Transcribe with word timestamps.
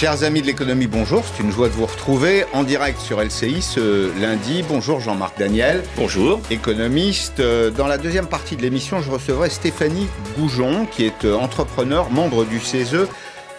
Chers 0.00 0.24
amis 0.24 0.40
de 0.40 0.46
l'économie, 0.46 0.86
bonjour. 0.86 1.22
C'est 1.26 1.42
une 1.42 1.52
joie 1.52 1.68
de 1.68 1.74
vous 1.74 1.84
retrouver 1.84 2.46
en 2.54 2.62
direct 2.62 2.98
sur 2.98 3.20
LCI 3.20 3.60
ce 3.60 4.18
lundi. 4.18 4.64
Bonjour 4.66 4.98
Jean-Marc 4.98 5.38
Daniel. 5.38 5.82
Bonjour. 5.94 6.40
Économiste. 6.50 7.42
Dans 7.76 7.86
la 7.86 7.98
deuxième 7.98 8.26
partie 8.26 8.56
de 8.56 8.62
l'émission, 8.62 9.02
je 9.02 9.10
recevrai 9.10 9.50
Stéphanie 9.50 10.08
Goujon, 10.38 10.86
qui 10.86 11.04
est 11.04 11.26
euh, 11.26 11.36
entrepreneur, 11.36 12.08
membre 12.08 12.46
du 12.46 12.60
CESE, 12.60 13.08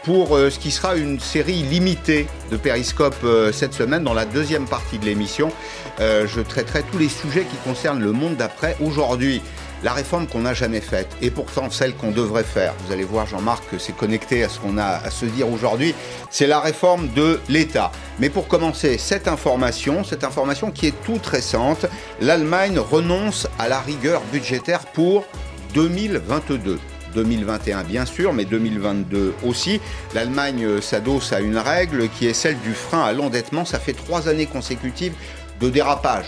pour 0.04 0.36
euh, 0.36 0.50
ce 0.50 0.58
qui 0.58 0.72
sera 0.72 0.96
une 0.96 1.20
série 1.20 1.62
limitée 1.62 2.26
de 2.50 2.58
Périscope 2.58 3.18
euh, 3.24 3.52
cette 3.52 3.76
semaine. 3.76 4.04
Dans 4.04 4.16
la 4.16 4.26
deuxième 4.26 4.66
partie 4.66 4.98
de 4.98 5.06
l'émission, 5.06 5.52
je 6.00 6.42
traiterai 6.42 6.82
tous 6.92 6.98
les 6.98 7.10
sujets 7.10 7.44
qui 7.44 7.58
concernent 7.58 8.02
le 8.02 8.14
monde 8.14 8.36
d'après. 8.36 8.76
Aujourd'hui, 8.82 9.44
la 9.84 9.94
réforme 9.94 10.28
qu'on 10.28 10.42
n'a 10.42 10.54
jamais 10.54 10.82
faite 10.82 11.08
et 11.22 11.32
pourtant 11.32 11.70
celle 11.70 11.96
qu'on 11.96 12.12
devrait 12.12 12.44
faire. 12.44 12.74
Vous 12.86 12.94
allez 12.94 13.04
voir, 13.04 13.26
Jean-Marc, 13.26 13.70
que 13.70 13.78
c'est 13.78 13.96
connecté 13.96 14.44
à 14.44 14.50
ce 14.50 14.60
qu'on 14.60 14.78
a 14.78 14.86
à 14.86 15.10
se 15.10 15.26
dire 15.26 15.50
aujourd'hui. 15.50 15.96
C'est 16.30 16.48
la 16.48 16.60
réforme 16.60 17.10
de 17.14 17.40
l'État. 17.50 17.92
Mais 18.20 18.30
pour 18.30 18.48
commencer, 18.48 18.98
cette 18.98 19.28
information, 19.28 20.04
cette 20.04 20.24
information 20.24 20.72
qui 20.72 20.88
est 20.88 21.04
toute 21.04 21.26
récente, 21.26 21.86
l'Allemagne 22.20 22.80
renonce 22.80 23.48
à 23.58 23.68
la 23.68 23.80
rigueur 23.80 24.22
budgétaire 24.32 24.86
pour 24.94 25.26
2022. 25.74 26.80
2021 27.14 27.84
bien 27.84 28.06
sûr, 28.06 28.32
mais 28.32 28.46
2022 28.46 29.34
aussi. 29.44 29.82
L'Allemagne 30.14 30.80
s'adosse 30.80 31.34
à 31.34 31.42
une 31.42 31.58
règle 31.58 32.08
qui 32.08 32.28
est 32.28 32.34
celle 32.34 32.58
du 32.60 32.74
frein 32.74 33.04
à 33.04 33.12
l'endettement. 33.12 33.66
Ça 33.66 33.80
fait 33.80 33.94
trois 33.94 34.30
années 34.30 34.46
consécutives 34.46 35.14
de 35.60 35.70
dérapage 35.70 36.26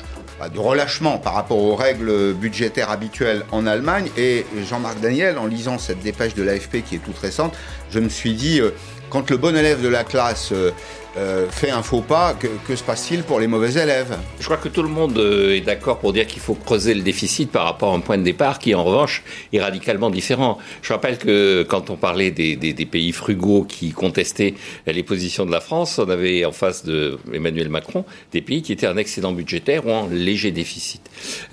de 0.53 0.59
relâchement 0.59 1.17
par 1.17 1.33
rapport 1.33 1.57
aux 1.57 1.75
règles 1.75 2.33
budgétaires 2.33 2.89
habituelles 2.89 3.43
en 3.51 3.65
Allemagne. 3.65 4.09
Et 4.17 4.45
Jean-Marc 4.67 4.99
Daniel, 4.99 5.37
en 5.37 5.45
lisant 5.45 5.77
cette 5.77 5.99
dépêche 5.99 6.33
de 6.33 6.43
l'AFP 6.43 6.83
qui 6.83 6.95
est 6.95 7.03
toute 7.03 7.17
récente, 7.17 7.53
je 7.91 7.99
me 7.99 8.09
suis 8.09 8.33
dit, 8.33 8.59
euh, 8.59 8.71
quand 9.09 9.29
le 9.29 9.37
bon 9.37 9.55
élève 9.55 9.81
de 9.81 9.87
la 9.87 10.03
classe 10.03 10.51
euh, 11.15 11.47
fait 11.47 11.69
un 11.69 11.83
faux 11.83 12.01
pas, 12.01 12.33
que, 12.33 12.75
se 12.75 12.83
passe-t-il 12.83 13.21
pour 13.21 13.39
les 13.39 13.45
mauvais 13.45 13.73
élèves? 13.73 14.17
Je 14.39 14.45
crois 14.45 14.57
que 14.57 14.67
tout 14.67 14.81
le 14.81 14.89
monde 14.89 15.17
euh, 15.19 15.55
est 15.55 15.61
d'accord 15.61 15.99
pour 15.99 16.11
dire 16.11 16.25
qu'il 16.25 16.41
faut 16.41 16.55
creuser 16.55 16.95
le 16.95 17.01
déficit 17.01 17.51
par 17.51 17.65
rapport 17.65 17.93
à 17.93 17.95
un 17.95 17.99
point 17.99 18.17
de 18.17 18.23
départ 18.23 18.57
qui, 18.57 18.73
en 18.73 18.83
revanche, 18.83 19.23
est 19.51 19.61
radicalement 19.61 20.09
différent. 20.09 20.57
Je 20.81 20.91
rappelle 20.91 21.19
que 21.19 21.63
quand 21.69 21.91
on 21.91 21.97
parlait 21.97 22.31
des, 22.31 22.55
pays 22.89 23.11
frugaux 23.11 23.63
qui 23.63 23.91
contestaient 23.91 24.55
les 24.87 25.03
positions 25.03 25.45
de 25.45 25.51
la 25.51 25.61
France, 25.61 25.99
on 25.99 26.09
avait 26.09 26.45
en 26.45 26.51
face 26.51 26.83
de 26.83 27.19
Emmanuel 27.31 27.69
Macron 27.69 28.05
des 28.31 28.41
pays 28.41 28.61
qui 28.61 28.73
étaient 28.73 28.87
en 28.87 28.97
excédent 28.97 29.31
budgétaire 29.31 29.85
ou 29.85 29.91
en 29.91 30.07
léger 30.07 30.51
déficit. 30.51 31.01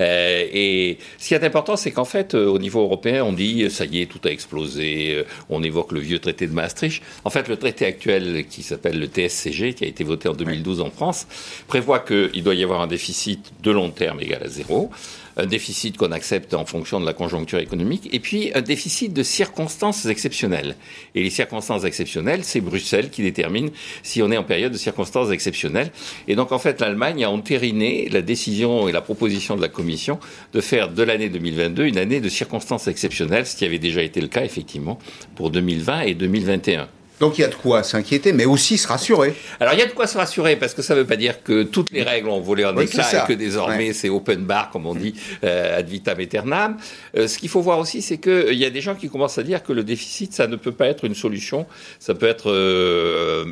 Euh, 0.01 0.45
et 0.53 0.99
ce 1.19 1.29
qui 1.29 1.35
est 1.35 1.45
important, 1.45 1.77
c'est 1.77 1.91
qu'en 1.91 2.05
fait, 2.05 2.35
au 2.35 2.59
niveau 2.59 2.81
européen, 2.81 3.25
on 3.25 3.33
dit 3.33 3.71
ça 3.71 3.85
y 3.85 4.01
est, 4.01 4.07
tout 4.07 4.21
a 4.25 4.31
explosé, 4.31 5.25
on 5.51 5.63
évoque 5.63 5.93
le 5.93 6.01
vieux 6.01 6.19
traité 6.19 6.47
de 6.47 6.53
Maastricht. 6.53 7.03
En 7.25 7.31
fait, 7.31 7.47
le 7.49 7.57
traité 7.57 7.85
actuel 7.85 8.47
qui 8.49 8.63
s'appelle 8.63 8.99
le 8.99 9.07
TSC 9.07 9.50
qui 9.51 9.85
a 9.85 9.87
été 9.87 10.05
voté 10.05 10.29
en 10.29 10.35
2012 10.35 10.81
en 10.81 10.91
France, 10.91 11.27
prévoit 11.67 12.01
qu'il 12.01 12.43
doit 12.43 12.55
y 12.55 12.63
avoir 12.63 12.81
un 12.81 12.87
déficit 12.87 13.53
de 13.63 13.71
long 13.71 13.91
terme 13.91 14.21
égal 14.21 14.43
à 14.43 14.49
zéro, 14.49 14.91
un 15.37 15.47
déficit 15.47 15.97
qu'on 15.97 16.13
accepte 16.13 16.55
en 16.55 16.65
fonction 16.65 17.01
de 17.01 17.07
la 17.07 17.13
conjoncture 17.13 17.59
économique, 17.59 18.09
et 18.13 18.21
puis 18.21 18.51
un 18.55 18.61
déficit 18.61 19.13
de 19.13 19.23
circonstances 19.23 20.07
exceptionnelles. 20.07 20.77
Et 21.15 21.23
les 21.23 21.31
circonstances 21.31 21.85
exceptionnelles, 21.85 22.45
c'est 22.45 22.61
Bruxelles 22.61 23.11
qui 23.11 23.23
détermine 23.23 23.71
si 24.03 24.23
on 24.23 24.31
est 24.31 24.37
en 24.37 24.45
période 24.45 24.73
de 24.73 24.79
circonstances 24.79 25.31
exceptionnelles. 25.31 25.91
Et 26.29 26.35
donc 26.35 26.53
en 26.53 26.59
fait, 26.59 26.81
l'Allemagne 26.81 27.25
a 27.25 27.31
entériné 27.31 28.09
la 28.11 28.23
décision 28.23 28.89
et 28.89 28.93
la 28.93 29.01
proposition 29.01 29.57
de 29.57 29.63
la 29.63 29.69
Commission 29.69 30.19
de 30.53 30.61
faire 30.61 30.91
de 30.91 31.03
l'année 31.03 31.29
2022 31.29 31.85
une 31.85 31.99
année 31.99 32.21
de 32.21 32.29
circonstances 32.29 32.89
exceptionnelles, 32.89 33.47
ce 33.47 33.57
qui 33.57 33.65
avait 33.65 33.79
déjà 33.79 34.03
été 34.03 34.21
le 34.21 34.29
cas 34.29 34.45
effectivement 34.45 34.99
pour 35.35 35.51
2020 35.51 36.03
et 36.03 36.15
2021. 36.15 36.89
Donc 37.21 37.37
il 37.37 37.43
y 37.43 37.45
a 37.45 37.49
de 37.49 37.55
quoi 37.55 37.83
s'inquiéter, 37.83 38.33
mais 38.33 38.47
aussi 38.47 38.79
se 38.79 38.89
rassurer. 38.89 39.35
Alors 39.61 39.75
il 39.75 39.79
y 39.79 39.83
a 39.83 39.87
de 39.87 39.93
quoi 39.93 40.07
se 40.07 40.17
rassurer, 40.17 40.57
parce 40.57 40.73
que 40.73 40.81
ça 40.81 40.95
ne 40.95 41.01
veut 41.01 41.07
pas 41.07 41.17
dire 41.17 41.43
que 41.43 41.65
toutes 41.65 41.91
les 41.91 42.03
règles 42.03 42.31
ont 42.31 42.41
volé 42.41 42.65
en 42.65 42.77
éclat 42.79 43.07
et 43.13 43.29
que 43.29 43.35
désormais 43.35 43.93
c'est 43.93 44.09
open 44.09 44.47
bar, 44.47 44.71
comme 44.71 44.87
on 44.87 44.95
dit, 44.95 45.15
euh, 45.45 45.79
ad 45.79 45.87
vitam 45.87 46.19
aeternam. 46.19 46.79
Euh, 47.17 47.29
ce 47.29 47.39
qu'il 47.39 47.51
faut 47.51 47.61
voir 47.61 47.79
aussi, 47.79 48.01
c'est 48.01 48.17
qu'il 48.17 48.33
euh, 48.33 48.55
y 48.55 48.65
a 48.65 48.71
des 48.71 48.81
gens 48.81 48.95
qui 48.95 49.11
commencent 49.11 49.37
à 49.37 49.43
dire 49.43 49.63
que 49.63 49.75
le 49.75 49.85
déficit, 49.85 50.33
ça 50.33 50.47
ne 50.47 50.57
peut 50.57 50.73
pas 50.73 50.87
être 50.87 51.05
une 51.05 51.15
solution, 51.15 51.67
ça 51.99 52.15
peut 52.15 52.27
être 52.27 52.51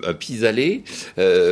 un 0.06 0.14
pis-aller. 0.14 0.82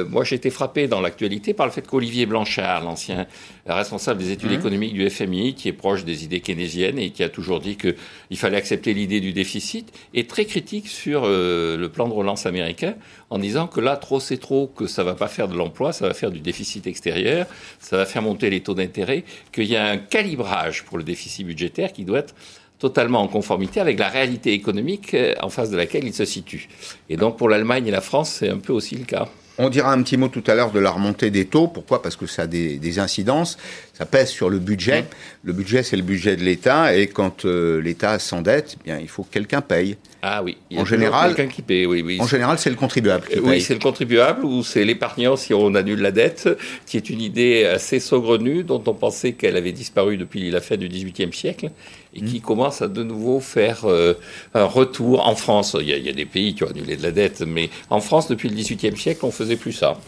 moi 0.09 0.25
j'ai 0.25 0.37
été 0.37 0.49
frappé 0.49 0.89
dans 0.89 1.03
l'actualité 1.03 1.53
par 1.53 1.67
le 1.67 1.73
fait 1.73 1.87
qu'Olivier 1.87 2.25
Blanchard, 2.25 2.83
l'ancien 2.83 3.27
responsable 3.67 4.23
des 4.23 4.31
études 4.31 4.53
mmh. 4.53 4.61
économiques 4.61 4.95
du 4.95 5.11
FMI, 5.11 5.55
qui 5.55 5.69
est 5.69 5.73
proche 5.73 6.05
des 6.05 6.25
idées 6.25 6.41
keynésiennes 6.41 6.99
et 6.99 7.11
qui 7.11 7.23
a 7.23 7.29
toujours 7.29 7.61
dit 7.61 7.77
qu'il 7.77 8.39
fallait 8.39 8.57
accepter 8.57 8.95
l'idée 8.95 9.21
du 9.21 9.33
déficit, 9.33 9.93
est 10.15 10.31
très 10.31 10.47
critique 10.47 10.89
sur 10.89 11.27
le 11.27 11.87
plan 11.89 12.06
de 12.09 12.15
relance 12.15 12.47
américain 12.47 12.95
en 13.31 13.39
disant 13.39 13.67
que 13.67 13.81
là, 13.81 13.97
trop 13.97 14.21
c'est 14.21 14.39
trop, 14.39 14.67
que 14.67 14.87
ça 14.87 15.05
va 15.05 15.15
pas 15.15 15.29
faire 15.29 15.49
de 15.49 15.57
l'emploi, 15.57 15.93
ça 15.93 16.07
va 16.07 16.15
faire 16.15 16.31
du 16.31 16.41
déficit 16.41 16.87
extérieur, 16.87 17.47
ça 17.79 17.97
va 17.97 18.07
faire 18.07 18.23
monter 18.23 18.51
les 18.51 18.61
taux 18.61 18.75
d'intérêt, 18.75 19.25
qu'il 19.53 19.65
y 19.65 19.77
a 19.77 19.87
un 19.87 19.99
calibrage 19.99 20.85
pour 20.85 20.99
le 20.99 21.05
déficit 21.05 21.47
budgétaire 21.47 21.93
qui 21.93 22.05
doit 22.05 22.21
être 22.21 22.35
totalement 22.79 23.21
en 23.21 23.29
conformité 23.29 23.81
avec 23.81 23.99
la 23.99 24.09
réalité 24.09 24.53
économique 24.53 25.15
euh, 25.15 25.35
en 25.41 25.49
face 25.49 25.71
de 25.71 25.77
laquelle 25.77 26.05
il 26.05 26.15
se 26.15 26.25
situe. 26.25 26.69
Et 27.09 27.17
donc 27.17 27.39
pour 27.39 27.49
l'Allemagne 27.49 27.87
et 27.87 27.91
la 27.91 28.01
France, 28.01 28.31
c'est 28.31 28.51
un 28.51 28.59
peu 28.59 28.73
aussi 28.73 28.97
le 28.97 29.05
cas. 29.05 29.29
On 29.59 29.71
dira 29.71 29.93
un 29.93 30.03
petit 30.03 30.17
mot 30.17 30.29
tout 30.29 30.45
à 30.47 30.55
l'heure 30.55 30.71
de 30.71 30.79
la 30.79 30.91
remontée 30.91 31.31
des 31.31 31.47
taux. 31.47 31.67
Pourquoi? 31.67 32.03
Parce 32.03 32.17
que 32.17 32.27
ça 32.27 32.43
a 32.43 32.47
des, 32.47 32.99
incidences. 32.99 33.57
Ça 33.95 34.05
pèse 34.05 34.29
sur 34.29 34.51
le 34.51 34.59
budget. 34.59 35.07
Le 35.43 35.53
budget, 35.53 35.83
c'est 35.83 35.97
le 35.97 36.03
budget 36.03 36.37
de 36.37 36.43
l'État. 36.43 36.95
Et 36.95 37.07
quand 37.07 37.45
euh, 37.45 37.81
l'État 37.81 38.19
s'endette, 38.19 38.77
eh 38.81 38.85
bien, 38.85 38.99
il 38.99 39.09
faut 39.09 39.23
que 39.23 39.33
quelqu'un 39.33 39.63
paye. 39.63 39.97
Ah 40.21 40.43
oui. 40.43 40.59
Il 40.71 40.77
y 40.77 40.79
a 40.79 40.83
en 40.83 40.85
général, 40.85 41.35
quelqu'un 41.35 41.53
qui 41.53 41.63
paye. 41.63 41.87
Oui, 41.87 42.03
oui. 42.03 42.19
En 42.21 42.27
général, 42.27 42.59
c'est 42.59 42.69
le 42.69 42.77
contribuable. 42.77 43.27
Qui 43.29 43.39
oui, 43.41 43.61
c'est 43.63 43.75
le 43.75 43.81
contribuable 43.81 44.45
ou 44.45 44.63
c'est 44.63 44.85
l'épargnant 44.85 45.37
si 45.37 45.55
on 45.55 45.75
annule 45.75 46.01
la 46.01 46.11
dette, 46.11 46.49
qui 46.85 46.99
est 46.99 47.09
une 47.09 47.21
idée 47.21 47.65
assez 47.65 47.99
saugrenue 47.99 48.63
dont 48.63 48.83
on 48.87 48.95
pensait 48.95 49.33
qu'elle 49.33 49.57
avait 49.57 49.73
disparu 49.73 50.19
depuis 50.19 50.51
la 50.51 50.61
fin 50.61 50.77
du 50.77 50.89
XVIIIe 50.89 51.33
siècle 51.33 51.71
et 52.17 52.23
qui 52.23 52.41
commence 52.41 52.81
à 52.83 52.89
de 52.89 53.03
nouveau 53.03 53.41
faire 53.41 53.85
euh, 53.85 54.15
un 54.55 54.65
retour 54.65 55.27
en 55.27 55.37
France. 55.37 55.77
Il 55.79 55.87
y, 55.87 55.93
a, 55.93 55.97
il 55.97 56.07
y, 56.07 56.09
a, 56.09 56.13
des 56.13 56.25
pays 56.25 56.55
qui 56.55 56.65
ont 56.65 56.69
annulé 56.69 56.97
de 56.97 57.03
la 57.03 57.11
dette, 57.11 57.43
mais 57.43 57.69
en 57.91 58.01
France, 58.01 58.29
depuis 58.29 58.49
le 58.49 58.57
XVIIIe 58.57 58.97
siècle, 58.97 59.21
on 59.25 59.31
faisait 59.31 59.57
plus 59.57 59.73
ça. 59.73 59.99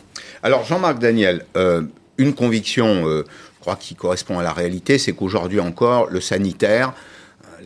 Alors, 0.43 0.65
Jean-Marc 0.65 0.99
Daniel, 0.99 1.45
euh, 1.57 1.83
une 2.17 2.35
conviction, 2.35 3.07
euh, 3.07 3.25
je 3.57 3.61
crois, 3.61 3.77
qui 3.77 3.95
correspond 3.95 4.39
à 4.39 4.43
la 4.43 4.53
réalité, 4.53 4.99
c'est 4.99 5.13
qu'aujourd'hui 5.13 5.61
encore, 5.61 6.07
le 6.09 6.21
sanitaire, 6.21 6.95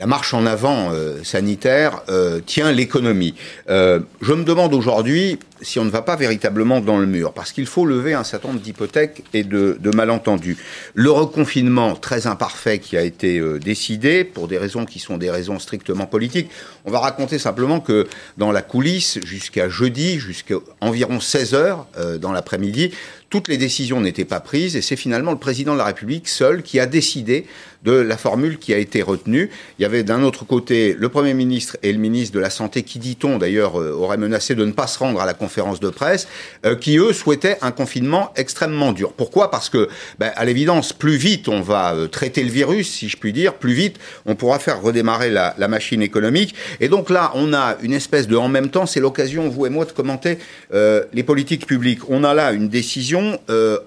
la 0.02 0.08
marche 0.08 0.34
en 0.34 0.46
avant 0.46 0.90
sanitaire 1.22 2.02
tient 2.44 2.72
l'économie. 2.72 3.36
je 3.68 4.32
me 4.32 4.42
demande 4.42 4.74
aujourd'hui, 4.74 5.38
si 5.62 5.78
on 5.78 5.84
ne 5.84 5.90
va 5.90 6.02
pas 6.02 6.16
véritablement 6.16 6.80
dans 6.80 6.98
le 6.98 7.06
mur, 7.06 7.32
parce 7.32 7.52
qu'il 7.52 7.66
faut 7.66 7.86
lever 7.86 8.12
un 8.12 8.24
certain 8.24 8.48
nombre 8.48 8.60
d'hypothèques 8.60 9.22
et 9.32 9.44
de, 9.44 9.78
malentendus. 9.94 10.56
Le 10.94 11.10
reconfinement 11.10 11.94
très 11.94 12.26
imparfait 12.26 12.78
qui 12.78 12.96
a 12.96 13.02
été 13.02 13.38
euh, 13.38 13.58
décidé, 13.58 14.24
pour 14.24 14.48
des 14.48 14.58
raisons 14.58 14.86
qui 14.86 14.98
sont 14.98 15.18
des 15.18 15.30
raisons 15.30 15.58
strictement 15.58 16.06
politiques, 16.06 16.50
on 16.84 16.90
va 16.90 16.98
raconter 16.98 17.38
simplement 17.38 17.78
que 17.80 18.08
dans 18.38 18.50
la 18.50 18.62
coulisse, 18.62 19.20
jusqu'à 19.24 19.68
jeudi, 19.68 20.18
jusqu'à 20.18 20.56
environ 20.80 21.20
16 21.20 21.54
heures 21.54 21.86
euh, 21.96 22.18
dans 22.18 22.32
l'après-midi, 22.32 22.90
toutes 23.30 23.48
les 23.48 23.56
décisions 23.56 24.00
n'étaient 24.00 24.26
pas 24.26 24.40
prises 24.40 24.76
et 24.76 24.82
c'est 24.82 24.96
finalement 24.96 25.30
le 25.30 25.38
président 25.38 25.72
de 25.72 25.78
la 25.78 25.86
République 25.86 26.28
seul 26.28 26.62
qui 26.62 26.78
a 26.80 26.86
décidé 26.86 27.46
de 27.84 27.92
la 27.92 28.16
formule 28.16 28.58
qui 28.58 28.72
a 28.72 28.78
été 28.78 29.02
retenue. 29.02 29.50
Il 29.78 29.82
y 29.82 29.84
avait 29.84 30.04
d'un 30.04 30.22
autre 30.22 30.44
côté 30.44 30.94
le 30.96 31.08
Premier 31.08 31.34
ministre 31.34 31.76
et 31.82 31.92
le 31.92 31.98
ministre 31.98 32.34
de 32.34 32.40
la 32.40 32.50
Santé 32.50 32.84
qui, 32.84 32.98
dit-on 32.98 33.38
d'ailleurs, 33.38 33.80
euh, 33.80 33.92
auraient 33.92 34.16
menacé 34.16 34.54
de 34.54 34.64
ne 34.64 34.72
pas 34.72 34.86
se 34.86 34.98
rendre 34.98 35.20
à 35.20 35.26
la 35.26 35.34
conférence 35.34 35.80
de 35.80 35.88
presse, 35.88 36.28
euh, 36.64 36.76
qui 36.76 36.98
eux 36.98 37.12
souhaitaient 37.12 37.58
un 37.60 37.72
confinement 37.72 38.32
extrêmement 38.36 38.92
dur. 38.92 39.12
Pourquoi? 39.12 39.50
Parce 39.50 39.68
que, 39.68 39.88
ben, 40.18 40.30
à 40.36 40.44
l'évidence, 40.44 40.92
plus 40.92 41.16
vite 41.16 41.48
on 41.48 41.60
va 41.60 41.94
euh, 41.94 42.06
traiter 42.06 42.44
le 42.44 42.50
virus, 42.50 42.88
si 42.88 43.08
je 43.08 43.16
puis 43.16 43.32
dire, 43.32 43.54
plus 43.54 43.72
vite 43.72 43.98
on 44.26 44.36
pourra 44.36 44.58
faire 44.58 44.80
redémarrer 44.80 45.30
la, 45.30 45.54
machine 45.72 46.02
économique. 46.02 46.54
Et 46.80 46.88
donc 46.88 47.08
là, 47.08 47.32
on 47.34 47.54
a 47.54 47.76
une 47.82 47.94
espèce 47.94 48.28
de 48.28 48.36
en 48.36 48.48
même 48.48 48.68
temps, 48.68 48.84
c'est 48.84 49.00
l'occasion, 49.00 49.48
vous 49.48 49.64
et 49.64 49.70
moi, 49.70 49.86
de 49.86 49.92
commenter 49.92 50.36
les 50.70 51.22
politiques 51.22 51.66
publiques. 51.66 52.00
On 52.10 52.24
a 52.24 52.34
là 52.34 52.52
une 52.52 52.68
décision 52.68 53.40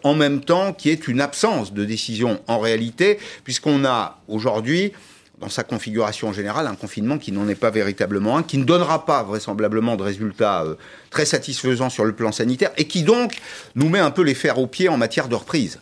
en 0.04 0.14
même 0.16 0.42
temps 0.42 0.74
qui 0.74 0.90
est 0.90 1.08
une 1.08 1.22
absence 1.22 1.74
de 1.74 1.86
décision 1.86 2.40
en 2.48 2.58
réalité, 2.58 3.20
puisqu'on 3.44 3.85
a 3.86 4.20
aujourd'hui 4.28 4.92
dans 5.40 5.50
sa 5.50 5.64
configuration 5.64 6.32
générale, 6.32 6.68
un 6.68 6.76
confinement 6.76 7.18
qui 7.18 7.32
n'en 7.32 7.48
est 7.48 7.56
pas 7.56 7.70
véritablement 7.70 8.38
un, 8.38 8.44
qui 8.44 8.58
ne 8.58 8.64
donnera 8.64 9.06
pas 9.06 9.24
vraisemblablement 9.24 9.96
de 9.96 10.04
résultats 10.04 10.64
euh, 10.64 10.76
très 11.10 11.26
satisfaisants 11.26 11.90
sur 11.90 12.06
le 12.06 12.14
plan 12.14 12.32
sanitaire, 12.32 12.72
et 12.78 12.86
qui 12.86 13.04
donc 13.04 13.34
nous 13.76 13.90
met 13.90 14.00
un 14.00 14.12
peu 14.12 14.22
les 14.22 14.36
fers 14.36 14.60
aux 14.60 14.68
pieds 14.68 14.90
en 14.90 14.98
matière 14.98 15.28
de 15.28 15.36
reprise. 15.36 15.80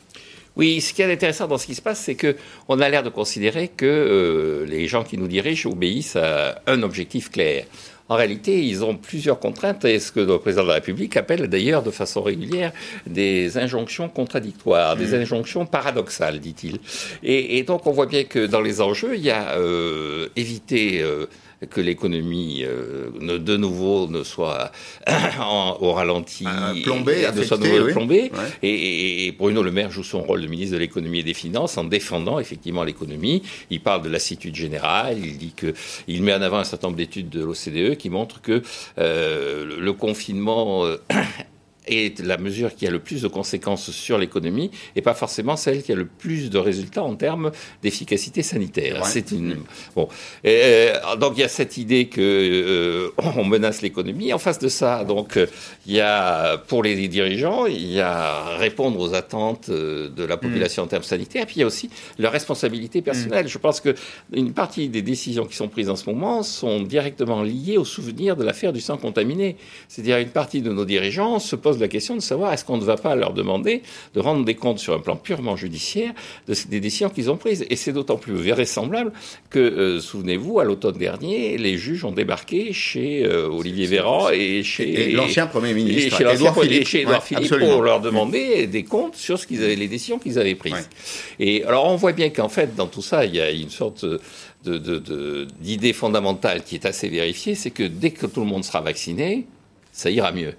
Oui, 0.55 0.81
ce 0.81 0.94
qui 0.94 1.01
est 1.01 1.11
intéressant 1.11 1.47
dans 1.47 1.57
ce 1.57 1.65
qui 1.65 1.73
se 1.75 1.81
passe, 1.81 2.00
c'est 2.00 2.15
que 2.15 2.35
on 2.67 2.79
a 2.79 2.88
l'air 2.88 3.01
de 3.01 3.09
considérer 3.09 3.69
que 3.69 3.85
euh, 3.85 4.65
les 4.67 4.88
gens 4.88 5.03
qui 5.03 5.17
nous 5.17 5.27
dirigent 5.27 5.69
obéissent 5.69 6.15
à 6.15 6.61
un 6.67 6.83
objectif 6.83 7.31
clair. 7.31 7.65
En 8.09 8.15
réalité, 8.15 8.65
ils 8.65 8.83
ont 8.83 8.95
plusieurs 8.95 9.39
contraintes, 9.39 9.85
et 9.85 10.00
ce 10.00 10.11
que 10.11 10.19
le 10.19 10.38
président 10.38 10.63
de 10.63 10.67
la 10.67 10.75
République 10.75 11.15
appelle 11.15 11.47
d'ailleurs 11.47 11.83
de 11.83 11.91
façon 11.91 12.21
régulière 12.21 12.71
des 13.07 13.57
injonctions 13.57 14.09
contradictoires, 14.09 14.95
des 14.95 15.17
mmh. 15.17 15.21
injonctions 15.21 15.65
paradoxales, 15.65 16.39
dit-il. 16.39 16.79
Et, 17.23 17.63
donc 17.63 17.88
on 17.88 17.91
voit 17.91 18.05
bien 18.05 18.25
que 18.25 18.45
dans 18.45 18.61
les 18.61 18.81
enjeux, 18.81 19.15
il 19.15 19.23
y 19.23 19.31
a 19.31 19.57
euh, 19.57 20.27
éviter... 20.35 21.01
Euh, 21.01 21.27
que 21.69 21.81
l'économie 21.81 22.63
euh, 22.63 23.10
de 23.39 23.57
nouveau 23.57 24.07
ne 24.07 24.24
soit 24.24 24.71
au 25.80 25.94
ralenti, 25.94 26.45
plombé, 26.83 27.27
de 27.36 27.44
soit 27.44 27.57
nouveau 27.57 27.92
plombé. 27.92 28.31
Et, 28.62 29.27
et, 29.27 29.31
Bruno 29.31 29.63
Le 29.63 29.71
Maire 29.71 29.92
joue 29.92 30.04
son 30.04 30.21
rôle 30.21 30.42
de 30.42 30.48
ministre 30.48 30.74
de 30.74 30.80
l'économie 30.80 31.19
et 31.19 31.24
des 31.24 31.33
finances 31.33 31.77
en 31.77 31.83
défendant 31.83 32.39
effectivement 32.39 32.83
l'économie. 32.83 33.44
Il 33.69 33.81
parle 33.81 34.01
de 34.01 34.10
lassitude 34.10 34.56
générale. 34.56 35.18
Il 35.19 35.38
dit 35.38 35.54
que 35.56 35.74
il 36.07 36.24
met 36.24 36.33
en 36.33 36.42
avant 36.42 36.57
un 36.57 36.63
certain 36.63 36.88
nombre 36.88 36.98
d'études 36.98 37.30
de 37.30 37.44
l'OCDE 37.44 37.98
qui 37.98 38.10
montrent 38.10 38.42
que 38.42 38.62
euh, 38.98 39.77
le 39.80 39.94
confinement 39.94 40.86
est 41.88 42.19
la 42.19 42.38
mesure 42.38 42.75
qui 42.75 42.88
a 42.88 42.91
le 42.91 43.00
plus 43.00 43.21
de 43.21 43.27
conséquences 43.27 43.91
sur 43.91 44.18
l'économie 44.18 44.71
et 44.95 45.01
pas 45.01 45.13
forcément 45.13 45.56
celle 45.56 45.83
qui 45.83 45.91
a 45.91 45.95
le 45.95 46.06
plus 46.06 46.50
de 46.50 46.57
résultats 46.57 47.03
en 47.03 47.15
termes 47.15 47.51
d'efficacité 47.81 48.44
sanitaire. 48.44 49.06
C'est 49.06 49.31
une 49.31 49.57
bon. 49.95 50.07
Euh, 50.45 50.94
donc 51.18 51.33
il 51.38 51.41
y 51.41 51.44
a 51.44 51.50
cette 51.50 51.77
idée 51.77 52.07
que 52.07 52.21
euh, 52.21 53.09
on 53.38 53.44
menace 53.44 53.81
l'économie. 53.81 54.33
En 54.33 54.39
face 54.39 54.59
de 54.59 54.68
ça, 54.68 55.03
donc 55.03 55.38
il 55.85 55.94
y 55.94 56.00
a 56.00 56.57
pour 56.57 56.83
les 56.83 57.07
dirigeants, 57.07 57.65
il 57.65 57.91
y 57.91 58.00
a 58.00 58.57
répondre 58.57 59.00
aux 59.00 59.13
attentes 59.13 59.69
euh, 59.69 60.09
de 60.09 60.24
la 60.24 60.38
population 60.38 60.83
en 60.83 60.88
termes 60.88 61.03
sanitaires. 61.03 61.44
Et 61.44 61.45
puis 61.45 61.56
il 61.57 61.59
y 61.59 61.63
a 61.63 61.68
aussi 61.68 61.89
leur 62.18 62.31
responsabilité 62.31 63.01
personnelle. 63.01 63.47
Je 63.47 63.57
pense 63.57 63.81
que 63.81 63.95
une 64.31 64.53
partie 64.53 64.89
des 64.89 65.01
décisions 65.01 65.45
qui 65.45 65.56
sont 65.56 65.68
prises 65.68 65.89
en 65.89 65.95
ce 65.95 66.09
moment 66.09 66.44
sont 66.44 66.81
directement 66.81 67.41
liées 67.41 67.77
au 67.77 67.86
souvenir 67.86 68.36
de 68.36 68.44
l'affaire 68.44 68.74
du 68.74 68.81
sang 68.81 68.97
contaminé. 68.97 69.57
C'est-à-dire 69.88 70.18
une 70.18 70.29
partie 70.29 70.62
de 70.62 70.71
nos 70.71 70.86
dirigeants 70.86 71.39
se 71.39 71.56
pose 71.56 71.72
la 71.79 71.87
question 71.87 72.15
de 72.15 72.21
savoir 72.21 72.53
est-ce 72.53 72.65
qu'on 72.65 72.77
ne 72.77 72.83
va 72.83 72.97
pas 72.97 73.15
leur 73.15 73.33
demander 73.33 73.81
de 74.13 74.19
rendre 74.19 74.45
des 74.45 74.55
comptes 74.55 74.79
sur 74.79 74.93
un 74.93 74.99
plan 74.99 75.15
purement 75.15 75.55
judiciaire 75.55 76.13
de, 76.47 76.55
des 76.69 76.79
décisions 76.79 77.09
qu'ils 77.09 77.29
ont 77.31 77.37
prises? 77.37 77.65
Et 77.69 77.75
c'est 77.75 77.93
d'autant 77.93 78.17
plus 78.17 78.33
vraisemblable 78.33 79.11
que, 79.49 79.59
euh, 79.59 79.99
souvenez-vous, 79.99 80.59
à 80.59 80.63
l'automne 80.63 80.97
dernier, 80.97 81.57
les 81.57 81.77
juges 81.77 82.05
ont 82.05 82.11
débarqué 82.11 82.73
chez 82.73 83.25
euh, 83.25 83.47
Olivier 83.47 83.85
Véran 83.85 84.29
et 84.29 84.63
chez 84.63 85.11
l'ancien 85.11 85.47
Premier 85.47 85.73
ministre, 85.73 86.19
et 86.19 86.23
chez 86.23 86.33
Édouard 86.33 86.59
Philippe, 86.59 86.87
chez 86.87 87.05
Philippe 87.21 87.59
pour 87.59 87.81
leur 87.81 88.01
demander 88.01 88.67
des 88.67 88.83
comptes 88.83 89.15
sur 89.15 89.39
ce 89.39 89.47
qu'ils 89.47 89.63
avaient, 89.63 89.75
les 89.75 89.87
décisions 89.87 90.19
qu'ils 90.19 90.39
avaient 90.39 90.55
prises. 90.55 90.89
Et 91.39 91.63
alors 91.63 91.85
on 91.85 91.95
voit 91.95 92.13
bien 92.13 92.29
qu'en 92.29 92.49
fait, 92.49 92.75
dans 92.75 92.87
tout 92.87 93.01
ça, 93.01 93.25
il 93.25 93.35
y 93.35 93.41
a 93.41 93.51
une 93.51 93.69
sorte 93.69 94.05
d'idée 94.63 95.93
fondamentale 95.93 96.63
qui 96.63 96.75
est 96.75 96.85
assez 96.85 97.09
vérifiée, 97.09 97.55
c'est 97.55 97.71
que 97.71 97.83
dès 97.83 98.11
que 98.11 98.25
tout 98.25 98.39
le 98.39 98.45
monde 98.45 98.63
sera 98.63 98.81
vacciné, 98.81 99.45
ça 99.91 100.09
ira 100.09 100.31
mieux. 100.31 100.53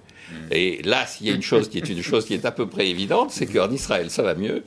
Et 0.51 0.81
là, 0.83 1.05
s'il 1.05 1.27
y 1.27 1.31
a 1.31 1.33
une 1.33 1.41
chose 1.41 1.69
qui 1.69 1.77
est 1.77 1.89
une 1.89 2.01
chose 2.01 2.25
qui 2.25 2.33
est 2.33 2.45
à 2.45 2.51
peu 2.51 2.67
près 2.67 2.87
évidente, 2.87 3.31
c'est 3.31 3.45
qu'en 3.45 3.69
Israël, 3.71 4.09
ça 4.09 4.23
va 4.23 4.35
mieux. 4.35 4.63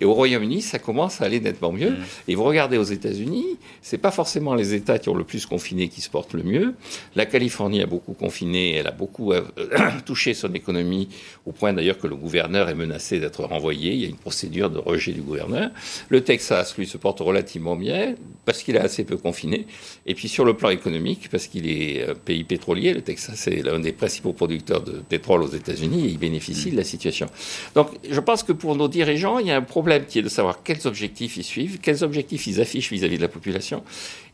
Et 0.00 0.04
au 0.04 0.14
Royaume-Uni, 0.14 0.62
ça 0.62 0.78
commence 0.78 1.20
à 1.20 1.24
aller 1.24 1.40
nettement 1.40 1.72
mieux. 1.72 1.90
Mm. 1.90 2.04
Et 2.28 2.34
vous 2.34 2.44
regardez 2.44 2.78
aux 2.78 2.82
États-Unis, 2.82 3.46
c'est 3.80 3.98
pas 3.98 4.10
forcément 4.10 4.54
les 4.54 4.74
États 4.74 4.98
qui 4.98 5.08
ont 5.08 5.14
le 5.14 5.24
plus 5.24 5.46
confiné 5.46 5.88
qui 5.88 6.00
se 6.00 6.10
portent 6.10 6.34
le 6.34 6.42
mieux. 6.42 6.74
La 7.16 7.26
Californie 7.26 7.82
a 7.82 7.86
beaucoup 7.86 8.14
confiné, 8.14 8.74
elle 8.74 8.86
a 8.86 8.92
beaucoup 8.92 9.32
euh, 9.32 9.42
touché 10.06 10.34
son 10.34 10.52
économie, 10.54 11.08
au 11.46 11.52
point 11.52 11.72
d'ailleurs 11.72 11.98
que 11.98 12.06
le 12.06 12.16
gouverneur 12.16 12.68
est 12.68 12.74
menacé 12.74 13.20
d'être 13.20 13.44
renvoyé. 13.44 13.92
Il 13.92 14.00
y 14.00 14.04
a 14.04 14.08
une 14.08 14.16
procédure 14.16 14.70
de 14.70 14.78
rejet 14.78 15.12
du 15.12 15.20
gouverneur. 15.20 15.70
Le 16.08 16.22
Texas, 16.22 16.76
lui, 16.76 16.86
se 16.86 16.96
porte 16.96 17.20
relativement 17.20 17.76
bien 17.76 18.14
parce 18.44 18.62
qu'il 18.62 18.76
a 18.76 18.82
assez 18.82 19.04
peu 19.04 19.16
confiné. 19.16 19.66
Et 20.06 20.14
puis 20.14 20.28
sur 20.28 20.44
le 20.44 20.54
plan 20.54 20.70
économique, 20.70 21.28
parce 21.30 21.46
qu'il 21.46 21.68
est 21.68 22.10
un 22.10 22.14
pays 22.14 22.44
pétrolier, 22.44 22.92
le 22.94 23.02
Texas 23.02 23.46
est 23.48 23.62
l'un 23.62 23.78
des 23.78 23.92
principaux 23.92 24.32
producteurs 24.32 24.82
de 24.82 25.01
pétrole 25.02 25.42
aux 25.42 25.48
États-Unis 25.48 26.06
et 26.06 26.08
ils 26.08 26.18
bénéficient 26.18 26.70
de 26.70 26.76
la 26.76 26.84
situation. 26.84 27.28
Donc 27.74 27.88
je 28.08 28.20
pense 28.20 28.42
que 28.42 28.52
pour 28.52 28.76
nos 28.76 28.88
dirigeants, 28.88 29.38
il 29.38 29.46
y 29.46 29.50
a 29.50 29.56
un 29.56 29.62
problème 29.62 30.04
qui 30.06 30.18
est 30.18 30.22
de 30.22 30.28
savoir 30.28 30.62
quels 30.62 30.86
objectifs 30.86 31.36
ils 31.36 31.44
suivent, 31.44 31.78
quels 31.80 32.04
objectifs 32.04 32.46
ils 32.46 32.60
affichent 32.60 32.90
vis-à-vis 32.90 33.16
de 33.16 33.22
la 33.22 33.28
population 33.28 33.82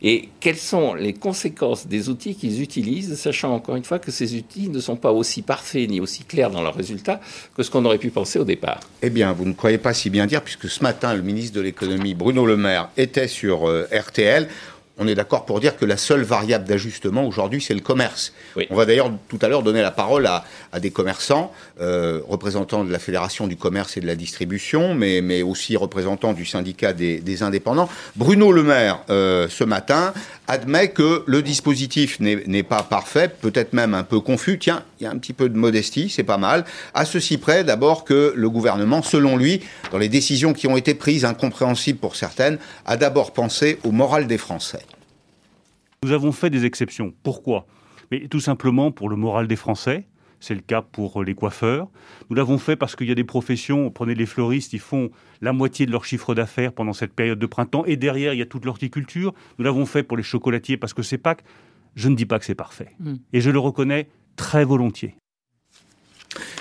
et 0.01 0.29
quelles 0.41 0.57
sont 0.57 0.95
les 0.95 1.13
conséquences 1.13 1.87
des 1.87 2.09
outils 2.09 2.37
qu'ils 2.37 2.63
utilisent, 2.63 3.17
sachant 3.17 3.55
encore 3.55 3.77
une 3.77 3.85
fois 3.85 3.99
que 3.99 4.11
ces 4.11 4.37
outils 4.37 4.69
ne 4.69 4.79
sont 4.79 4.97
pas 4.97 5.13
aussi 5.13 5.43
parfaits 5.43 5.89
ni 5.89 6.01
aussi 6.01 6.25
clairs 6.25 6.51
dans 6.51 6.63
leurs 6.63 6.75
résultats 6.75 7.21
que 7.57 7.63
ce 7.63 7.71
qu'on 7.71 7.85
aurait 7.85 7.99
pu 7.99 8.11
penser 8.11 8.39
au 8.39 8.45
départ. 8.45 8.81
Eh 9.03 9.11
bien, 9.11 9.33
vous 9.33 9.45
ne 9.45 9.53
croyez 9.53 9.79
pas 9.79 9.95
si 9.95 10.11
bien 10.11 10.27
dire, 10.27 10.43
puisque 10.43 10.69
ce 10.69 10.83
matin, 10.83 11.15
le 11.15 11.23
ministre 11.23 11.57
de 11.57 11.61
l'économie, 11.63 12.15
Bruno 12.15 12.47
Le 12.47 12.57
Maire, 12.57 12.91
était 12.97 13.29
sur 13.29 13.69
euh, 13.69 13.89
RTL 13.93 14.49
on 14.99 15.07
est 15.07 15.15
d'accord 15.15 15.45
pour 15.45 15.61
dire 15.61 15.77
que 15.77 15.85
la 15.85 15.97
seule 15.97 16.23
variable 16.23 16.65
d'ajustement 16.65 17.27
aujourd'hui, 17.27 17.63
c'est 17.63 17.75
le 17.75 17.81
commerce. 17.81 18.33
On 18.71 18.75
va 18.75 18.85
d'ailleurs 18.85 19.11
tout 19.29 19.39
à 19.43 19.49
l'heure 19.49 19.63
donner 19.63 19.83
la 19.83 19.91
parole 19.91 20.27
à, 20.27 20.45
des 20.81 20.91
commerçants, 20.91 21.53
euh, 21.81 22.21
représentants 22.29 22.85
de 22.85 22.91
la 22.91 22.99
Fédération 22.99 23.47
du 23.47 23.57
commerce 23.57 23.97
et 23.97 24.01
de 24.01 24.07
la 24.07 24.17
distribution, 24.17 24.95
mais, 24.95 25.21
mais 25.21 25.43
aussi 25.43 25.77
représentants 25.77 26.33
du 26.33 26.45
syndicat 26.45 26.93
des, 26.93 27.43
indépendants. 27.43 27.89
Bruno 28.17 28.51
Le 28.51 28.65
Maire, 28.65 29.01
euh, 29.11 29.49
ce 29.49 29.63
matin, 29.63 30.13
admet 30.49 30.89
que 30.91 31.23
le 31.27 31.43
dispositif 31.43 32.19
n'est 32.21 32.63
pas 32.63 32.83
parfait, 32.83 33.29
peut-être 33.29 33.75
même 33.75 33.95
un 33.95 34.03
peu 34.03 34.19
confus. 34.19 34.59
Tiens, 34.59 34.83
il 34.99 35.05
y 35.05 35.07
a 35.07 35.11
un 35.11 35.19
petit 35.19 35.35
peu 35.35 35.49
de 35.49 35.57
modestie, 35.57 36.09
c'est 36.09 36.25
pas 36.25 36.39
mal. 36.39 36.65
À 36.95 37.05
ceci 37.05 37.37
près, 37.39 37.63
d'abord, 37.65 38.05
que 38.05 38.33
le 38.35 38.51
gouvernement, 38.51 39.03
selon 39.03 39.37
lui, 39.37 39.61
dans 39.93 39.99
les 39.99 40.09
décisions 40.09 40.55
qui 40.55 40.67
ont 40.67 40.77
été 40.77 40.95
prises, 40.95 41.25
incompréhensibles 41.25 41.99
pour 41.99 42.17
certaines, 42.17 42.59
a 42.87 42.97
d'abord 42.97 43.33
pensé 43.33 43.79
au 43.85 43.93
moral 43.93 44.27
des 44.27 44.39
Français. 44.39 44.83
Nous 46.03 46.13
avons 46.13 46.33
fait 46.33 46.51
des 46.51 46.65
exceptions. 46.65 47.13
Pourquoi? 47.23 47.67
Mais 48.11 48.27
tout 48.29 48.41
simplement 48.41 48.91
pour 48.91 49.11
le 49.11 49.17
moral 49.17 49.49
des 49.49 49.57
Français. 49.57 50.05
C'est 50.41 50.55
le 50.55 50.61
cas 50.61 50.83
pour 50.83 51.23
les 51.25 51.35
coiffeurs. 51.35 51.89
Nous 52.31 52.37
l'avons 52.37 52.59
fait 52.59 52.77
parce 52.77 52.95
qu'il 52.97 53.09
y 53.09 53.11
a 53.11 53.15
des 53.15 53.25
professions, 53.25 53.91
prenez 53.91 54.15
les 54.15 54.27
fleuristes, 54.27 54.73
ils 54.73 54.81
font 54.81 55.11
la 55.41 55.53
moitié 55.53 55.87
de 55.87 55.91
leur 55.91 56.05
chiffre 56.05 56.35
d'affaires 56.35 56.73
pendant 56.73 56.93
cette 56.93 57.13
période 57.13 57.39
de 57.39 57.47
printemps. 57.47 57.85
Et 57.87 57.97
derrière, 57.97 58.35
il 58.35 58.39
y 58.39 58.43
a 58.43 58.47
toute 58.47 58.65
l'horticulture. 58.65 59.35
Nous 59.59 59.65
l'avons 59.65 59.87
fait 59.87 60.03
pour 60.03 60.17
les 60.17 60.23
chocolatiers 60.23 60.77
parce 60.77 60.95
que 60.95 61.03
c'est 61.03 61.19
Pâques. 61.19 61.43
Je 61.95 62.09
ne 62.09 62.15
dis 62.15 62.27
pas 62.27 62.39
que 62.39 62.45
c'est 62.45 62.55
parfait. 62.55 62.91
Hmm. 63.01 63.17
Et 63.33 63.41
je 63.41 63.51
le 63.51 63.59
reconnais 63.59 64.09
très 64.37 64.65
volontiers. 64.65 65.17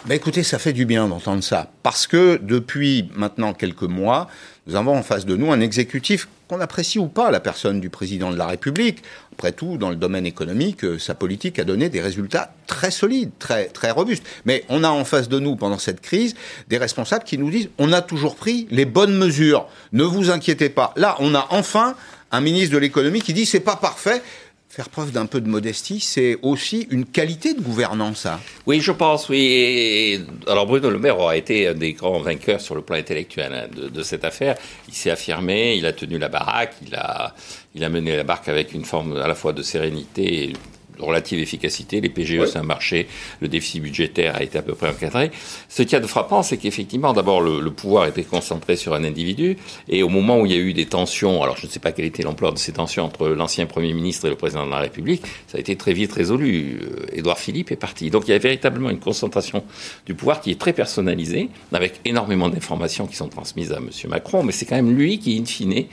Ben 0.05 0.15
écoutez, 0.15 0.43
ça 0.43 0.57
fait 0.57 0.73
du 0.73 0.85
bien 0.85 1.07
d'entendre 1.07 1.43
ça. 1.43 1.69
Parce 1.83 2.07
que 2.07 2.39
depuis 2.41 3.09
maintenant 3.15 3.53
quelques 3.53 3.83
mois, 3.83 4.29
nous 4.65 4.75
avons 4.75 4.95
en 4.95 5.03
face 5.03 5.25
de 5.25 5.35
nous 5.35 5.51
un 5.51 5.59
exécutif 5.59 6.29
qu'on 6.47 6.61
apprécie 6.61 6.97
ou 6.97 7.07
pas 7.07 7.29
la 7.29 7.41
personne 7.41 7.81
du 7.81 7.89
président 7.89 8.31
de 8.31 8.37
la 8.37 8.47
République. 8.47 9.03
Après 9.33 9.51
tout, 9.51 9.77
dans 9.77 9.89
le 9.89 9.97
domaine 9.97 10.25
économique, 10.25 10.85
euh, 10.85 10.97
sa 10.97 11.13
politique 11.13 11.59
a 11.59 11.65
donné 11.65 11.89
des 11.89 11.99
résultats 11.99 12.53
très 12.67 12.89
solides, 12.91 13.31
très, 13.37 13.65
très 13.65 13.91
robustes. 13.91 14.23
Mais 14.45 14.63
on 14.69 14.83
a 14.85 14.89
en 14.89 15.03
face 15.03 15.27
de 15.27 15.39
nous, 15.39 15.57
pendant 15.57 15.77
cette 15.77 15.99
crise, 15.99 16.35
des 16.69 16.77
responsables 16.77 17.25
qui 17.25 17.37
nous 17.37 17.49
disent 17.49 17.69
on 17.77 17.91
a 17.91 18.01
toujours 18.01 18.35
pris 18.35 18.67
les 18.71 18.85
bonnes 18.85 19.17
mesures. 19.17 19.67
Ne 19.91 20.03
vous 20.03 20.31
inquiétez 20.31 20.69
pas. 20.69 20.93
Là, 20.95 21.17
on 21.19 21.35
a 21.35 21.47
enfin 21.49 21.95
un 22.31 22.41
ministre 22.41 22.73
de 22.73 22.79
l'économie 22.79 23.21
qui 23.21 23.33
dit 23.33 23.45
c'est 23.45 23.59
pas 23.59 23.75
parfait 23.75 24.21
faire 24.69 24.89
preuve 24.89 25.11
d'un 25.11 25.25
peu 25.25 25.41
de 25.41 25.47
modestie, 25.47 25.99
c'est 25.99 26.37
aussi 26.41 26.87
une 26.91 27.05
qualité 27.05 27.53
de 27.53 27.61
gouvernance, 27.61 28.19
ça. 28.19 28.39
Oui, 28.65 28.81
je 28.81 28.91
pense, 28.91 29.29
oui. 29.29 30.23
alors 30.47 30.65
Bruno 30.67 30.89
Le 30.89 30.99
Maire 30.99 31.19
aura 31.19 31.37
été 31.37 31.67
un 31.67 31.73
des 31.73 31.93
grands 31.93 32.19
vainqueurs 32.19 32.61
sur 32.61 32.75
le 32.75 32.81
plan 32.81 32.97
intellectuel 32.97 33.53
hein, 33.53 33.67
de, 33.75 34.03
cette 34.03 34.23
affaire. 34.23 34.55
Il 34.87 34.93
s'est 34.93 35.09
affirmé, 35.09 35.75
il 35.75 35.85
a 35.85 35.93
tenu 35.93 36.17
la 36.19 36.29
baraque, 36.29 36.75
il 36.85 36.93
a, 36.95 37.33
il 37.75 37.83
a 37.83 37.89
mené 37.89 38.15
la 38.15 38.23
barque 38.23 38.49
avec 38.49 38.73
une 38.73 38.85
forme 38.85 39.17
à 39.17 39.27
la 39.27 39.35
fois 39.35 39.53
de 39.53 39.61
sérénité 39.61 40.53
relative 40.99 41.39
efficacité. 41.39 42.01
Les 42.01 42.09
PGE, 42.09 42.45
c'est 42.45 42.57
un 42.57 42.63
marché. 42.63 43.07
Le 43.41 43.47
déficit 43.47 43.81
budgétaire 43.81 44.35
a 44.35 44.43
été 44.43 44.57
à 44.57 44.61
peu 44.61 44.73
près 44.73 44.89
encadré. 44.89 45.31
Ce 45.69 45.83
qui 45.83 45.95
est 45.95 45.99
de 45.99 46.07
frappant, 46.07 46.43
c'est 46.43 46.57
qu'effectivement, 46.57 47.13
d'abord, 47.13 47.41
le, 47.41 47.67
pouvoir 47.71 48.07
était 48.07 48.23
concentré 48.23 48.75
sur 48.75 48.93
un 48.93 49.03
individu. 49.03 49.57
Et 49.87 50.03
au 50.03 50.09
moment 50.09 50.39
où 50.39 50.45
il 50.45 50.51
y 50.51 50.55
a 50.55 50.59
eu 50.59 50.73
des 50.73 50.85
tensions, 50.85 51.43
alors 51.43 51.57
je 51.57 51.67
ne 51.67 51.71
sais 51.71 51.79
pas 51.79 51.91
quel 51.91 52.05
était 52.05 52.23
l'ampleur 52.23 52.53
de 52.53 52.57
ces 52.57 52.71
tensions 52.71 53.03
entre 53.03 53.27
l'ancien 53.27 53.65
Premier 53.65 53.93
ministre 53.93 54.25
et 54.25 54.29
le 54.29 54.35
président 54.35 54.65
de 54.65 54.71
la 54.71 54.79
République, 54.79 55.23
ça 55.47 55.57
a 55.57 55.59
été 55.59 55.75
très 55.75 55.93
vite 55.93 56.11
résolu. 56.11 56.79
Euh, 56.81 57.05
Édouard 57.13 57.37
Philippe 57.37 57.71
est 57.71 57.75
parti. 57.75 58.09
Donc 58.09 58.27
il 58.27 58.31
y 58.31 58.33
a 58.33 58.37
véritablement 58.37 58.89
une 58.89 58.99
concentration 58.99 59.63
du 60.05 60.15
pouvoir 60.15 60.41
qui 60.41 60.51
est 60.51 60.59
très 60.59 60.73
personnalisée, 60.73 61.49
avec 61.71 61.99
énormément 62.05 62.49
d'informations 62.49 63.05
qui 63.07 63.15
sont 63.15 63.27
transmises 63.27 63.71
à 63.71 63.77
M. 63.77 63.89
Macron. 64.07 64.43
Mais 64.43 64.51
c'est 64.51 64.65
quand 64.65 64.75
même 64.75 64.95
lui 64.95 65.19
qui, 65.19 65.39
in 65.39 65.45
fine, 65.45 65.85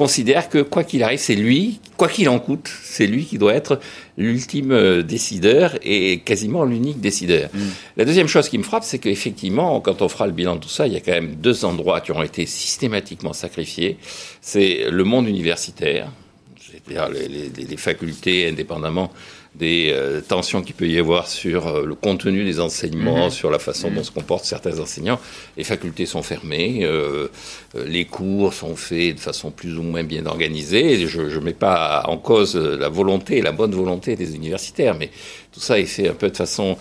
considère 0.00 0.48
que 0.48 0.62
quoi 0.62 0.82
qu'il 0.82 1.02
arrive, 1.02 1.18
c'est 1.18 1.34
lui, 1.34 1.78
quoi 1.98 2.08
qu'il 2.08 2.30
en 2.30 2.38
coûte, 2.38 2.70
c'est 2.82 3.06
lui 3.06 3.26
qui 3.26 3.36
doit 3.36 3.52
être 3.52 3.80
l'ultime 4.16 4.72
euh, 4.72 5.02
décideur 5.02 5.74
et 5.82 6.20
quasiment 6.20 6.64
l'unique 6.64 7.02
décideur. 7.02 7.50
Mm. 7.52 7.58
La 7.98 8.06
deuxième 8.06 8.26
chose 8.26 8.48
qui 8.48 8.56
me 8.56 8.62
frappe, 8.62 8.82
c'est 8.82 8.98
qu'effectivement, 8.98 9.78
quand 9.82 10.00
on 10.00 10.08
fera 10.08 10.26
le 10.26 10.32
bilan 10.32 10.56
de 10.56 10.60
tout 10.60 10.70
ça, 10.70 10.86
il 10.86 10.94
y 10.94 10.96
a 10.96 11.00
quand 11.00 11.12
même 11.12 11.34
deux 11.34 11.66
endroits 11.66 12.00
qui 12.00 12.12
ont 12.12 12.22
été 12.22 12.46
systématiquement 12.46 13.34
sacrifiés. 13.34 13.98
C'est 14.40 14.86
le 14.90 15.04
monde 15.04 15.28
universitaire, 15.28 16.10
c'est-à-dire 16.58 17.10
les, 17.10 17.76
facultés, 17.76 18.48
indépendamment 18.48 19.12
des 19.54 19.90
euh, 19.92 20.20
tensions 20.20 20.62
qu'il 20.62 20.74
peut 20.74 20.86
y 20.86 20.98
avoir 20.98 21.26
sur 21.26 21.66
euh, 21.66 21.84
le 21.84 21.94
contenu 21.96 22.44
des 22.44 22.60
enseignements, 22.60 23.24
mhm. 23.24 23.30
sur 23.30 23.50
la 23.50 23.58
façon 23.58 23.90
dont 23.90 23.98
mhm. 23.98 24.04
se 24.04 24.10
comportent 24.12 24.44
certains 24.44 24.78
enseignants. 24.78 25.18
Les 25.56 25.64
facultés 25.64 26.06
sont 26.06 26.22
fermées, 26.22 26.80
euh, 26.82 27.28
les 27.74 28.04
cours 28.04 28.54
sont 28.54 28.76
faits 28.76 29.16
de 29.16 29.20
façon 29.20 29.50
plus 29.50 29.76
ou 29.76 29.82
moins 29.82 30.04
bien 30.04 30.26
organisée. 30.26 31.06
Je 31.08 31.22
ne 31.22 31.40
mets 31.40 31.52
pas 31.52 32.04
en 32.06 32.16
cause 32.16 32.54
la 32.56 32.88
volonté, 32.88 33.42
la 33.42 33.52
bonne 33.52 33.74
volonté 33.74 34.14
des 34.14 34.36
universitaires, 34.36 34.94
mais 34.94 35.10
tout 35.52 35.60
ça 35.60 35.80
est 35.80 35.86
fait 35.86 36.08
un 36.08 36.14
peu 36.14 36.30
de 36.30 36.36
façon 36.36 36.76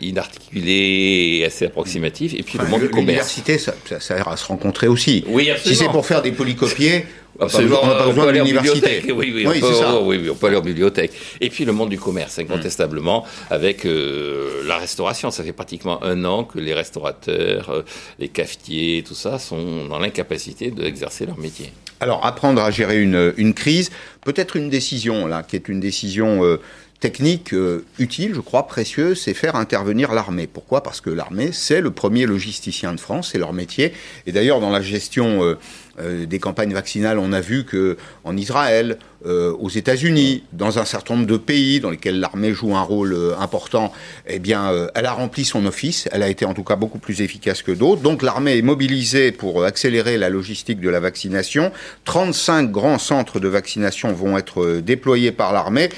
inarticulée 0.00 1.38
et 1.38 1.44
assez 1.44 1.66
approximative. 1.66 2.36
Et 2.36 2.44
puis 2.44 2.58
le 2.58 2.66
monde 2.66 2.82
du 2.82 2.90
commerce. 2.90 3.36
L'université, 3.36 3.58
ça, 3.58 3.74
ça, 3.86 3.98
sert 3.98 4.28
à 4.28 4.36
se 4.36 4.46
rencontrer 4.46 4.86
aussi. 4.86 5.24
Oui, 5.28 5.50
Si 5.62 5.74
c'est 5.74 5.88
pour 5.88 6.06
faire 6.06 6.22
des 6.22 6.32
polycopiés, 6.32 7.06
Absolument, 7.40 7.80
on 7.82 7.86
n'a 7.86 7.94
pas 7.94 8.06
besoin, 8.06 8.32
de 8.32 8.42
bibliothèque. 8.42 9.04
Oui, 9.06 9.32
oui, 9.34 9.46
oui, 9.46 9.62
on 9.62 10.06
oui, 10.06 10.30
on 10.30 10.34
peut 10.34 10.46
aller 10.46 10.56
en 10.56 10.60
bibliothèque. 10.60 11.12
Et 11.40 11.50
puis 11.50 11.64
le 11.64 11.72
monde 11.72 11.90
du 11.90 11.98
commerce, 11.98 12.38
incontestablement, 12.38 13.24
avec 13.50 13.84
euh, 13.84 14.62
la 14.66 14.78
restauration. 14.78 15.30
Ça 15.30 15.42
fait 15.42 15.52
pratiquement 15.52 16.02
un 16.04 16.24
an 16.24 16.44
que 16.44 16.58
les 16.58 16.74
restaurateurs, 16.74 17.70
euh, 17.70 17.82
les 18.18 18.28
cafetiers, 18.28 19.02
tout 19.06 19.14
ça, 19.14 19.38
sont 19.38 19.86
dans 19.86 19.98
l'incapacité 19.98 20.70
d'exercer 20.70 21.26
leur 21.26 21.38
métier. 21.38 21.72
Alors, 22.00 22.24
apprendre 22.24 22.62
à 22.62 22.70
gérer 22.70 23.00
une, 23.00 23.32
une 23.36 23.54
crise, 23.54 23.90
peut-être 24.24 24.56
une 24.56 24.68
décision, 24.68 25.26
là, 25.26 25.42
qui 25.42 25.56
est 25.56 25.68
une 25.68 25.80
décision... 25.80 26.44
Euh, 26.44 26.60
technique 27.00 27.54
utile, 27.98 28.32
je 28.34 28.40
crois, 28.40 28.66
précieuse, 28.66 29.20
c'est 29.20 29.34
faire 29.34 29.56
intervenir 29.56 30.14
l'armée. 30.14 30.46
Pourquoi? 30.46 30.82
Parce 30.82 31.02
que 31.02 31.10
l'armée, 31.10 31.50
c'est 31.52 31.82
le 31.82 31.90
premier 31.90 32.24
logisticien 32.24 32.94
de 32.94 33.00
France, 33.00 33.30
c'est 33.32 33.38
leur 33.38 33.52
métier. 33.52 33.92
Et 34.26 34.32
d'ailleurs, 34.32 34.58
dans 34.58 34.70
la 34.70 34.80
gestion 34.80 35.44
euh, 35.44 35.58
des 35.98 36.38
campagnes 36.38 36.72
vaccinales, 36.72 37.18
on 37.18 37.32
a 37.32 37.40
vu 37.40 37.64
que 37.64 37.96
en 38.24 38.36
Israël, 38.36 38.98
euh, 39.26 39.54
aux 39.58 39.70
États-Unis, 39.70 40.42
dans 40.52 40.78
un 40.78 40.84
certain 40.84 41.14
nombre 41.14 41.26
de 41.26 41.38
pays 41.38 41.80
dans 41.80 41.88
lesquels 41.88 42.20
l'armée 42.20 42.52
joue 42.52 42.76
un 42.76 42.82
rôle 42.82 43.14
euh, 43.14 43.34
important, 43.38 43.90
eh 44.26 44.38
bien, 44.38 44.70
elle 44.94 45.06
a 45.06 45.12
rempli 45.12 45.46
son 45.46 45.64
office. 45.64 46.08
Elle 46.12 46.22
a 46.22 46.28
été 46.28 46.44
en 46.44 46.52
tout 46.52 46.62
cas 46.62 46.76
beaucoup 46.76 46.98
plus 46.98 47.22
efficace 47.22 47.62
que 47.62 47.72
d'autres. 47.72 48.02
Donc, 48.02 48.22
l'armée 48.22 48.58
est 48.58 48.62
mobilisée 48.62 49.32
pour 49.32 49.64
accélérer 49.64 50.18
la 50.18 50.28
logistique 50.28 50.78
de 50.78 50.90
la 50.90 51.00
vaccination. 51.00 51.72
35 52.04 52.70
grands 52.70 52.98
centres 52.98 53.40
de 53.40 53.48
vaccination 53.48 54.12
vont 54.12 54.36
être 54.36 54.80
déployés 54.80 55.32
par 55.32 55.52
l'armée. 55.52 55.88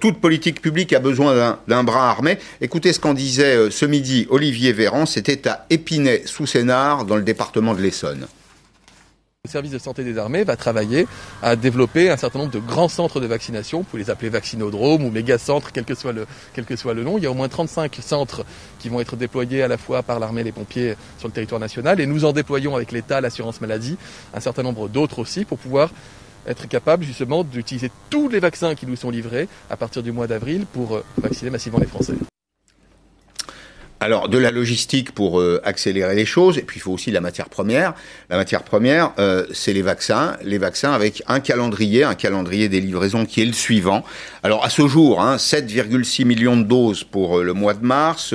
toute 0.00 0.20
politique 0.20 0.60
publique 0.60 0.92
a 0.92 1.00
besoin 1.00 1.58
d'un 1.68 1.84
bras 1.84 2.10
armé. 2.10 2.38
Écoutez 2.60 2.92
ce 2.92 3.00
qu'en 3.00 3.14
disait 3.14 3.70
ce 3.70 3.86
midi 3.86 4.26
Olivier 4.30 4.72
Véran. 4.72 5.06
C'était 5.06 5.48
à 5.48 5.66
Épinay-sous-Sénard, 5.70 7.04
dans 7.04 7.16
le 7.16 7.22
département 7.22 7.74
de 7.74 7.80
l'Essonne. 7.80 8.26
Le 9.44 9.50
service 9.52 9.70
de 9.70 9.78
santé 9.78 10.04
des 10.04 10.18
armées 10.18 10.44
va 10.44 10.56
travailler 10.56 11.06
à 11.42 11.56
développer 11.56 12.10
un 12.10 12.18
certain 12.18 12.40
nombre 12.40 12.50
de 12.50 12.58
grands 12.58 12.88
centres 12.88 13.18
de 13.18 13.26
vaccination, 13.26 13.78
vous 13.78 13.84
pouvez 13.84 14.02
les 14.02 14.10
appeler 14.10 14.28
vaccinodromes 14.28 15.04
ou 15.04 15.10
méga-centres, 15.10 15.70
quel, 15.72 15.84
que 15.84 15.94
soit 15.94 16.12
le, 16.12 16.26
quel 16.52 16.66
que 16.66 16.76
soit 16.76 16.92
le 16.92 17.02
nom. 17.02 17.16
Il 17.16 17.24
y 17.24 17.26
a 17.26 17.30
au 17.30 17.34
moins 17.34 17.48
35 17.48 17.96
centres 18.02 18.44
qui 18.78 18.90
vont 18.90 19.00
être 19.00 19.16
déployés 19.16 19.62
à 19.62 19.68
la 19.68 19.78
fois 19.78 20.02
par 20.02 20.18
l'armée 20.18 20.42
et 20.42 20.44
les 20.44 20.52
pompiers 20.52 20.96
sur 21.18 21.28
le 21.28 21.32
territoire 21.32 21.60
national 21.60 21.98
et 21.98 22.06
nous 22.06 22.26
en 22.26 22.32
déployons 22.32 22.74
avec 22.74 22.92
l'État, 22.92 23.20
l'assurance 23.20 23.60
maladie, 23.60 23.96
un 24.34 24.40
certain 24.40 24.64
nombre 24.64 24.88
d'autres 24.88 25.20
aussi 25.20 25.46
pour 25.46 25.56
pouvoir 25.56 25.92
être 26.46 26.68
capable 26.68 27.04
justement 27.04 27.42
d'utiliser 27.42 27.90
tous 28.10 28.28
les 28.28 28.40
vaccins 28.40 28.74
qui 28.74 28.86
nous 28.86 28.96
sont 28.96 29.10
livrés 29.10 29.48
à 29.70 29.78
partir 29.78 30.02
du 30.02 30.12
mois 30.12 30.26
d'avril 30.26 30.66
pour 30.66 30.96
euh, 30.96 31.04
vacciner 31.16 31.50
massivement 31.50 31.78
les 31.78 31.86
Français. 31.86 32.14
Alors 34.00 34.28
de 34.28 34.38
la 34.38 34.52
logistique 34.52 35.10
pour 35.10 35.40
euh, 35.40 35.60
accélérer 35.64 36.14
les 36.14 36.24
choses, 36.24 36.56
et 36.56 36.62
puis 36.62 36.78
il 36.78 36.80
faut 36.80 36.92
aussi 36.92 37.10
la 37.10 37.20
matière 37.20 37.48
première. 37.48 37.94
La 38.30 38.36
matière 38.36 38.62
première, 38.62 39.12
euh, 39.18 39.44
c'est 39.52 39.72
les 39.72 39.82
vaccins. 39.82 40.36
Les 40.44 40.58
vaccins 40.58 40.92
avec 40.92 41.24
un 41.26 41.40
calendrier, 41.40 42.04
un 42.04 42.14
calendrier 42.14 42.68
des 42.68 42.80
livraisons 42.80 43.26
qui 43.26 43.42
est 43.42 43.46
le 43.46 43.52
suivant. 43.52 44.04
Alors 44.44 44.64
à 44.64 44.70
ce 44.70 44.86
jour, 44.86 45.20
hein, 45.20 45.36
7,6 45.36 46.24
millions 46.24 46.56
de 46.56 46.62
doses 46.62 47.02
pour 47.02 47.38
euh, 47.38 47.42
le 47.42 47.54
mois 47.54 47.74
de 47.74 47.84
mars, 47.84 48.34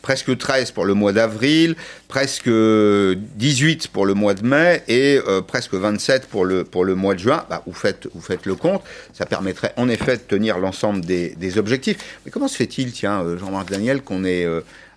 presque 0.00 0.38
13 0.38 0.70
pour 0.70 0.84
le 0.84 0.94
mois 0.94 1.12
d'avril, 1.12 1.74
presque 2.06 2.48
18 2.48 3.88
pour 3.88 4.06
le 4.06 4.14
mois 4.14 4.34
de 4.34 4.46
mai 4.46 4.82
et 4.86 5.18
presque 5.46 5.74
27 5.74 6.26
pour 6.26 6.44
le, 6.44 6.64
pour 6.64 6.84
le 6.84 6.94
mois 6.94 7.14
de 7.14 7.20
juin. 7.20 7.44
Bah, 7.50 7.62
vous, 7.66 7.72
faites, 7.72 8.08
vous 8.14 8.20
faites 8.20 8.46
le 8.46 8.54
compte. 8.54 8.82
Ça 9.12 9.26
permettrait 9.26 9.72
en 9.76 9.88
effet 9.88 10.16
de 10.16 10.22
tenir 10.22 10.58
l'ensemble 10.58 11.00
des, 11.00 11.30
des 11.36 11.58
objectifs. 11.58 12.18
Mais 12.24 12.30
comment 12.30 12.48
se 12.48 12.56
fait-il, 12.56 12.92
tiens, 12.92 13.24
Jean-Marc 13.38 13.70
Daniel, 13.70 14.02
qu'on 14.02 14.24
ait 14.24 14.46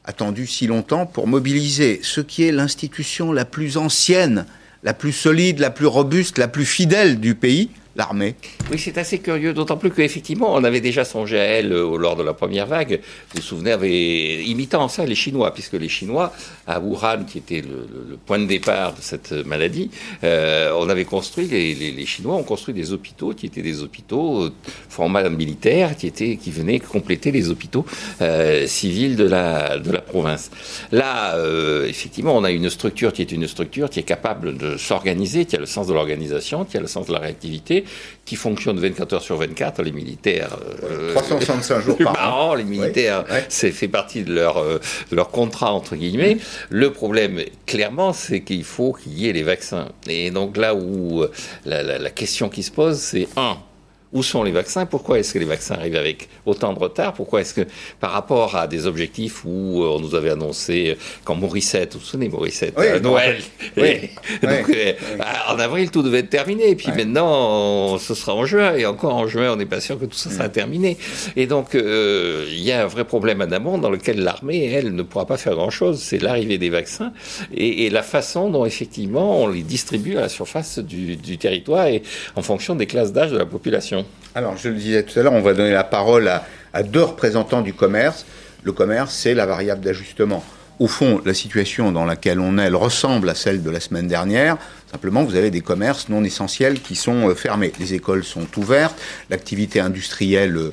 attendu 0.05 0.47
si 0.47 0.67
longtemps 0.67 1.05
pour 1.05 1.27
mobiliser 1.27 1.99
ce 2.03 2.21
qui 2.21 2.43
est 2.43 2.51
l'institution 2.51 3.31
la 3.31 3.45
plus 3.45 3.77
ancienne, 3.77 4.45
la 4.83 4.93
plus 4.93 5.13
solide, 5.13 5.59
la 5.59 5.69
plus 5.69 5.85
robuste, 5.85 6.37
la 6.37 6.47
plus 6.47 6.65
fidèle 6.65 7.19
du 7.19 7.35
pays, 7.35 7.69
l'armée. 7.95 8.35
Oui, 8.71 8.79
c'est 8.79 8.97
assez 8.97 9.19
curieux, 9.19 9.53
d'autant 9.53 9.77
plus 9.77 9.91
qu'effectivement, 9.91 10.53
on 10.53 10.63
avait 10.63 10.81
déjà 10.81 11.05
songé 11.05 11.39
à 11.39 11.43
elle 11.43 11.71
euh, 11.71 11.97
lors 11.97 12.15
de 12.15 12.23
la 12.23 12.33
première 12.33 12.65
vague. 12.65 13.01
Vous 13.29 13.41
vous 13.41 13.41
souvenez, 13.41 14.41
imitant 14.41 14.87
ça 14.87 15.05
les 15.05 15.15
Chinois, 15.15 15.53
puisque 15.53 15.73
les 15.73 15.89
Chinois, 15.89 16.33
à 16.65 16.79
Wuhan, 16.79 17.25
qui 17.25 17.37
était 17.37 17.61
le, 17.61 18.17
point 18.25 18.39
de 18.39 18.45
départ 18.45 18.93
de 18.93 19.01
cette 19.01 19.31
maladie, 19.31 19.91
euh, 20.23 20.71
on 20.77 20.89
avait 20.89 21.05
construit, 21.05 21.47
les, 21.47 22.05
Chinois 22.05 22.35
ont 22.35 22.43
construit 22.43 22.73
des 22.73 22.93
hôpitaux 22.93 23.33
qui 23.33 23.45
étaient 23.45 23.61
des 23.61 23.81
hôpitaux 23.81 24.43
euh, 24.43 24.53
format 24.89 25.29
militaire, 25.29 25.95
qui, 25.95 26.07
étaient, 26.07 26.37
qui 26.37 26.51
venaient 26.51 26.79
compléter 26.79 27.31
les 27.31 27.49
hôpitaux 27.49 27.85
civils 28.65 29.15
de 29.15 29.23
la, 29.23 29.77
de 29.77 29.91
la 29.91 30.01
province. 30.01 30.51
Là, 30.91 31.35
effectivement, 31.87 32.35
on 32.35 32.43
a 32.43 32.51
une 32.51 32.69
structure 32.69 33.13
qui 33.13 33.21
est 33.21 33.31
une 33.31 33.47
structure 33.47 33.89
qui 33.89 33.99
est 33.99 34.03
capable 34.03 34.57
de 34.57 34.77
s'organiser, 34.77 35.45
qui 35.45 35.55
a 35.55 35.59
le 35.59 35.65
sens 35.65 35.87
de 35.87 35.93
l'organisation, 35.93 36.65
qui 36.65 36.77
a 36.77 36.81
le 36.81 36.87
sens 36.87 37.07
de 37.07 37.13
la 37.13 37.19
réactivité, 37.19 37.82
qui 38.25 38.35
fonctionnent 38.35 38.79
24 38.79 39.13
heures 39.13 39.21
sur 39.21 39.37
24. 39.37 39.81
Les 39.83 39.91
militaires. 39.91 40.57
365 41.15 41.75
euh, 41.75 41.81
jours 41.81 41.97
par 41.97 42.37
an. 42.37 42.55
Les 42.55 42.63
militaires, 42.63 43.25
c'est 43.49 43.71
fait 43.71 43.87
partie 43.87 44.23
de 44.23 44.33
leur, 44.33 44.57
euh, 44.57 44.79
leur 45.11 45.29
contrat, 45.29 45.73
entre 45.73 45.95
guillemets. 45.95 46.37
Le 46.69 46.91
problème, 46.91 47.41
clairement, 47.65 48.13
c'est 48.13 48.41
qu'il 48.41 48.63
faut 48.63 48.93
qu'il 48.93 49.13
y 49.13 49.29
ait 49.29 49.33
les 49.33 49.43
vaccins. 49.43 49.89
Et 50.07 50.31
donc 50.31 50.57
là 50.57 50.75
où 50.75 51.21
euh, 51.21 51.31
la, 51.65 51.83
la 51.83 52.09
question 52.09 52.49
qui 52.49 52.63
se 52.63 52.71
pose, 52.71 52.97
c'est 52.97 53.27
un, 53.35 53.57
où 54.13 54.23
sont 54.23 54.43
les 54.43 54.51
vaccins 54.51 54.85
Pourquoi 54.85 55.19
est-ce 55.19 55.33
que 55.33 55.39
les 55.39 55.45
vaccins 55.45 55.75
arrivent 55.75 55.95
avec 55.95 56.29
autant 56.45 56.73
de 56.73 56.79
retard 56.79 57.13
Pourquoi 57.13 57.41
est-ce 57.41 57.53
que, 57.53 57.67
par 57.99 58.11
rapport 58.11 58.55
à 58.55 58.67
des 58.67 58.85
objectifs 58.85 59.43
où 59.43 59.83
euh, 59.83 59.87
on 59.87 59.99
nous 59.99 60.15
avait 60.15 60.29
annoncé, 60.29 60.91
euh, 60.91 60.95
quand 61.23 61.35
Morissette, 61.35 61.93
vous 61.93 61.99
vous 61.99 62.05
souvenez 62.05 62.29
Morissette, 62.29 62.75
oui, 62.77 63.01
Noël, 63.01 63.41
donc, 63.75 64.69
euh, 64.69 64.93
en 65.49 65.59
avril 65.59 65.89
tout 65.89 66.03
devait 66.03 66.19
être 66.19 66.29
terminé, 66.29 66.69
et 66.69 66.75
puis 66.75 66.91
maintenant 66.91 67.97
ce 67.97 68.13
sera 68.13 68.35
en 68.35 68.45
juin, 68.45 68.75
et 68.75 68.85
encore 68.85 69.15
en 69.15 69.27
juin 69.27 69.51
on 69.51 69.55
n'est 69.55 69.65
pas 69.65 69.81
sûr 69.81 69.99
que 69.99 70.05
tout 70.05 70.17
ça 70.17 70.29
sera 70.29 70.49
terminé. 70.49 70.97
Et 71.35 71.47
donc 71.47 71.73
il 71.73 72.59
y 72.63 72.71
a 72.71 72.83
un 72.83 72.87
vrai 72.87 73.05
problème 73.05 73.41
à 73.41 73.53
amont 73.53 73.77
dans 73.77 73.89
lequel 73.89 74.19
l'armée, 74.19 74.65
elle, 74.65 74.95
ne 74.95 75.03
pourra 75.03 75.25
pas 75.25 75.37
faire 75.37 75.53
grand-chose, 75.53 75.99
c'est 76.01 76.17
l'arrivée 76.17 76.57
des 76.57 76.69
vaccins 76.69 77.13
et, 77.53 77.89
la 77.89 78.01
façon 78.01 78.49
dont 78.49 78.65
effectivement 78.65 79.43
on 79.43 79.47
les 79.47 79.61
distribue 79.61 80.17
à 80.17 80.21
la 80.21 80.29
surface 80.29 80.79
du, 80.79 81.15
du 81.15 81.37
territoire 81.37 81.87
et 81.87 82.01
en 82.35 82.41
fonction 82.41 82.75
des 82.75 82.87
classes 82.87 83.13
d'âge 83.13 83.31
de 83.31 83.37
la 83.37 83.45
population. 83.45 84.02
Alors, 84.35 84.57
je 84.57 84.69
le 84.69 84.75
disais 84.75 85.03
tout 85.03 85.19
à 85.19 85.23
l'heure, 85.23 85.33
on 85.33 85.41
va 85.41 85.53
donner 85.53 85.71
la 85.71 85.83
parole 85.83 86.27
à, 86.27 86.83
deux 86.83 87.03
représentants 87.03 87.61
du 87.61 87.73
commerce. 87.73 88.25
Le 88.63 88.71
commerce, 88.71 89.13
c'est 89.13 89.33
la 89.33 89.45
variable 89.45 89.81
d'ajustement. 89.81 90.43
Au 90.79 90.87
fond, 90.87 91.21
la 91.23 91.35
situation 91.35 91.91
dans 91.91 92.05
laquelle 92.05 92.39
on 92.39 92.57
est, 92.57 92.63
elle 92.63 92.75
ressemble 92.75 93.29
à 93.29 93.35
celle 93.35 93.61
de 93.61 93.69
la 93.69 93.79
semaine 93.79 94.07
dernière. 94.07 94.57
Simplement, 94.93 95.23
vous 95.23 95.35
avez 95.35 95.49
des 95.49 95.61
commerces 95.61 96.07
non 96.09 96.23
essentiels 96.23 96.79
qui 96.79 96.95
sont 96.95 97.27
euh, 97.27 97.33
fermés. 97.33 97.73
Les 97.79 97.95
écoles 97.95 98.23
sont 98.23 98.45
ouvertes, 98.57 98.95
l'activité 99.31 99.79
industrielle 99.79 100.55
euh, 100.55 100.71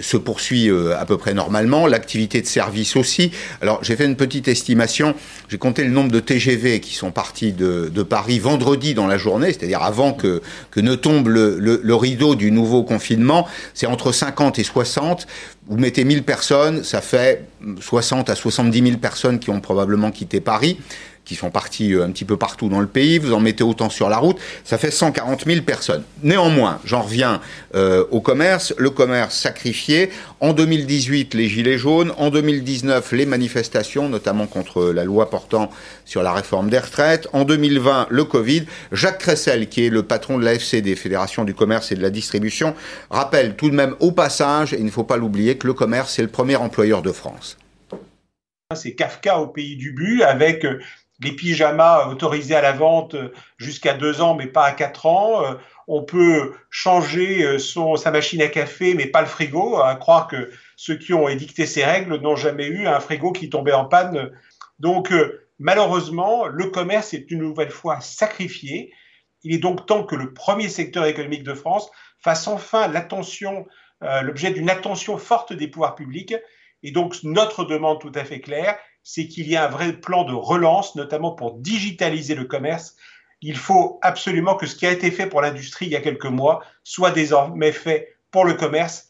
se 0.00 0.16
poursuit 0.16 0.70
euh, 0.70 0.98
à 0.98 1.04
peu 1.04 1.18
près 1.18 1.34
normalement, 1.34 1.86
l'activité 1.86 2.40
de 2.40 2.46
service 2.46 2.96
aussi. 2.96 3.30
Alors, 3.60 3.84
j'ai 3.84 3.94
fait 3.94 4.06
une 4.06 4.16
petite 4.16 4.48
estimation. 4.48 5.14
J'ai 5.50 5.58
compté 5.58 5.84
le 5.84 5.90
nombre 5.90 6.10
de 6.10 6.18
TGV 6.18 6.80
qui 6.80 6.94
sont 6.94 7.10
partis 7.10 7.52
de, 7.52 7.90
Paris 8.08 8.38
vendredi 8.38 8.94
dans 8.94 9.06
la 9.06 9.18
journée, 9.18 9.48
c'est-à-dire 9.48 9.82
avant 9.82 10.14
que, 10.14 10.40
que 10.70 10.80
ne 10.80 10.94
tombe 10.94 11.28
le, 11.28 11.58
le 11.58 11.94
rideau 11.94 12.36
du 12.36 12.50
nouveau 12.50 12.84
confinement. 12.84 13.46
C'est 13.74 13.86
entre 13.86 14.12
50 14.12 14.58
et 14.58 14.64
60. 14.64 15.26
Vous 15.66 15.76
mettez 15.76 16.04
1000 16.04 16.22
personnes, 16.22 16.84
ça 16.84 17.02
fait 17.02 17.44
60 17.80 18.30
à 18.30 18.34
70 18.34 18.82
000 18.82 18.96
personnes 18.96 19.38
qui 19.38 19.50
ont 19.50 19.60
probablement 19.60 20.10
quitté 20.10 20.40
Paris 20.40 20.78
qui 21.28 21.34
sont 21.34 21.50
partis 21.50 21.92
euh, 21.92 22.04
un 22.04 22.10
petit 22.10 22.24
peu 22.24 22.38
partout 22.38 22.70
dans 22.70 22.80
le 22.80 22.86
pays, 22.86 23.18
vous 23.18 23.34
en 23.34 23.40
mettez 23.40 23.62
autant 23.62 23.90
sur 23.90 24.08
la 24.08 24.16
route, 24.16 24.38
ça 24.64 24.78
fait 24.78 24.90
140 24.90 25.44
000 25.44 25.60
personnes. 25.60 26.02
Néanmoins, 26.22 26.80
j'en 26.86 27.02
reviens 27.02 27.40
euh, 27.74 28.06
au 28.10 28.22
commerce, 28.22 28.74
le 28.78 28.88
commerce 28.88 29.36
sacrifié. 29.36 30.10
En 30.40 30.54
2018, 30.54 31.34
les 31.34 31.48
gilets 31.48 31.76
jaunes, 31.76 32.12
en 32.16 32.30
2019, 32.30 33.12
les 33.12 33.26
manifestations, 33.26 34.08
notamment 34.08 34.46
contre 34.46 34.86
la 34.86 35.04
loi 35.04 35.28
portant 35.28 35.70
sur 36.06 36.22
la 36.22 36.32
réforme 36.32 36.70
des 36.70 36.78
retraites, 36.78 37.28
en 37.34 37.44
2020, 37.44 38.06
le 38.08 38.24
Covid. 38.24 38.64
Jacques 38.92 39.18
Cressel, 39.18 39.68
qui 39.68 39.84
est 39.84 39.90
le 39.90 40.04
patron 40.04 40.38
de 40.38 40.44
la 40.44 40.54
FCD, 40.54 40.96
Fédération 40.96 41.44
du 41.44 41.52
commerce 41.52 41.92
et 41.92 41.94
de 41.94 42.02
la 42.02 42.10
distribution, 42.10 42.74
rappelle 43.10 43.54
tout 43.54 43.68
de 43.68 43.74
même 43.74 43.94
au 44.00 44.12
passage, 44.12 44.72
et 44.72 44.78
il 44.78 44.86
ne 44.86 44.90
faut 44.90 45.04
pas 45.04 45.18
l'oublier, 45.18 45.58
que 45.58 45.66
le 45.66 45.74
commerce 45.74 46.18
est 46.18 46.22
le 46.22 46.28
premier 46.28 46.56
employeur 46.56 47.02
de 47.02 47.12
France. 47.12 47.58
C'est 48.74 48.94
Kafka 48.94 49.38
au 49.38 49.46
pays 49.46 49.76
du 49.76 49.92
but 49.92 50.22
avec 50.22 50.64
euh, 50.66 50.78
les 51.20 51.32
pyjamas 51.32 52.06
autorisés 52.06 52.54
à 52.54 52.62
la 52.62 52.72
vente 52.72 53.16
jusqu'à 53.56 53.94
deux 53.94 54.20
ans, 54.20 54.34
mais 54.34 54.46
pas 54.46 54.64
à 54.64 54.72
quatre 54.72 55.06
ans. 55.06 55.44
Euh, 55.44 55.54
on 55.88 56.02
peut 56.02 56.54
changer 56.70 57.42
euh, 57.44 57.58
son, 57.58 57.96
sa 57.96 58.10
machine 58.10 58.42
à 58.42 58.48
café, 58.48 58.94
mais 58.94 59.06
pas 59.06 59.20
le 59.20 59.26
frigo. 59.26 59.78
À 59.78 59.96
croire 59.96 60.28
que 60.28 60.50
ceux 60.76 60.96
qui 60.96 61.12
ont 61.14 61.28
édicté 61.28 61.66
ces 61.66 61.84
règles 61.84 62.16
n'ont 62.20 62.36
jamais 62.36 62.66
eu 62.66 62.86
un 62.86 63.00
frigo 63.00 63.32
qui 63.32 63.50
tombait 63.50 63.72
en 63.72 63.84
panne. 63.84 64.30
Donc, 64.78 65.10
euh, 65.10 65.48
malheureusement, 65.58 66.46
le 66.46 66.66
commerce 66.66 67.14
est 67.14 67.30
une 67.30 67.40
nouvelle 67.40 67.70
fois 67.70 68.00
sacrifié. 68.00 68.92
Il 69.42 69.54
est 69.54 69.58
donc 69.58 69.86
temps 69.86 70.04
que 70.04 70.14
le 70.14 70.32
premier 70.32 70.68
secteur 70.68 71.04
économique 71.06 71.44
de 71.44 71.54
France 71.54 71.90
fasse 72.20 72.48
enfin 72.48 72.88
l'attention, 72.88 73.66
l'objet 74.00 74.50
d'une 74.50 74.68
attention 74.68 75.16
forte 75.16 75.52
des 75.52 75.68
pouvoirs 75.68 75.94
publics. 75.94 76.34
Et 76.82 76.90
donc, 76.90 77.16
notre 77.22 77.64
demande 77.64 78.00
tout 78.00 78.10
à 78.16 78.24
fait 78.24 78.40
claire, 78.40 78.76
c'est 79.10 79.26
qu'il 79.26 79.48
y 79.48 79.56
a 79.56 79.64
un 79.64 79.70
vrai 79.70 79.94
plan 79.94 80.24
de 80.24 80.34
relance, 80.34 80.94
notamment 80.94 81.30
pour 81.32 81.54
digitaliser 81.54 82.34
le 82.34 82.44
commerce. 82.44 82.94
Il 83.40 83.56
faut 83.56 83.98
absolument 84.02 84.54
que 84.54 84.66
ce 84.66 84.76
qui 84.76 84.84
a 84.84 84.92
été 84.92 85.10
fait 85.10 85.26
pour 85.26 85.40
l'industrie 85.40 85.86
il 85.86 85.92
y 85.92 85.96
a 85.96 86.02
quelques 86.02 86.26
mois 86.26 86.62
soit 86.84 87.10
désormais 87.10 87.72
fait 87.72 88.18
pour 88.30 88.44
le 88.44 88.52
commerce 88.52 89.07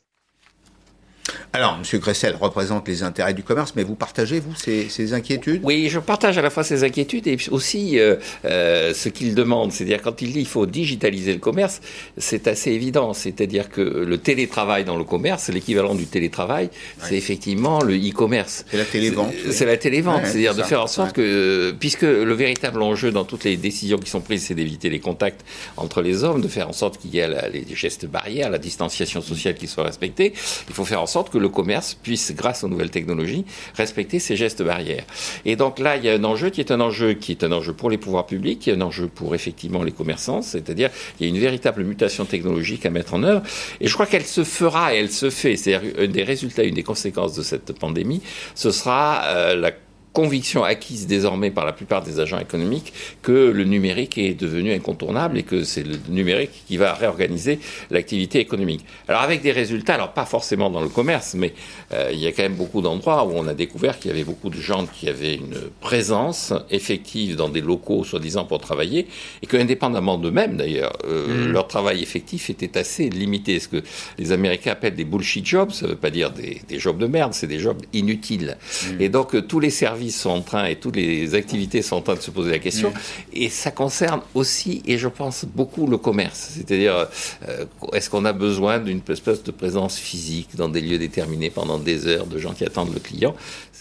alors, 1.52 1.78
M. 1.78 2.00
Gressel 2.00 2.36
représente 2.40 2.86
les 2.88 3.02
intérêts 3.02 3.34
du 3.34 3.42
commerce, 3.42 3.72
mais 3.74 3.82
vous 3.82 3.94
partagez, 3.94 4.40
vous, 4.40 4.54
ces, 4.54 5.12
inquiétudes? 5.12 5.60
Oui, 5.64 5.88
je 5.88 5.98
partage 5.98 6.38
à 6.38 6.42
la 6.42 6.50
fois 6.50 6.62
ces 6.62 6.84
inquiétudes 6.84 7.26
et 7.26 7.36
aussi 7.50 7.98
euh, 7.98 8.16
euh, 8.44 8.94
ce 8.94 9.08
qu'il 9.08 9.34
demande. 9.34 9.72
C'est-à-dire, 9.72 10.02
quand 10.02 10.20
il 10.22 10.28
dit 10.28 10.40
qu'il 10.40 10.46
faut 10.46 10.66
digitaliser 10.66 11.32
le 11.32 11.38
commerce, 11.38 11.80
c'est 12.16 12.48
assez 12.48 12.70
évident. 12.72 13.14
C'est-à-dire 13.14 13.70
que 13.70 13.80
le 13.80 14.18
télétravail 14.18 14.84
dans 14.84 14.96
le 14.96 15.04
commerce, 15.04 15.48
l'équivalent 15.48 15.94
du 15.94 16.06
télétravail, 16.06 16.70
c'est 17.00 17.16
effectivement 17.16 17.82
le 17.82 17.96
e-commerce. 17.96 18.64
C'est 18.70 18.76
la 18.76 18.84
télévente. 18.84 19.32
C'est 19.50 19.66
la 19.66 19.76
télévente. 19.76 20.22
C'est-à-dire 20.24 20.54
de 20.54 20.62
faire 20.62 20.82
en 20.82 20.86
sorte 20.86 21.12
que, 21.12 21.74
puisque 21.78 22.02
le 22.02 22.34
véritable 22.34 22.82
enjeu 22.82 23.10
dans 23.10 23.24
toutes 23.24 23.44
les 23.44 23.56
décisions 23.56 23.98
qui 23.98 24.10
sont 24.10 24.20
prises, 24.20 24.44
c'est 24.44 24.54
d'éviter 24.54 24.90
les 24.90 25.00
contacts 25.00 25.44
entre 25.76 26.02
les 26.02 26.24
hommes, 26.24 26.40
de 26.40 26.48
faire 26.48 26.68
en 26.68 26.72
sorte 26.72 26.98
qu'il 26.98 27.14
y 27.14 27.18
ait 27.18 27.50
les 27.50 27.64
gestes 27.74 28.06
barrières, 28.06 28.50
la 28.50 28.58
distanciation 28.58 29.20
sociale 29.20 29.54
qui 29.54 29.66
soit 29.66 29.84
respectée, 29.84 30.32
il 30.68 30.74
faut 30.74 30.84
faire 30.84 31.02
en 31.02 31.06
sorte 31.06 31.17
que 31.24 31.38
le 31.38 31.48
commerce 31.48 31.94
puisse, 31.94 32.32
grâce 32.34 32.64
aux 32.64 32.68
nouvelles 32.68 32.90
technologies, 32.90 33.44
respecter 33.74 34.18
ces 34.18 34.36
gestes 34.36 34.62
barrières. 34.62 35.04
Et 35.44 35.56
donc 35.56 35.78
là, 35.78 35.96
il 35.96 36.04
y 36.04 36.08
a 36.08 36.14
un 36.14 36.24
enjeu 36.24 36.50
qui 36.50 36.60
est 36.60 36.70
un 36.70 36.80
enjeu 36.80 37.14
qui 37.14 37.32
est 37.32 37.44
un 37.44 37.52
enjeu 37.52 37.72
pour 37.72 37.90
les 37.90 37.98
pouvoirs 37.98 38.26
publics, 38.26 38.68
un 38.68 38.80
enjeu 38.80 39.08
pour 39.08 39.34
effectivement 39.34 39.82
les 39.82 39.92
commerçants, 39.92 40.42
c'est-à-dire 40.42 40.90
il 41.18 41.26
y 41.26 41.26
a 41.26 41.34
une 41.34 41.40
véritable 41.40 41.84
mutation 41.84 42.24
technologique 42.24 42.86
à 42.86 42.90
mettre 42.90 43.14
en 43.14 43.22
œuvre. 43.22 43.42
Et 43.80 43.88
je 43.88 43.94
crois 43.94 44.06
qu'elle 44.06 44.26
se 44.26 44.44
fera 44.44 44.94
et 44.94 44.98
elle 44.98 45.10
se 45.10 45.30
fait. 45.30 45.56
C'est-à-dire 45.56 45.92
un 45.98 46.08
des 46.08 46.24
résultats, 46.24 46.64
une 46.64 46.74
des 46.74 46.82
conséquences 46.82 47.34
de 47.34 47.42
cette 47.42 47.78
pandémie, 47.78 48.22
ce 48.54 48.70
sera 48.70 49.22
euh, 49.26 49.56
la 49.56 49.72
conviction 50.12 50.64
acquise 50.64 51.06
désormais 51.06 51.50
par 51.50 51.64
la 51.64 51.72
plupart 51.72 52.02
des 52.02 52.20
agents 52.20 52.38
économiques 52.38 52.92
que 53.22 53.32
le 53.32 53.64
numérique 53.64 54.18
est 54.18 54.34
devenu 54.34 54.72
incontournable 54.72 55.38
et 55.38 55.42
que 55.42 55.64
c'est 55.64 55.82
le 55.82 55.96
numérique 56.08 56.50
qui 56.66 56.76
va 56.76 56.94
réorganiser 56.94 57.58
l'activité 57.90 58.40
économique. 58.40 58.84
Alors 59.06 59.22
avec 59.22 59.42
des 59.42 59.52
résultats, 59.52 59.94
alors 59.94 60.12
pas 60.12 60.24
forcément 60.24 60.70
dans 60.70 60.80
le 60.80 60.88
commerce, 60.88 61.34
mais 61.34 61.52
euh, 61.92 62.10
il 62.12 62.18
y 62.18 62.26
a 62.26 62.32
quand 62.32 62.42
même 62.42 62.54
beaucoup 62.54 62.80
d'endroits 62.80 63.24
où 63.24 63.32
on 63.34 63.46
a 63.46 63.54
découvert 63.54 63.98
qu'il 63.98 64.10
y 64.10 64.14
avait 64.14 64.24
beaucoup 64.24 64.50
de 64.50 64.60
gens 64.60 64.86
qui 64.86 65.08
avaient 65.08 65.34
une 65.34 65.56
présence 65.80 66.52
effective 66.70 67.36
dans 67.36 67.48
des 67.48 67.60
locaux 67.60 68.04
soi-disant 68.04 68.44
pour 68.44 68.58
travailler 68.58 69.06
et 69.42 69.46
que 69.46 69.56
indépendamment 69.56 70.18
d'eux-mêmes 70.18 70.56
d'ailleurs, 70.56 70.92
euh, 71.04 71.48
mmh. 71.48 71.52
leur 71.52 71.68
travail 71.68 72.02
effectif 72.02 72.50
était 72.50 72.78
assez 72.78 73.10
limité. 73.10 73.60
Ce 73.60 73.68
que 73.68 73.82
les 74.18 74.32
Américains 74.32 74.72
appellent 74.72 74.94
des 74.94 75.04
bullshit 75.04 75.44
jobs, 75.44 75.70
ça 75.70 75.86
ne 75.86 75.92
veut 75.92 75.96
pas 75.96 76.10
dire 76.10 76.30
des, 76.30 76.60
jobs 76.78 76.98
de 76.98 77.06
merde, 77.06 77.34
c'est 77.34 77.46
des 77.46 77.58
jobs 77.58 77.80
inutiles. 77.92 78.56
Mmh. 78.58 79.00
Et 79.00 79.08
donc 79.08 79.46
tous 79.46 79.60
les 79.60 79.70
services 79.70 79.97
sont 80.10 80.30
en 80.30 80.40
train 80.40 80.64
et 80.66 80.76
toutes 80.76 80.96
les 80.96 81.34
activités 81.34 81.82
sont 81.82 81.96
en 81.96 82.00
train 82.02 82.14
de 82.14 82.20
se 82.20 82.30
poser 82.30 82.50
la 82.50 82.58
question. 82.58 82.92
Et 83.32 83.48
ça 83.48 83.70
concerne 83.70 84.20
aussi, 84.34 84.82
et 84.86 84.98
je 84.98 85.08
pense 85.08 85.44
beaucoup, 85.44 85.86
le 85.86 85.98
commerce. 85.98 86.50
C'est-à-dire, 86.54 87.08
euh, 87.48 87.64
est-ce 87.92 88.10
qu'on 88.10 88.24
a 88.24 88.32
besoin 88.32 88.78
d'une 88.78 89.00
espèce 89.08 89.42
de 89.42 89.50
présence 89.50 89.96
physique 89.98 90.56
dans 90.56 90.68
des 90.68 90.80
lieux 90.80 90.98
déterminés 90.98 91.50
pendant 91.50 91.78
des 91.78 92.06
heures 92.06 92.26
de 92.26 92.38
gens 92.38 92.52
qui 92.52 92.64
attendent 92.64 92.94
le 92.94 93.00
client? 93.00 93.34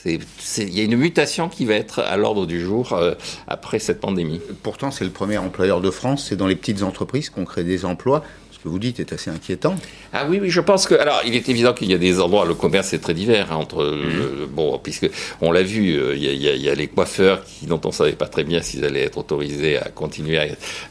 Il 0.06 0.78
y 0.78 0.80
a 0.80 0.84
une 0.84 0.96
mutation 0.96 1.50
qui 1.50 1.66
va 1.66 1.74
être 1.74 2.00
à 2.00 2.16
l'ordre 2.18 2.46
du 2.46 2.62
jour 2.62 2.94
euh, 2.94 3.16
après 3.48 3.80
cette 3.80 4.00
pandémie. 4.00 4.40
Pourtant, 4.64 4.92
c'est 4.92 5.04
le 5.04 5.10
premier 5.12 5.38
employeur 5.38 5.82
de 5.82 5.92
France. 5.92 6.28
C'est 6.30 6.36
dans 6.36 6.48
les 6.48 6.56
petites 6.56 6.84
entreprises 6.84 7.30
qu'on 7.30 7.46
crée 7.46 7.64
des 7.64 7.84
emplois 7.84 8.24
que 8.68 8.72
vous 8.72 8.80
dites 8.80 9.00
est 9.00 9.14
assez 9.14 9.32
inquiétant. 9.32 9.76
Ah 10.14 10.26
oui, 10.30 10.40
oui, 10.42 10.50
je 10.50 10.62
pense 10.62 10.88
que. 10.88 10.96
Alors, 10.96 11.22
il 11.26 11.36
est 11.36 11.50
évident 11.50 11.74
qu'il 11.74 11.90
y 11.90 11.94
a 11.94 11.98
des 11.98 12.20
endroits, 12.20 12.46
le 12.46 12.54
commerce 12.54 12.94
est 12.94 13.00
très 13.00 13.14
divers, 13.14 13.52
hein, 13.52 13.56
entre. 13.56 13.84
Mhm. 13.86 14.48
bon, 14.52 14.80
puisque 14.82 15.10
on 15.42 15.52
l'a 15.52 15.64
vu, 15.64 15.96
euh, 15.96 16.16
il 16.16 16.24
y, 16.24 16.70
a, 16.70 16.76
les 16.76 16.88
coiffeurs 16.88 17.44
qui, 17.44 17.66
dont 17.66 17.80
on 17.84 17.90
ne 17.90 17.94
savait 17.94 18.12
pas 18.14 18.28
très 18.28 18.44
bien 18.44 18.62
s'ils 18.62 18.86
allaient 18.86 19.04
être 19.04 19.18
autorisés 19.18 19.78
à 19.78 19.90
continuer 19.90 20.40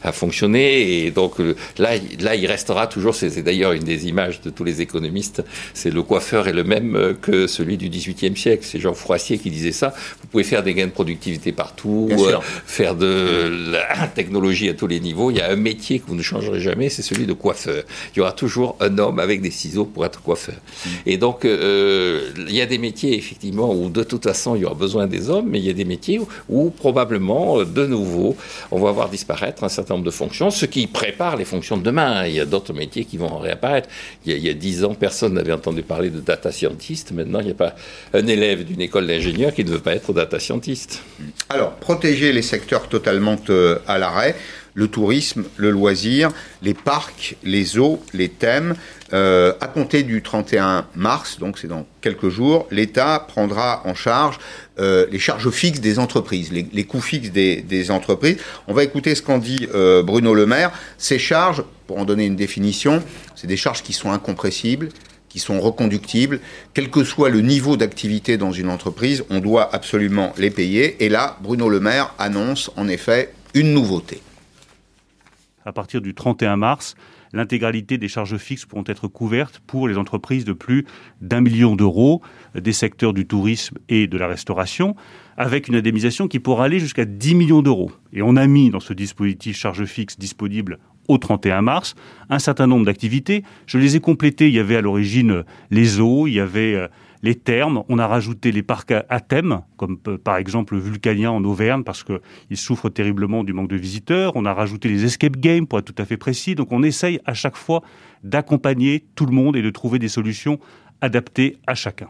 à, 0.03 0.11
fonctionner. 0.11 1.05
Et 1.05 1.11
donc, 1.11 1.39
euh, 1.39 1.55
là, 1.77 1.91
là, 2.19 2.35
il 2.35 2.45
restera 2.47 2.87
toujours, 2.87 3.15
c'est 3.15 3.41
d'ailleurs 3.41 3.73
une 3.73 3.83
des 3.83 4.07
images 4.07 4.41
de 4.41 4.49
tous 4.49 4.63
les 4.63 4.81
économistes, 4.81 5.43
c'est 5.73 5.91
le 5.91 6.01
coiffeur 6.01 6.47
est 6.47 6.53
le 6.53 6.63
même 6.63 6.95
euh, 6.95 7.13
que 7.13 7.47
celui 7.47 7.77
du 7.77 7.89
XVIIIe 7.89 8.35
siècle. 8.35 8.63
C'est 8.65 8.79
Jean 8.79 8.93
Froissier 8.93 9.37
qui 9.37 9.51
disait 9.51 9.71
ça. 9.71 9.93
Vous 10.21 10.27
pouvez 10.27 10.43
faire 10.43 10.63
des 10.63 10.73
gains 10.73 10.87
de 10.87 10.91
productivité 10.91 11.51
partout, 11.51 12.09
faire 12.65 12.95
de 12.95 13.71
la 13.71 14.07
technologie 14.07 14.69
à 14.69 14.73
tous 14.73 14.87
les 14.87 14.99
niveaux. 14.99 15.31
Il 15.31 15.37
y 15.37 15.41
a 15.41 15.51
un 15.51 15.55
métier 15.55 15.99
que 15.99 16.07
vous 16.07 16.15
ne 16.15 16.21
changerez 16.21 16.59
jamais, 16.59 16.89
c'est 16.89 17.01
celui 17.01 17.25
de 17.25 17.33
coiffeur. 17.33 17.66
Il 17.67 18.17
y 18.17 18.21
aura 18.21 18.31
toujours 18.31 18.75
un 18.79 18.97
homme 18.97 19.19
avec 19.19 19.41
des 19.41 19.51
ciseaux 19.51 19.85
pour 19.85 20.05
être 20.05 20.21
coiffeur. 20.21 20.55
Mm. 20.55 20.89
Et 21.05 21.17
donc, 21.17 21.45
euh, 21.45 22.31
il 22.37 22.55
y 22.55 22.61
a 22.61 22.65
des 22.65 22.77
métiers, 22.77 23.15
effectivement, 23.17 23.73
où 23.73 23.89
de 23.89 24.03
toute 24.03 24.23
façon, 24.23 24.55
il 24.55 24.61
y 24.61 24.65
aura 24.65 24.75
besoin 24.75 25.07
des 25.07 25.29
hommes, 25.29 25.47
mais 25.49 25.59
il 25.59 25.65
y 25.65 25.69
a 25.69 25.73
des 25.73 25.85
métiers 25.85 26.19
où, 26.49 26.69
probablement, 26.69 27.63
de 27.63 27.85
nouveau, 27.85 28.35
on 28.71 28.79
va 28.79 28.91
voir 28.91 29.09
disparaître 29.09 29.63
un 29.63 29.69
certain 29.69 29.95
nombre 29.95 30.05
de 30.05 30.11
fonctions, 30.11 30.49
ce 30.49 30.65
qui 30.65 30.87
prépare 30.87 31.37
les 31.37 31.45
fonctions 31.45 31.77
de 31.77 31.83
demain. 31.83 32.25
Il 32.25 32.33
y 32.33 32.39
a 32.39 32.45
d'autres 32.45 32.73
métiers 32.73 33.05
qui 33.05 33.17
vont 33.17 33.37
réapparaître. 33.37 33.89
Il 34.25 34.37
y 34.37 34.49
a 34.49 34.53
dix 34.53 34.83
ans, 34.83 34.93
personne 34.93 35.33
n'avait 35.33 35.53
entendu 35.53 35.83
parler 35.83 36.09
de 36.09 36.19
data 36.19 36.51
scientist. 36.51 37.11
Maintenant, 37.11 37.39
il 37.39 37.45
n'y 37.45 37.51
a 37.51 37.55
pas 37.55 37.75
un 38.13 38.27
élève 38.27 38.63
d'une 38.63 38.81
école 38.81 39.07
d'ingénieur 39.07 39.53
qui 39.53 39.63
ne 39.63 39.69
veut 39.69 39.79
pas 39.79 39.95
être 39.95 40.13
data 40.13 40.39
scientist. 40.39 41.03
Alors, 41.49 41.71
protéger 41.75 42.31
les 42.33 42.41
secteurs 42.41 42.87
totalement 42.89 43.37
euh, 43.49 43.79
à 43.87 43.97
l'arrêt 43.97 44.35
le 44.77 44.87
tourisme, 44.87 45.43
le 45.57 45.71
loisir, 45.71 46.29
les 46.61 46.75
parcs, 46.75 47.35
les 47.43 47.79
eaux, 47.79 47.99
les 48.13 48.29
thèmes. 48.29 48.75
Euh, 49.11 49.53
à 49.59 49.67
compter 49.67 50.03
du 50.03 50.21
31 50.21 50.85
mars, 50.93 51.39
donc 51.39 51.57
c'est 51.57 51.67
dans 51.67 51.87
quelques 52.01 52.29
jours, 52.29 52.67
l'État 52.69 53.25
prendra 53.27 53.81
en 53.85 53.95
charge 53.95 54.37
euh, 54.79 55.07
les 55.11 55.17
charges 55.17 55.49
fixes 55.49 55.79
des 55.79 55.97
entreprises, 55.97 56.51
les, 56.51 56.83
coûts 56.83 57.01
fixes 57.01 57.31
des, 57.31 57.89
entreprises. 57.91 58.37
On 58.67 58.73
va 58.73 58.83
écouter 58.83 59.15
ce 59.15 59.23
qu'en 59.23 59.39
dit 59.39 59.67
euh, 59.73 60.03
Bruno 60.03 60.35
Le 60.35 60.45
Maire. 60.45 60.71
Ces 60.99 61.17
charges, 61.17 61.63
pour 61.87 61.97
en 61.97 62.05
donner 62.05 62.25
une 62.25 62.35
définition, 62.35 63.01
c'est 63.35 63.47
des 63.47 63.57
charges 63.57 63.81
qui 63.81 63.93
sont 63.93 64.11
incompressibles, 64.11 64.89
qui 65.27 65.39
sont 65.39 65.59
reconductibles. 65.59 66.39
Quel 66.75 66.91
que 66.91 67.03
soit 67.03 67.29
le 67.29 67.41
niveau 67.41 67.77
d'activité 67.77 68.37
dans 68.37 68.51
une 68.51 68.69
entreprise, 68.69 69.23
on 69.31 69.39
doit 69.39 69.73
absolument 69.73 70.33
les 70.37 70.51
payer. 70.51 71.03
Et 71.03 71.09
là, 71.09 71.37
Bruno 71.41 71.67
Le 71.67 71.79
Maire 71.79 72.13
annonce 72.19 72.69
en 72.75 72.87
effet 72.87 73.33
une 73.55 73.73
nouveauté 73.73 74.21
à 75.67 75.73
partir 75.73 76.01
du 76.01 76.13
31 76.13 76.55
mars, 76.55 76.95
l'intégralité 77.33 77.97
des 77.97 78.07
charges 78.07 78.37
fixes 78.37 78.65
pourront 78.65 78.85
être 78.87 79.09
couvertes 79.09 79.61
pour 79.67 79.89
les 79.89 79.97
entreprises 79.97 80.45
de 80.45 80.53
plus 80.53 80.85
d'un 81.19 81.41
million 81.41 81.75
d'euros 81.75 82.21
des 82.55 82.71
secteurs 82.71 83.13
du 83.13 83.27
tourisme 83.27 83.77
et 83.89 84.07
de 84.07 84.17
la 84.17 84.27
restauration, 84.27 84.95
avec 85.35 85.67
une 85.67 85.75
indemnisation 85.75 86.29
qui 86.29 86.39
pourra 86.39 86.63
aller 86.63 86.79
jusqu'à 86.79 87.03
10 87.03 87.35
millions 87.35 87.61
d'euros. 87.61 87.91
Et 88.13 88.21
on 88.21 88.37
a 88.37 88.47
mis 88.47 88.69
dans 88.69 88.79
ce 88.79 88.93
dispositif 88.93 89.57
charges 89.57 89.83
fixes 89.83 90.17
disponibles 90.17 90.79
au 91.09 91.17
31 91.17 91.61
mars 91.61 91.95
un 92.29 92.39
certain 92.39 92.65
nombre 92.67 92.85
d'activités. 92.85 93.43
Je 93.65 93.77
les 93.77 93.97
ai 93.97 93.99
complétées. 93.99 94.47
Il 94.47 94.53
y 94.53 94.59
avait 94.59 94.77
à 94.77 94.81
l'origine 94.81 95.43
les 95.69 95.99
eaux, 95.99 96.27
il 96.27 96.33
y 96.35 96.39
avait 96.39 96.75
euh, 96.75 96.87
les 97.23 97.35
termes. 97.35 97.83
On 97.89 97.99
a 97.99 98.07
rajouté 98.07 98.51
les 98.51 98.63
parcs 98.63 98.91
à, 98.91 99.19
thème, 99.19 99.61
comme 99.77 99.99
euh, 100.07 100.17
par 100.17 100.37
exemple 100.37 100.75
le 100.75 100.79
Vulcanien 100.79 101.31
en 101.31 101.43
Auvergne, 101.43 101.83
parce 101.83 102.03
qu'il 102.03 102.57
souffre 102.57 102.89
terriblement 102.89 103.43
du 103.43 103.53
manque 103.53 103.69
de 103.69 103.75
visiteurs. 103.75 104.35
On 104.35 104.45
a 104.45 104.53
rajouté 104.53 104.89
les 104.89 105.05
escape 105.05 105.37
games, 105.37 105.67
pour 105.67 105.79
être 105.79 105.93
tout 105.93 106.01
à 106.01 106.05
fait 106.05 106.17
précis. 106.17 106.55
Donc 106.55 106.71
on 106.71 106.83
essaye 106.83 107.19
à 107.25 107.33
chaque 107.33 107.57
fois 107.57 107.81
d'accompagner 108.23 109.05
tout 109.15 109.25
le 109.25 109.33
monde 109.33 109.55
et 109.55 109.61
de 109.61 109.69
trouver 109.69 109.99
des 109.99 110.09
solutions 110.09 110.59
adaptées 111.01 111.57
à 111.67 111.75
chacun 111.75 112.09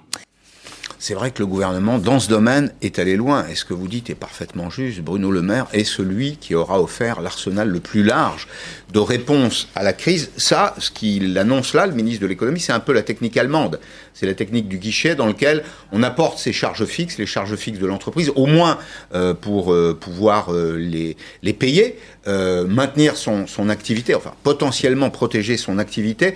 c'est 0.99 1.13
vrai 1.13 1.31
que 1.31 1.39
le 1.39 1.45
gouvernement, 1.45 1.99
dans 1.99 2.19
ce 2.19 2.27
domaine, 2.27 2.71
est 2.81 2.97
allé 2.97 3.15
loin. 3.15 3.45
Et 3.47 3.55
ce 3.55 3.65
que 3.65 3.73
vous 3.73 3.87
dites 3.87 4.09
est 4.09 4.15
parfaitement 4.15 4.69
juste. 4.69 5.01
Bruno 5.01 5.31
Le 5.31 5.41
Maire 5.41 5.67
est 5.71 5.83
celui 5.83 6.37
qui 6.37 6.55
aura 6.55 6.81
offert 6.81 7.21
l'arsenal 7.21 7.69
le 7.69 7.79
plus 7.79 8.03
large 8.03 8.47
de 8.91 8.99
réponse 8.99 9.67
à 9.75 9.83
la 9.83 9.93
crise. 9.93 10.31
Ça, 10.37 10.73
ce 10.79 10.89
qu'il 10.89 11.37
annonce 11.37 11.73
là, 11.73 11.85
le 11.85 11.93
ministre 11.93 12.21
de 12.21 12.27
l'économie, 12.27 12.59
c'est 12.59 12.73
un 12.73 12.79
peu 12.79 12.93
la 12.93 13.03
technique 13.03 13.37
allemande. 13.37 13.79
C'est 14.13 14.25
la 14.25 14.33
technique 14.33 14.67
du 14.67 14.79
guichet 14.79 15.13
dans 15.13 15.27
lequel 15.27 15.63
on 15.91 16.01
apporte 16.01 16.39
ses 16.39 16.53
charges 16.53 16.85
fixes, 16.85 17.19
les 17.19 17.27
charges 17.27 17.55
fixes 17.55 17.79
de 17.79 17.85
l'entreprise, 17.85 18.31
au 18.35 18.47
moins 18.47 18.79
euh, 19.13 19.35
pour 19.35 19.73
euh, 19.73 19.95
pouvoir 19.99 20.51
euh, 20.51 20.77
les, 20.77 21.15
les 21.43 21.53
payer, 21.53 21.99
maintenir 22.27 23.15
son, 23.15 23.47
son 23.47 23.69
activité, 23.69 24.15
enfin 24.15 24.33
potentiellement 24.43 25.09
protéger 25.09 25.57
son 25.57 25.77
activité. 25.77 26.33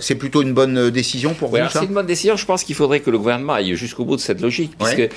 c'est 0.00 0.14
plutôt 0.14 0.42
une 0.42 0.52
bonne 0.52 0.90
décision 0.90 1.34
pour 1.34 1.50
vous, 1.50 1.56
C'est 1.70 1.84
une 1.84 1.94
bonne 1.94 2.06
décision. 2.06 2.36
Je 2.36 2.46
pense 2.46 2.64
qu'il 2.64 2.74
faudrait 2.74 3.00
que 3.00 3.10
le 3.10 3.18
gouvernement 3.18 3.54
aille 3.54 3.74
jusqu'au 3.76 4.04
bout 4.04 4.16
de 4.16 4.20
cette 4.20 4.40
logique, 4.40 4.72
puisque 4.78 5.10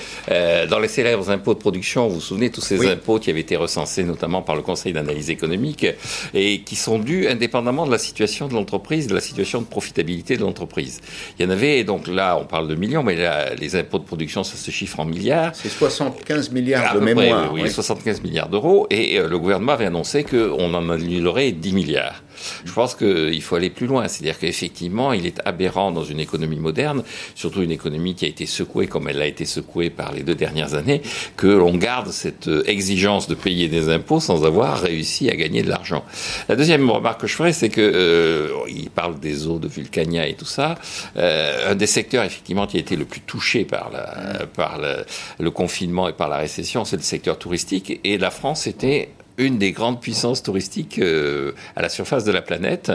dans 0.68 0.78
les 0.78 0.88
célèbres 0.88 1.30
impôts 1.30 1.54
de 1.54 1.58
production, 1.58 2.08
vous 2.08 2.16
vous 2.16 2.20
souvenez, 2.20 2.50
tous 2.50 2.60
ces 2.60 2.86
impôts 2.88 3.18
qui 3.18 3.30
avaient 3.30 3.40
été 3.40 3.56
recensés 3.56 4.04
notamment 4.04 4.42
par 4.42 4.56
le 4.56 4.62
Conseil 4.62 4.92
d'analyse 4.92 5.30
économique 5.30 5.86
et 6.34 6.60
qui 6.60 6.76
sont 6.76 6.98
dus 6.98 7.28
indépendamment 7.28 7.86
de 7.86 7.92
la 7.92 7.98
situation 7.98 8.48
de 8.48 8.54
l'entreprise, 8.54 9.06
de 9.06 9.14
la 9.14 9.20
situation 9.20 9.60
de 9.60 9.66
profitabilité 9.66 10.36
de 10.36 10.42
l'entreprise. 10.42 11.00
Il 11.38 11.44
y 11.44 11.48
en 11.48 11.50
avait 11.50 11.84
donc 11.84 12.06
là, 12.06 12.36
on 12.40 12.44
parle 12.44 12.68
de 12.68 12.74
millions, 12.74 13.02
mais 13.02 13.16
les 13.58 13.76
impôts 13.76 13.98
de 13.98 14.04
production, 14.04 14.44
ça 14.44 14.56
se 14.56 14.70
chiffre 14.70 15.00
en 15.00 15.04
milliards. 15.04 15.52
C'est 15.54 15.68
75 15.68 16.50
milliards 16.50 16.94
de 16.94 17.00
mémoire. 17.00 17.52
oui, 17.52 17.70
75 17.70 18.22
milliards 18.22 18.48
d'euros. 18.48 18.86
Et 18.90 19.18
euh, 19.18 19.28
le 19.28 19.38
gouvernement 19.38 19.72
avait 19.72 19.86
annoncé 19.86 19.99
qu'on 20.02 20.74
en 20.74 20.90
annulerait 20.90 21.52
10 21.52 21.72
milliards. 21.72 22.22
Je 22.64 22.72
pense 22.72 22.94
qu'il 22.94 23.42
faut 23.42 23.56
aller 23.56 23.70
plus 23.70 23.86
loin. 23.86 24.08
C'est-à-dire 24.08 24.38
qu'effectivement, 24.38 25.12
il 25.12 25.26
est 25.26 25.40
aberrant 25.44 25.92
dans 25.92 26.04
une 26.04 26.20
économie 26.20 26.58
moderne, 26.58 27.02
surtout 27.34 27.62
une 27.62 27.70
économie 27.70 28.14
qui 28.14 28.24
a 28.24 28.28
été 28.28 28.46
secouée 28.46 28.86
comme 28.86 29.08
elle 29.08 29.20
a 29.20 29.26
été 29.26 29.44
secouée 29.44 29.90
par 29.90 30.12
les 30.12 30.22
deux 30.22 30.34
dernières 30.34 30.74
années, 30.74 31.02
que 31.36 31.46
l'on 31.46 31.76
garde 31.76 32.10
cette 32.10 32.48
euh, 32.48 32.62
exigence 32.66 33.28
de 33.28 33.34
payer 33.34 33.68
des 33.68 33.88
impôts 33.88 34.20
sans 34.20 34.44
avoir 34.44 34.80
réussi 34.80 35.28
à 35.30 35.36
gagner 35.36 35.62
de 35.62 35.68
l'argent. 35.68 36.04
La 36.48 36.56
deuxième 36.56 36.90
remarque 36.90 37.22
que 37.22 37.26
je 37.26 37.34
ferai, 37.34 37.52
c'est 37.52 37.68
que 37.68 37.80
euh, 37.80 38.48
il 38.68 38.90
parle 38.90 39.18
des 39.18 39.46
eaux 39.46 39.58
de 39.58 39.68
Vulcania 39.68 40.26
et 40.26 40.34
tout 40.34 40.44
ça. 40.44 40.76
Euh, 41.16 41.72
un 41.72 41.74
des 41.74 41.86
secteurs 41.86 42.24
effectivement 42.24 42.66
qui 42.66 42.76
a 42.76 42.80
été 42.80 42.96
le 42.96 43.04
plus 43.04 43.20
touché 43.20 43.64
par, 43.64 43.90
la, 43.90 44.46
par 44.46 44.78
le, 44.78 45.04
le 45.38 45.50
confinement 45.50 46.08
et 46.08 46.12
par 46.12 46.28
la 46.28 46.38
récession, 46.38 46.84
c'est 46.84 46.96
le 46.96 47.02
secteur 47.02 47.38
touristique. 47.38 48.00
Et 48.04 48.18
la 48.18 48.30
France 48.30 48.66
était 48.66 49.10
une 49.40 49.58
des 49.58 49.72
grandes 49.72 50.00
puissances 50.00 50.42
touristiques 50.42 50.98
euh, 50.98 51.52
à 51.74 51.82
la 51.82 51.88
surface 51.88 52.24
de 52.24 52.30
la 52.30 52.42
planète. 52.42 52.92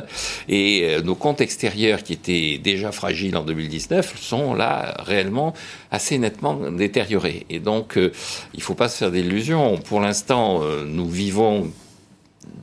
Et 0.47 0.83
euh, 0.83 1.01
nos 1.01 1.15
comptes 1.15 1.41
extérieurs, 1.41 2.03
qui 2.03 2.13
étaient 2.13 2.59
déjà 2.63 2.91
fragiles 2.91 3.35
en 3.35 3.43
2019, 3.43 4.19
sont 4.19 4.53
là 4.53 4.95
réellement 4.99 5.53
assez 5.91 6.17
nettement 6.17 6.55
détériorés. 6.71 7.45
Et 7.49 7.59
donc, 7.59 7.97
euh, 7.97 8.11
il 8.53 8.59
ne 8.59 8.63
faut 8.63 8.75
pas 8.75 8.89
se 8.89 8.97
faire 8.97 9.11
d'illusions. 9.11 9.77
Pour 9.77 9.99
l'instant, 9.99 10.61
nous 10.85 11.09
vivons 11.09 11.71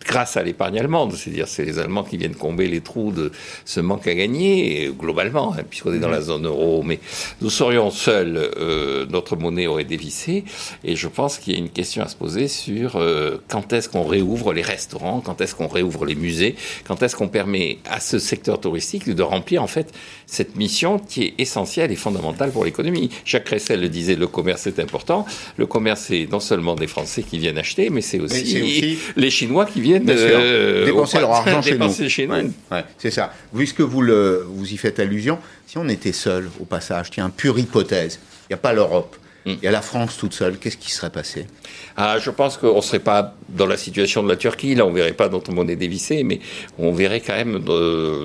grâce 0.07 0.37
à 0.37 0.43
l'épargne 0.43 0.79
allemande, 0.79 1.13
c'est-à-dire 1.15 1.49
c'est 1.49 1.65
les 1.65 1.79
Allemands 1.79 2.05
qui 2.05 2.17
viennent 2.17 2.35
combler 2.35 2.69
les 2.69 2.81
trous 2.81 3.13
de 3.13 3.33
ce 3.65 3.81
manque 3.81 4.07
à 4.07 4.15
gagner, 4.15 4.91
globalement, 4.99 5.55
hein, 5.55 5.63
puisqu'on 5.69 5.93
est 5.93 5.99
dans 5.99 6.09
la 6.09 6.21
zone 6.21 6.47
euro, 6.47 6.83
mais 6.83 7.01
nous 7.41 7.51
serions 7.51 7.91
seuls, 7.91 8.37
euh, 8.37 9.07
notre 9.07 9.37
monnaie 9.37 9.67
aurait 9.67 9.85
dévissé, 9.85 10.45
et 10.85 10.97
je 10.97 11.09
pense 11.09 11.39
qu'il 11.39 11.53
y 11.53 11.57
a 11.57 11.59
une 11.59 11.71
question 11.71 12.03
à 12.03 12.09
se 12.09 12.17
poser 12.17 12.49
sur 12.49 12.97
euh, 12.97 13.39
quand 13.49 13.73
est-ce 13.73 13.89
qu'on 13.89 14.05
réouvre 14.05 14.53
les 14.53 14.63
restaurants, 14.63 15.21
quand 15.21 15.41
est-ce 15.41 15.55
qu'on 15.55 15.69
réouvre 15.69 16.05
les 16.05 16.15
musées, 16.15 16.57
quand 16.87 17.03
est-ce 17.03 17.17
qu'on 17.17 17.29
permet 17.29 17.79
à 17.89 18.01
ce 18.01 18.19
secteur 18.19 18.61
touristique 18.61 19.09
de 19.09 19.23
remplir 19.23 19.63
en 19.63 19.67
fait 19.67 19.93
cette 20.27 20.57
mission 20.57 20.99
qui 20.99 21.25
est 21.25 21.35
essentielle 21.39 21.93
et 21.93 21.97
fondamentale 21.97 22.51
pour 22.51 22.65
l'économie. 22.65 23.11
Jacques 23.25 23.45
Cressel 23.45 23.81
le 23.81 23.89
disait, 23.89 24.17
le 24.17 24.27
commerce 24.27 24.67
est 24.67 24.79
important, 24.79 25.27
le 25.57 25.67
commerce 25.67 26.07
c'est 26.09 26.27
non 26.31 26.41
seulement 26.41 26.75
des 26.75 26.87
Français 26.87 27.23
qui 27.23 27.39
viennent 27.39 27.59
acheter, 27.59 27.91
mais 27.91 28.01
c'est 28.01 28.19
aussi, 28.19 28.63
aussi, 28.63 28.99
les 29.17 29.31
Chinois 29.31 29.67
qui 29.67 29.81
viennent 29.83 30.09
euh, 30.09 30.87
dépenser 30.87 31.19
leur 31.21 31.33
argent 31.33 31.61
chez 31.63 31.77
nous. 31.77 31.93
Chez 32.09 32.27
nous. 32.27 32.35
Ouais, 32.71 32.85
c'est 32.99 33.11
ça. 33.11 33.33
Puisque 33.55 33.81
vous, 33.81 34.01
le, 34.01 34.47
vous 34.49 34.73
y 34.73 34.77
faites 34.77 34.99
allusion, 35.01 35.39
si 35.67 35.79
on 35.79 35.89
était 35.89 36.13
seul, 36.13 36.49
au 36.61 36.65
passage, 36.65 37.11
tiens, 37.11 37.31
pure 37.31 37.59
hypothèse, 37.59 38.19
il 38.45 38.53
n'y 38.53 38.55
a 38.55 38.59
pas 38.59 38.73
l'Europe, 38.73 39.17
il 39.47 39.59
y 39.63 39.67
a 39.67 39.71
la 39.71 39.83
France 39.83 40.17
toute 40.17 40.35
seule, 40.35 40.59
qu'est-ce 40.59 40.77
qui 40.77 40.91
serait 40.91 41.11
passé? 41.11 41.47
Ah, 41.97 42.19
Je 42.21 42.31
pense 42.31 42.57
qu'on 42.57 42.77
ne 42.77 42.81
serait 42.81 43.01
pas 43.01 43.35
dans 43.49 43.67
la 43.67 43.77
situation 43.77 44.23
de 44.23 44.29
la 44.29 44.37
Turquie, 44.37 44.75
là 44.75 44.87
on 44.87 44.91
ne 44.91 44.95
verrait 44.95 45.13
pas 45.13 45.29
notre 45.29 45.53
monnaie 45.53 45.77
dévissée, 45.77 46.23
mais 46.23 46.41
on 46.79 46.93
verrait 46.93 47.21
quand 47.21 47.35
même 47.35 47.61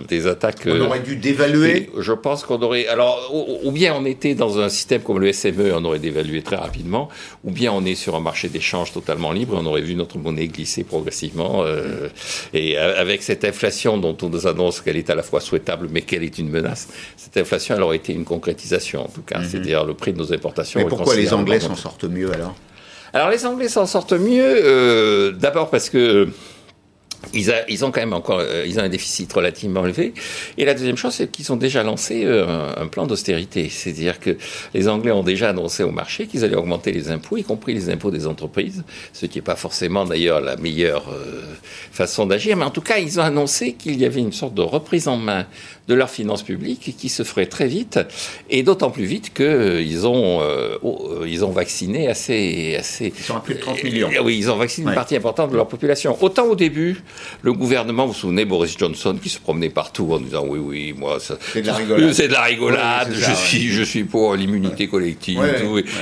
des 0.07 0.27
attaques... 0.27 0.67
On 0.67 0.79
aurait 0.81 0.99
dû 0.99 1.15
dévaluer. 1.15 1.89
Je 1.97 2.13
pense 2.13 2.43
qu'on 2.43 2.61
aurait... 2.61 2.87
Alors, 2.87 3.31
ou, 3.63 3.71
bien 3.71 3.95
on 3.95 4.05
était 4.05 4.35
dans 4.35 4.59
un 4.59 4.69
système 4.69 5.01
comme 5.01 5.19
le 5.19 5.31
SME, 5.33 5.73
on 5.73 5.83
aurait 5.85 5.99
dévalué 5.99 6.41
très 6.41 6.55
rapidement, 6.55 7.09
ou 7.43 7.51
bien 7.51 7.71
on 7.71 7.83
est 7.85 7.95
sur 7.95 8.15
un 8.15 8.19
marché 8.19 8.49
d'échange 8.49 8.93
totalement 8.93 9.31
libre, 9.31 9.55
et 9.55 9.57
on 9.57 9.65
aurait 9.65 9.81
vu 9.81 9.95
notre 9.95 10.17
monnaie 10.17 10.47
glisser 10.47 10.83
progressivement. 10.83 11.63
Euh, 11.63 12.09
et 12.53 12.77
avec 12.77 13.23
cette 13.23 13.43
inflation 13.43 13.97
dont 13.97 14.17
on 14.21 14.29
nous 14.29 14.47
annonce 14.47 14.81
qu'elle 14.81 14.97
est 14.97 15.09
à 15.09 15.15
la 15.15 15.23
fois 15.23 15.41
souhaitable, 15.41 15.87
mais 15.91 16.01
qu'elle 16.01 16.23
est 16.23 16.37
une 16.37 16.49
menace, 16.49 16.89
cette 17.17 17.37
inflation, 17.37 17.75
elle 17.75 17.83
aurait 17.83 17.97
été 17.97 18.13
une 18.13 18.25
concrétisation 18.25 19.05
en 19.05 19.09
tout 19.09 19.21
cas, 19.21 19.39
mhm. 19.39 19.47
c'est-à-dire 19.49 19.85
le 19.85 19.93
prix 19.93 20.13
de 20.13 20.17
nos 20.17 20.33
importations 20.33 20.87
pourquoi 21.07 21.21
les 21.21 21.33
Anglais 21.33 21.59
s'en 21.59 21.75
sortent 21.75 22.05
mieux 22.05 22.31
alors? 22.33 22.55
Alors 23.13 23.29
les 23.29 23.45
Anglais 23.45 23.69
s'en 23.69 23.85
sortent 23.85 24.13
mieux, 24.13 24.43
euh, 24.43 25.31
d'abord 25.31 25.69
parce 25.69 25.89
que 25.89 26.27
ils, 27.33 27.53
ils, 27.67 27.85
ont 27.85 27.91
quand 27.91 27.99
même 27.99 28.13
encore 28.13 28.39
euh, 28.39 28.63
ils 28.67 28.79
ont 28.79 28.83
un 28.83 28.89
déficit 28.89 29.31
relativement 29.31 29.85
élevé. 29.85 30.13
Et 30.57 30.65
la 30.65 30.73
deuxième 30.73 30.97
chose, 30.97 31.13
c'est 31.13 31.29
qu'ils 31.29 31.51
ont 31.51 31.55
déjà 31.55 31.83
lancé 31.83 32.23
euh, 32.25 32.71
un, 32.75 32.87
plan 32.87 33.05
d'austérité. 33.05 33.69
C'est-à-dire 33.69 34.19
que 34.19 34.37
les 34.73 34.87
Anglais 34.87 35.11
ont 35.11 35.23
déjà 35.23 35.49
annoncé 35.49 35.83
au 35.83 35.91
marché 35.91 36.27
qu'ils 36.27 36.43
allaient 36.43 36.55
augmenter 36.55 36.91
les 36.91 37.09
impôts, 37.11 37.37
y 37.37 37.43
compris 37.43 37.73
les 37.73 37.89
impôts 37.89 38.11
des 38.11 38.27
entreprises, 38.27 38.83
ce 39.13 39.25
qui 39.25 39.37
n'est 39.37 39.43
pas 39.43 39.55
forcément 39.55 40.05
d'ailleurs 40.05 40.41
la 40.41 40.55
meilleure 40.57 41.09
euh, 41.09 41.41
façon 41.91 42.25
d'agir. 42.25 42.55
Mais 42.55 42.65
en 42.65 42.71
tout 42.71 42.81
cas, 42.81 42.97
ils 42.97 43.19
ont 43.19 43.23
annoncé 43.23 43.73
qu'il 43.73 43.99
y 43.99 44.05
avait 44.05 44.21
une 44.21 44.33
sorte 44.33 44.53
de 44.53 44.61
reprise 44.61 45.07
en 45.07 45.17
main 45.17 45.45
de 45.87 45.93
leurs 45.93 46.09
finances 46.09 46.43
publiques 46.43 46.95
qui 46.97 47.09
se 47.09 47.23
ferait 47.23 47.45
très 47.45 47.67
vite, 47.67 47.99
et 48.49 48.61
d'autant 48.61 48.91
plus 48.91 49.05
vite 49.05 49.33
qu'ils 49.33 50.05
ont, 50.05 50.41
ils 51.25 51.45
ont 51.45 51.51
vacciné 51.51 52.09
assez... 52.09 52.75
assez 52.77 53.13
ils 53.17 53.23
sont 53.23 53.37
à 53.37 53.39
plus 53.39 53.55
de 53.55 53.61
30 53.61 53.83
millions. 53.85 54.09
oui, 54.21 54.37
ils 54.37 54.51
ont 54.51 54.57
vacciné 54.57 54.89
une 54.89 54.95
partie 54.95 55.15
importante 55.15 55.51
de 55.51 55.55
leur 55.55 55.69
population. 55.69 56.17
Autant 56.21 56.47
au 56.47 56.55
début, 56.55 57.01
le 57.41 57.53
gouvernement, 57.53 58.05
vous 58.05 58.13
vous 58.13 58.17
souvenez, 58.17 58.45
Boris 58.45 58.77
Johnson 58.77 59.17
qui 59.21 59.29
se 59.29 59.39
promenait 59.39 59.69
partout 59.69 60.09
en 60.11 60.19
disant 60.19 60.43
oui, 60.47 60.59
oui, 60.59 60.93
moi, 60.97 61.17
c'est 61.19 61.61
de 61.61 61.67
la 61.67 61.73
rigolade. 61.73 62.13
C'est 62.13 62.27
de 62.27 62.33
la 62.33 62.41
rigolade. 62.41 63.13
je, 63.13 63.33
suis, 63.33 63.69
je 63.69 63.83
suis 63.83 64.03
pour 64.03 64.35
l'immunité 64.35 64.87
collective. 64.87 65.39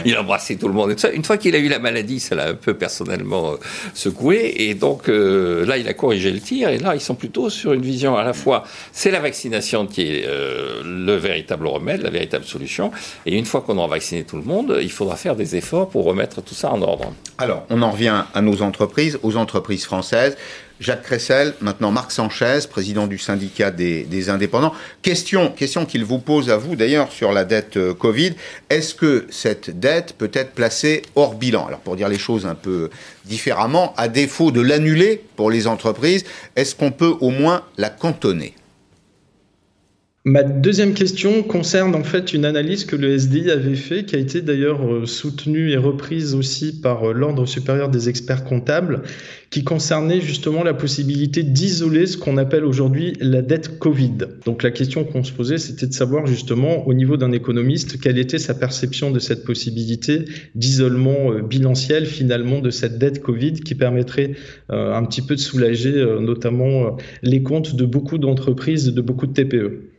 Il 0.05 0.17
embrassait 0.17 0.55
tout 0.55 0.67
le 0.67 0.73
monde. 0.73 0.91
Et 0.91 0.97
ça. 0.97 1.11
Une 1.11 1.23
fois 1.23 1.37
qu'il 1.37 1.55
a 1.55 1.59
eu 1.59 1.67
la 1.67 1.79
maladie, 1.79 2.19
ça 2.19 2.35
l'a 2.35 2.47
un 2.47 2.53
peu 2.55 2.73
personnellement 2.73 3.53
euh, 3.53 3.55
secoué. 3.93 4.53
Et 4.57 4.73
donc 4.73 5.09
euh, 5.09 5.65
là, 5.65 5.77
il 5.77 5.87
a 5.87 5.93
corrigé 5.93 6.31
le 6.31 6.39
tir. 6.39 6.69
Et 6.69 6.77
là, 6.77 6.95
ils 6.95 7.01
sont 7.01 7.15
plutôt 7.15 7.49
sur 7.49 7.73
une 7.73 7.81
vision 7.81 8.15
à 8.17 8.23
la 8.23 8.33
fois, 8.33 8.63
c'est 8.91 9.11
la 9.11 9.19
vaccination 9.19 9.87
qui 9.87 10.01
est 10.01 10.25
euh, 10.27 10.81
le 10.83 11.15
véritable 11.15 11.67
remède, 11.67 12.01
la 12.01 12.09
véritable 12.09 12.45
solution. 12.45 12.91
Et 13.25 13.37
une 13.37 13.45
fois 13.45 13.61
qu'on 13.61 13.77
aura 13.77 13.87
vacciné 13.87 14.23
tout 14.23 14.37
le 14.37 14.43
monde, 14.43 14.77
il 14.81 14.91
faudra 14.91 15.15
faire 15.15 15.35
des 15.35 15.55
efforts 15.55 15.89
pour 15.89 16.05
remettre 16.05 16.41
tout 16.41 16.55
ça 16.55 16.71
en 16.71 16.81
ordre. 16.81 17.13
Alors, 17.37 17.65
on 17.69 17.81
en 17.81 17.91
revient 17.91 18.23
à 18.33 18.41
nos 18.41 18.61
entreprises, 18.61 19.19
aux 19.23 19.35
entreprises 19.35 19.85
françaises. 19.85 20.37
Jacques 20.79 20.94
Cressel, 21.01 21.53
maintenant 21.61 21.91
Marc 21.91 22.11
Sanchez, 22.11 22.59
président 22.69 23.07
du 23.07 23.17
syndicat 23.17 23.71
des, 23.71 24.29
indépendants. 24.29 24.73
Question, 25.01 25.51
question 25.51 25.85
qu'il 25.85 26.03
vous 26.03 26.19
pose 26.19 26.49
à 26.49 26.57
vous 26.57 26.75
d'ailleurs 26.75 27.11
sur 27.11 27.31
la 27.31 27.43
dette 27.43 27.77
euh, 27.77 27.93
Covid. 27.93 28.33
Est-ce 28.69 28.95
que 28.95 29.27
cette 29.29 29.79
dette 29.79 30.13
peut 30.17 30.31
être 30.33 30.53
placée 30.53 31.03
hors 31.15 31.35
bilan? 31.35 31.67
Alors 31.67 31.79
pour 31.79 31.95
dire 31.95 32.09
les 32.09 32.17
choses 32.17 32.45
un 32.45 32.55
peu 32.55 32.89
différemment, 33.25 33.93
à 33.97 34.07
défaut 34.07 34.51
de 34.51 34.61
l'annuler 34.61 35.21
pour 35.35 35.51
les 35.51 35.67
entreprises, 35.67 36.23
est-ce 36.55 36.75
qu'on 36.75 36.91
peut 36.91 37.15
au 37.19 37.29
moins 37.29 37.63
la 37.77 37.89
cantonner? 37.89 38.55
Ma 40.27 40.41
deuxième 40.41 40.95
question 40.95 41.43
concerne 41.43 41.93
en 41.93 42.03
fait 42.03 42.33
une 42.33 42.45
analyse 42.45 42.85
que 42.85 42.95
le 42.95 43.15
SDI 43.15 43.51
avait 43.51 43.75
fait, 43.75 44.05
qui 44.05 44.15
a 44.15 44.17
été 44.17 44.41
d'ailleurs 44.41 44.83
euh, 44.83 45.05
soutenue 45.05 45.69
et 45.69 45.77
reprise 45.77 46.33
aussi 46.33 46.81
par 46.81 47.11
euh, 47.11 47.13
l'Ordre 47.13 47.45
supérieur 47.45 47.89
des 47.89 48.09
experts 48.09 48.43
comptables, 48.43 49.03
qui 49.51 49.63
concernait 49.63 50.21
justement 50.21 50.63
la 50.63 50.73
possibilité 50.73 51.43
d'isoler 51.43 52.07
ce 52.07 52.17
qu'on 52.17 52.37
appelle 52.37 52.65
aujourd'hui 52.65 53.13
la 53.21 53.43
dette 53.43 53.77
Covid. 53.77 54.17
Donc 54.47 54.63
la 54.63 54.71
question 54.71 55.03
qu'on 55.03 55.23
se 55.23 55.31
posait, 55.31 55.59
c'était 55.59 55.85
de 55.85 55.93
savoir 55.93 56.25
justement 56.25 56.87
au 56.87 56.95
niveau 56.95 57.17
d'un 57.17 57.31
économiste 57.31 58.01
quelle 58.01 58.17
était 58.17 58.39
sa 58.39 58.55
perception 58.55 59.11
de 59.11 59.19
cette 59.19 59.45
possibilité 59.45 60.25
d'isolement 60.55 61.33
euh, 61.33 61.43
bilanciel 61.43 62.07
finalement 62.07 62.61
de 62.61 62.71
cette 62.71 62.97
dette 62.97 63.21
Covid 63.21 63.59
qui 63.59 63.75
permettrait 63.75 64.31
un 64.69 65.05
petit 65.05 65.21
peu 65.21 65.35
de 65.35 65.39
soulager 65.39 66.03
notamment 66.19 66.97
les 67.21 67.43
comptes 67.43 67.75
de 67.75 67.85
beaucoup 67.85 68.17
d'entreprises, 68.17 68.91
de 68.91 69.01
beaucoup 69.01 69.27
de 69.27 69.33
TPE. 69.33 69.94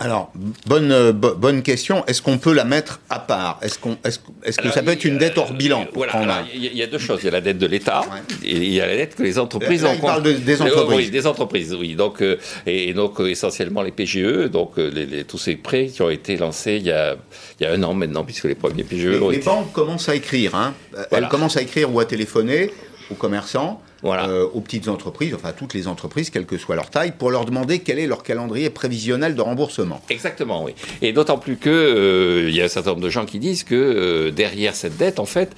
Alors, 0.00 0.32
bonne, 0.66 0.92
euh, 0.92 1.12
bonne 1.12 1.62
question. 1.62 2.04
Est-ce 2.06 2.22
qu'on 2.22 2.38
peut 2.38 2.52
la 2.52 2.64
mettre 2.64 3.00
à 3.10 3.18
part? 3.18 3.58
Est-ce 3.62 3.78
qu'on, 3.78 3.96
est-ce, 4.04 4.20
est-ce 4.44 4.58
que 4.58 4.70
ça 4.70 4.82
peut 4.82 4.92
être 4.92 5.04
une 5.04 5.18
dette 5.18 5.38
hors 5.38 5.52
bilan 5.52 5.86
Voilà. 5.94 6.44
Il 6.54 6.64
y, 6.64 6.82
a 6.82 6.86
deux 6.86 6.98
choses. 6.98 7.20
Il 7.22 7.26
y 7.26 7.28
a 7.28 7.32
la 7.32 7.40
dette 7.40 7.58
de 7.58 7.66
l'État 7.66 8.02
et 8.44 8.56
il 8.56 8.72
y 8.72 8.80
a 8.80 8.86
la 8.86 8.96
dette 8.96 9.16
que 9.16 9.22
les 9.22 9.38
entreprises 9.38 9.84
ont. 9.84 9.96
parle 9.96 10.22
des 10.22 10.62
entreprises. 10.62 10.96
Oui, 10.96 11.10
des 11.10 11.26
entreprises. 11.26 11.76
Oui. 11.78 11.94
Donc, 11.94 12.22
euh, 12.22 12.38
et, 12.66 12.92
donc 12.94 13.20
euh, 13.20 13.28
essentiellement 13.28 13.82
les 13.82 13.90
PGE. 13.90 14.50
Donc, 14.50 14.76
les, 14.76 15.24
tous 15.24 15.38
ces 15.38 15.56
prêts 15.56 15.86
qui 15.86 16.02
ont 16.02 16.10
été 16.10 16.36
lancés 16.36 16.76
il 16.76 16.86
y 16.86 16.92
a, 16.92 17.16
il 17.58 17.64
y 17.64 17.66
a 17.66 17.72
un 17.72 17.82
an 17.82 17.94
maintenant, 17.94 18.24
puisque 18.24 18.44
les 18.44 18.54
premiers 18.54 18.84
PGE. 18.84 19.06
Les, 19.06 19.18
ont 19.20 19.30
les 19.30 19.38
banques 19.38 19.72
commencent 19.72 20.08
à 20.08 20.14
écrire. 20.14 20.54
Hein. 20.54 20.74
Elles 21.10 21.28
commencent 21.28 21.56
à 21.56 21.62
écrire 21.62 21.92
ou 21.92 21.98
à 21.98 22.04
téléphoner 22.04 22.70
aux 23.10 23.14
commerçants 23.14 23.82
euh, 24.04 24.46
aux 24.54 24.60
petites 24.60 24.86
entreprises, 24.86 25.34
enfin 25.34 25.52
toutes 25.56 25.74
les 25.74 25.88
entreprises, 25.88 26.30
quelle 26.30 26.46
que 26.46 26.56
soit 26.56 26.76
leur 26.76 26.88
taille, 26.88 27.12
pour 27.18 27.30
leur 27.30 27.44
demander 27.44 27.80
quel 27.80 27.98
est 27.98 28.06
leur 28.06 28.22
calendrier 28.22 28.70
prévisionnel 28.70 29.34
de 29.34 29.40
remboursement. 29.40 30.00
Exactement, 30.08 30.62
oui. 30.64 30.72
Et 31.02 31.12
d'autant 31.12 31.38
plus 31.38 31.56
que 31.56 31.68
euh, 31.68 32.48
il 32.48 32.54
y 32.54 32.62
a 32.62 32.66
un 32.66 32.68
certain 32.68 32.90
nombre 32.90 33.02
de 33.02 33.10
gens 33.10 33.26
qui 33.26 33.40
disent 33.40 33.64
que 33.64 33.74
euh, 33.74 34.30
derrière 34.30 34.76
cette 34.76 34.96
dette, 34.96 35.18
en 35.18 35.26
fait, 35.26 35.50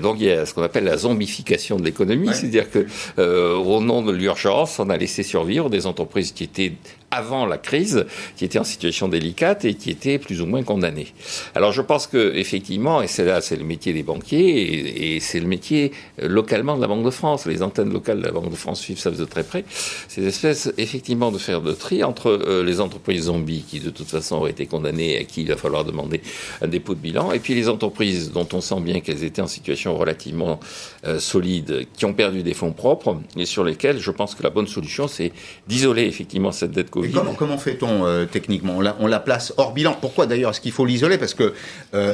donc 0.00 0.16
il 0.18 0.26
y 0.26 0.30
a 0.30 0.46
ce 0.46 0.54
qu'on 0.54 0.62
appelle 0.62 0.84
la 0.84 0.96
zombification 0.96 1.76
de 1.76 1.84
l'économie, 1.84 2.30
c'est-à-dire 2.32 2.70
que 2.70 2.86
au 3.18 3.80
nom 3.80 4.02
de 4.02 4.12
l'urgence, 4.12 4.78
on 4.78 4.90
a 4.90 4.96
laissé 4.96 5.22
survivre 5.22 5.70
des 5.70 5.86
entreprises 5.86 6.32
qui 6.32 6.44
étaient 6.44 6.72
avant 7.10 7.44
la 7.46 7.58
crise, 7.58 8.06
qui 8.36 8.44
étaient 8.44 8.58
en 8.58 8.64
situation 8.64 9.08
délicate 9.08 9.64
et 9.64 9.74
qui 9.74 9.90
étaient 9.90 10.18
plus 10.18 10.40
ou 10.40 10.46
moins 10.46 10.62
condamnées. 10.62 11.08
Alors 11.54 11.72
je 11.72 11.82
pense 11.82 12.06
que 12.06 12.34
effectivement, 12.36 13.02
et 13.02 13.08
c'est 13.08 13.24
là, 13.24 13.40
c'est 13.40 13.56
le 13.56 13.64
métier 13.64 13.92
des 13.92 14.02
banquiers 14.02 14.38
et, 14.38 15.16
et 15.16 15.20
c'est 15.20 15.40
le 15.40 15.46
métier 15.46 15.92
localement 16.18 16.76
de 16.76 16.80
la 16.80 16.86
Banque 16.86 17.04
de 17.04 17.10
France. 17.10 17.46
Les 17.46 17.59
les 17.60 17.64
antennes 17.64 17.92
locales 17.92 18.20
de 18.20 18.24
la 18.24 18.32
Banque 18.32 18.50
de 18.50 18.56
France 18.56 18.80
suivent 18.80 18.98
ça 18.98 19.10
de 19.10 19.24
très 19.24 19.42
près, 19.42 19.64
c'est 20.08 20.22
espèce 20.22 20.72
effectivement 20.78 21.30
de 21.30 21.38
faire 21.38 21.60
de 21.60 21.72
tri 21.72 22.02
entre 22.02 22.28
euh, 22.28 22.64
les 22.64 22.80
entreprises 22.80 23.24
zombies 23.24 23.64
qui 23.68 23.80
de 23.80 23.90
toute 23.90 24.08
façon 24.08 24.36
auraient 24.36 24.52
été 24.52 24.66
condamnées 24.66 25.12
et 25.12 25.18
à 25.18 25.24
qui 25.24 25.42
il 25.42 25.48
va 25.48 25.56
falloir 25.56 25.84
demander 25.84 26.22
un 26.62 26.68
dépôt 26.68 26.94
de 26.94 27.00
bilan, 27.00 27.32
et 27.32 27.38
puis 27.38 27.54
les 27.54 27.68
entreprises 27.68 28.32
dont 28.32 28.48
on 28.52 28.60
sent 28.60 28.80
bien 28.80 29.00
qu'elles 29.00 29.24
étaient 29.24 29.42
en 29.42 29.46
situation 29.46 29.96
relativement 29.96 30.60
euh, 31.06 31.18
solide, 31.18 31.86
qui 31.96 32.04
ont 32.04 32.14
perdu 32.14 32.42
des 32.42 32.54
fonds 32.54 32.72
propres 32.72 33.18
et 33.36 33.44
sur 33.44 33.64
lesquels 33.64 33.98
je 33.98 34.10
pense 34.10 34.34
que 34.34 34.42
la 34.42 34.50
bonne 34.50 34.66
solution 34.66 35.08
c'est 35.08 35.32
d'isoler 35.68 36.04
effectivement 36.04 36.52
cette 36.52 36.72
dette 36.72 36.90
Covid. 36.90 37.12
comment, 37.12 37.34
comment 37.34 37.58
fait-on 37.58 38.06
euh, 38.06 38.24
techniquement? 38.24 38.78
On 38.78 38.80
la, 38.80 38.96
on 39.00 39.06
la, 39.06 39.20
place 39.20 39.52
hors 39.58 39.72
bilan. 39.72 39.96
Pourquoi 40.00 40.26
d'ailleurs 40.26 40.52
est-ce 40.52 40.62
qu'il 40.62 40.72
faut 40.72 40.86
l'isoler? 40.86 41.18
Parce 41.18 41.34
que 41.34 41.52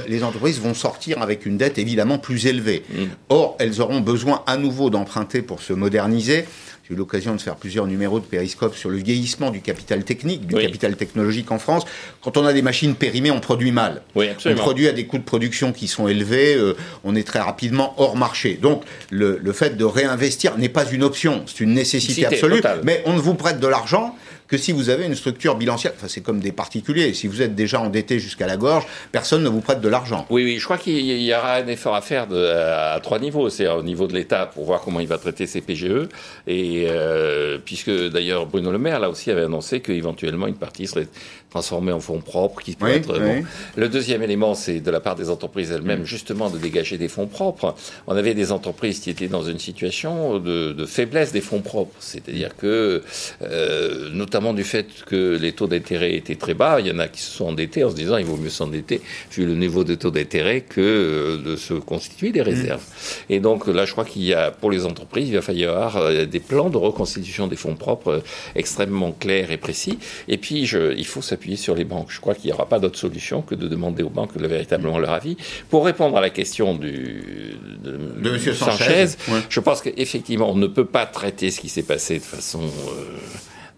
les 0.09 0.25
entreprises 0.25 0.61
vont 0.61 0.75
sortir 0.75 1.23
avec 1.23 1.47
une 1.47 1.57
dette 1.57 1.79
évidemment 1.79 2.19
plus 2.19 2.47
élevée. 2.47 2.83
Mm. 2.91 3.05
Or, 3.29 3.57
elles 3.61 3.81
auront 3.81 4.01
besoin 4.01 4.43
à 4.47 4.57
nouveau 4.57 4.91
d'emprunter 4.91 5.36
pour 5.43 5.63
se 5.63 5.73
moderniser. 5.73 6.45
J'ai 6.89 6.95
eu 6.95 6.97
l'occasion 6.97 7.35
de 7.35 7.41
faire 7.41 7.57
plusieurs 7.57 7.87
numéros 7.87 8.21
de 8.21 8.25
Périscope 8.25 8.77
sur 8.77 8.91
le 8.91 8.99
vieillissement 8.99 9.51
du 9.51 9.61
capital 9.61 10.05
technique, 10.05 10.47
du 10.47 10.55
capital 10.55 10.95
technologique 10.95 11.51
en 11.51 11.59
France. 11.59 11.85
Quand 12.23 12.37
on 12.37 12.47
a 12.47 12.53
des 12.53 12.63
machines 12.63 12.95
périmées, 12.95 13.33
on 13.33 13.41
produit 13.41 13.73
mal. 13.73 14.03
Oui, 14.15 14.29
on 14.45 14.55
produit 14.55 14.87
à 14.87 14.93
des 14.93 15.07
coûts 15.07 15.19
de 15.19 15.25
production 15.25 15.73
qui 15.73 15.89
sont 15.89 16.07
élevés, 16.07 16.55
euh, 16.55 16.77
on 17.03 17.17
est 17.17 17.27
très 17.27 17.41
rapidement 17.41 17.95
hors 17.97 18.17
marché. 18.17 18.55
Donc 18.61 18.85
le, 19.11 19.41
le 19.43 19.53
fait 19.53 19.77
de 19.77 19.85
réinvestir 19.85 20.57
n'est 20.59 20.69
pas 20.69 20.85
une 20.89 21.03
option, 21.03 21.43
c'est 21.47 21.61
une 21.61 21.75
nécessité 21.75 22.25
absolue. 22.25 22.63
Mais 22.85 23.03
on 23.05 23.15
ne 23.15 23.21
vous 23.21 23.35
prête 23.35 23.59
de 23.59 23.67
l'argent 23.67 24.15
que 24.49 24.57
si 24.57 24.73
vous 24.73 24.91
avez 24.91 25.07
une 25.07 25.15
structure 25.15 25.57
bilancielle. 25.57 25.93
Enfin, 25.97 26.07
c'est 26.09 26.21
comme 26.21 26.41
des 26.41 26.53
particuliers. 26.53 27.13
Si 27.15 27.27
vous 27.27 27.43
êtes 27.43 27.55
déjà 27.55 27.81
endetté 27.81 28.19
jusqu'à 28.19 28.47
la 28.47 28.57
gorge, 28.57 28.87
personne 29.13 29.43
ne 29.43 29.49
vous 29.49 29.61
prête 29.61 29.81
de 29.81 29.89
l'argent. 29.89 30.27
Oui, 30.31 30.45
oui, 30.45 30.59
je 30.59 30.65
crois 30.65 30.79
qu'il 30.79 31.01
y 31.01 31.35
aura 31.35 31.55
un 31.55 31.67
effort 31.67 31.95
à 31.95 32.01
faire 32.01 32.27
de, 32.27 32.37
à, 32.37 33.01
trois 33.03 33.19
niveaux. 33.19 33.49
C'est 33.49 33.69
au 33.69 33.83
niveau 33.83 34.07
de 34.07 34.15
l'État 34.15 34.47
pour 34.47 34.65
voir 34.65 34.81
comment 34.81 35.01
il 35.01 35.09
va 35.09 35.19
traiter 35.19 35.47
ses 35.47 35.61
PGE. 35.61 36.09
Et 36.47 36.87
euh, 36.89 37.59
puisque 37.65 37.91
d'ailleurs 37.91 38.47
Bruno 38.47 38.71
Le 38.71 38.79
Maire, 38.79 39.01
là 39.01 39.11
aussi, 39.11 39.31
avait 39.31 39.45
annoncé 39.45 39.81
qu'éventuellement 39.81 40.47
une 40.47 40.57
partie 40.57 40.87
serait 40.87 41.09
transformée 41.51 41.93
en 41.93 42.01
fonds 42.01 42.21
propres. 42.21 42.63
Qui 42.63 42.75
peut 42.75 42.89
être, 42.89 43.19
bon. 43.19 43.45
Le 43.77 43.89
deuxième 43.89 44.23
élément, 44.23 44.55
c'est 44.55 44.81
de 44.81 44.91
la 44.91 45.01
part 45.01 45.17
des 45.17 45.31
entreprises 45.31 45.73
elles-mêmes, 45.73 46.05
justement, 46.05 46.51
de 46.51 46.59
dégager 46.59 46.99
des 46.99 47.09
fonds 47.09 47.27
propres. 47.27 47.75
On 48.07 48.17
avait 48.17 48.35
des 48.35 48.53
entreprises 48.53 49.01
qui 49.01 49.11
étaient 49.11 49.29
dans 49.29 49.43
une 49.43 49.59
situation 49.59 50.39
de, 50.39 50.73
de 50.73 50.87
faiblesse 50.87 51.33
des 51.33 51.41
fonds 51.41 51.63
propres. 51.63 51.95
C'est-à-dire 51.99 52.57
que, 52.57 53.03
euh, 53.43 54.11
notamment, 54.13 54.36
notamment 54.37 54.53
du 54.53 54.65
fait 54.65 54.87
que 55.07 55.39
les 55.41 55.53
taux 55.53 55.67
d'intérêt 55.67 56.15
étaient 56.15 56.35
très 56.35 56.53
bas. 56.53 56.79
Il 56.81 56.87
y 56.87 56.91
en 56.91 56.99
a 56.99 57.09
qui 57.09 57.23
se 57.23 57.31
sont 57.31 57.47
endettés 57.47 57.85
en 57.85 57.91
se 57.91 57.95
disant 57.95 58.19
il 58.19 58.27
vaut 58.27 58.37
mieux 58.37 58.51
s'endetter 58.51 59.01
vu 59.33 59.47
le 59.47 59.55
niveau 59.55 59.83
de 59.83 59.95
taux 59.95 60.11
d'intérêt 60.11 60.61
que 60.61 60.81
euh, 60.83 61.37
de 61.39 61.57
se 61.57 61.73
constituer 61.73 62.33
des 62.33 62.43
réserves. 62.43 62.83
Mmh. 62.83 63.33
Et 63.33 63.41
donc 63.41 63.67
là, 63.67 63.87
je 63.87 63.93
crois 63.93 64.05
qu'il 64.05 64.25
y 64.25 64.35
a 64.35 64.51
pour 64.51 64.71
les 64.71 64.85
entreprises, 64.85 65.31
il 65.31 65.35
va 65.37 65.41
falloir 65.41 65.97
euh, 65.97 66.27
des 66.27 66.41
plans 66.41 66.69
de 66.69 66.77
reconstitution 66.77 67.47
des 67.47 67.57
fonds 67.57 67.77
propres 67.77 68.11
euh, 68.11 68.21
extrêmement 68.55 69.13
clairs 69.13 69.51
et 69.51 69.57
précis. 69.57 69.99
Et 70.29 70.37
puis, 70.37 70.67
je, 70.67 70.93
il 70.95 71.07
faut 71.07 71.23
s'appuyer 71.23 71.57
sur 71.57 71.75
les 71.75 71.85
banques. 71.85 72.09
Je 72.11 72.21
crois 72.21 72.35
qu'il 72.35 72.51
n'y 72.51 72.53
aura 72.53 72.69
pas 72.69 72.79
d'autre 72.79 72.99
solution 72.99 73.41
que 73.41 73.55
de 73.55 73.69
demander 73.69 74.03
aux 74.03 74.11
banques 74.11 74.37
le, 74.37 74.47
véritablement 74.49 74.99
leur 74.99 75.13
avis. 75.13 75.39
Pour 75.71 75.87
répondre 75.87 76.15
à 76.19 76.21
la 76.21 76.31
question 76.31 76.75
du, 76.75 77.55
de, 77.83 77.97
de 78.21 78.31
M. 78.35 78.55
Sanchez, 78.55 79.17
je 79.49 79.61
pense 79.61 79.81
qu'effectivement, 79.81 80.51
on 80.51 80.57
ne 80.57 80.67
peut 80.67 80.85
pas 80.85 81.07
traiter 81.07 81.51
ce 81.51 81.59
qui 81.59 81.71
s'est 81.71 81.85
passé 81.95 82.19
de 82.19 82.25
façon... 82.25 82.61
Euh, 82.65 83.17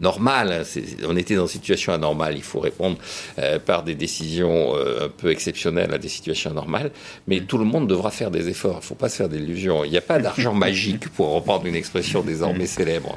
normal. 0.01 0.65
On 1.07 1.17
était 1.17 1.35
dans 1.35 1.47
une 1.47 1.49
situation 1.49 1.93
anormale. 1.93 2.35
Il 2.37 2.43
faut 2.43 2.61
répondre 2.61 2.97
euh, 3.39 3.59
par 3.59 3.83
des 3.83 3.95
décisions 3.95 4.75
euh, 4.77 5.07
un 5.07 5.09
peu 5.09 5.31
exceptionnelles 5.31 5.93
à 5.93 5.99
des 5.99 6.09
situations 6.09 6.53
normales. 6.53 6.91
Mais 7.27 7.41
tout 7.41 7.59
le 7.59 7.65
monde 7.65 7.89
devra 7.89 8.11
faire 8.11 8.31
des 8.31 8.49
efforts. 8.49 8.75
Il 8.75 8.79
ne 8.79 8.83
faut 8.83 8.95
pas 8.95 9.09
se 9.09 9.17
faire 9.17 9.29
d'illusions. 9.29 9.85
Il 9.85 9.91
n'y 9.91 9.99
a 9.99 10.03
pas 10.03 10.19
d'argent 10.19 10.55
magique, 10.69 11.09
pour 11.09 11.33
reprendre 11.33 11.67
une 11.67 11.75
expression 11.75 12.23
désormais 12.23 12.67
célèbre. 12.67 13.17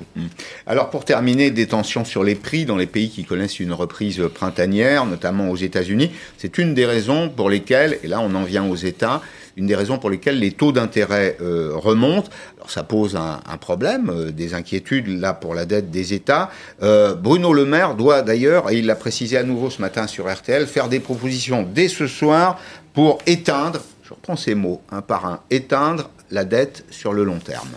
Alors, 0.65 0.89
pour 0.89 1.05
terminer, 1.05 1.51
des 1.51 1.67
tensions 1.67 2.05
sur 2.05 2.23
les 2.23 2.35
prix 2.35 2.65
dans 2.65 2.77
les 2.77 2.87
pays 2.87 3.09
qui 3.09 3.23
connaissent 3.23 3.59
une 3.59 3.73
reprise 3.73 4.21
printanière, 4.33 5.05
notamment 5.05 5.49
aux 5.49 5.55
États-Unis. 5.55 6.11
C'est 6.37 6.57
une 6.57 6.73
des 6.73 6.85
raisons 6.85 7.29
pour 7.29 7.49
lesquelles, 7.49 7.99
et 8.03 8.07
là 8.07 8.19
on 8.21 8.33
en 8.35 8.43
vient 8.43 8.67
aux 8.67 8.75
États, 8.75 9.21
une 9.57 9.67
des 9.67 9.75
raisons 9.75 9.97
pour 9.97 10.09
lesquelles 10.09 10.39
les 10.39 10.51
taux 10.51 10.71
d'intérêt 10.71 11.37
euh, 11.41 11.71
remontent. 11.73 12.29
Alors 12.57 12.69
ça 12.69 12.83
pose 12.83 13.15
un, 13.15 13.57
problème, 13.57 14.09
euh, 14.09 14.31
des 14.31 14.53
inquiétudes 14.53 15.07
là 15.07 15.33
pour 15.33 15.53
la 15.53 15.65
dette 15.65 15.91
des 15.91 16.13
États. 16.13 16.49
Euh, 16.81 17.15
Bruno 17.15 17.53
Le 17.53 17.65
Maire 17.65 17.95
doit 17.95 18.21
d'ailleurs, 18.21 18.71
et 18.71 18.77
il 18.79 18.85
l'a 18.85 18.95
précisé 18.95 19.37
à 19.37 19.43
nouveau 19.43 19.69
ce 19.69 19.81
matin 19.81 20.07
sur 20.07 20.31
RTL, 20.31 20.67
faire 20.67 20.89
des 20.89 20.99
propositions 20.99 21.63
dès 21.63 21.87
ce 21.87 22.07
soir 22.07 22.59
pour 22.93 23.19
éteindre, 23.25 23.81
je 24.03 24.13
reprends 24.13 24.35
ces 24.35 24.55
mots 24.55 24.81
un 24.91 25.01
par 25.01 25.25
un, 25.25 25.39
éteindre 25.49 26.09
la 26.29 26.45
dette 26.45 26.85
sur 26.89 27.13
le 27.13 27.23
long 27.23 27.39
terme. 27.39 27.69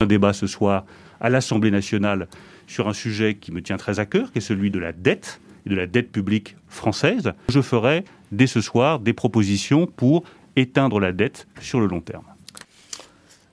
Un 0.00 0.06
débat 0.06 0.32
ce 0.32 0.46
soir 0.46 0.84
à 1.20 1.30
l'Assemblée 1.30 1.70
nationale 1.70 2.28
sur 2.66 2.88
un 2.88 2.92
sujet 2.92 3.34
qui 3.34 3.52
me 3.52 3.62
tient 3.62 3.76
très 3.76 4.00
à 4.00 4.06
cœur, 4.06 4.32
qui 4.32 4.38
est 4.38 4.42
celui 4.42 4.70
de 4.70 4.78
la 4.78 4.92
dette 4.92 5.40
et 5.66 5.70
de 5.70 5.74
la 5.74 5.86
dette 5.86 6.10
publique 6.10 6.56
française. 6.68 7.32
Je 7.48 7.60
ferai 7.60 8.04
dès 8.36 8.46
ce 8.46 8.60
soir 8.60 9.00
des 9.00 9.12
propositions 9.12 9.86
pour 9.86 10.24
éteindre 10.56 11.00
la 11.00 11.12
dette 11.12 11.46
sur 11.60 11.80
le 11.80 11.86
long 11.86 12.00
terme. 12.00 12.24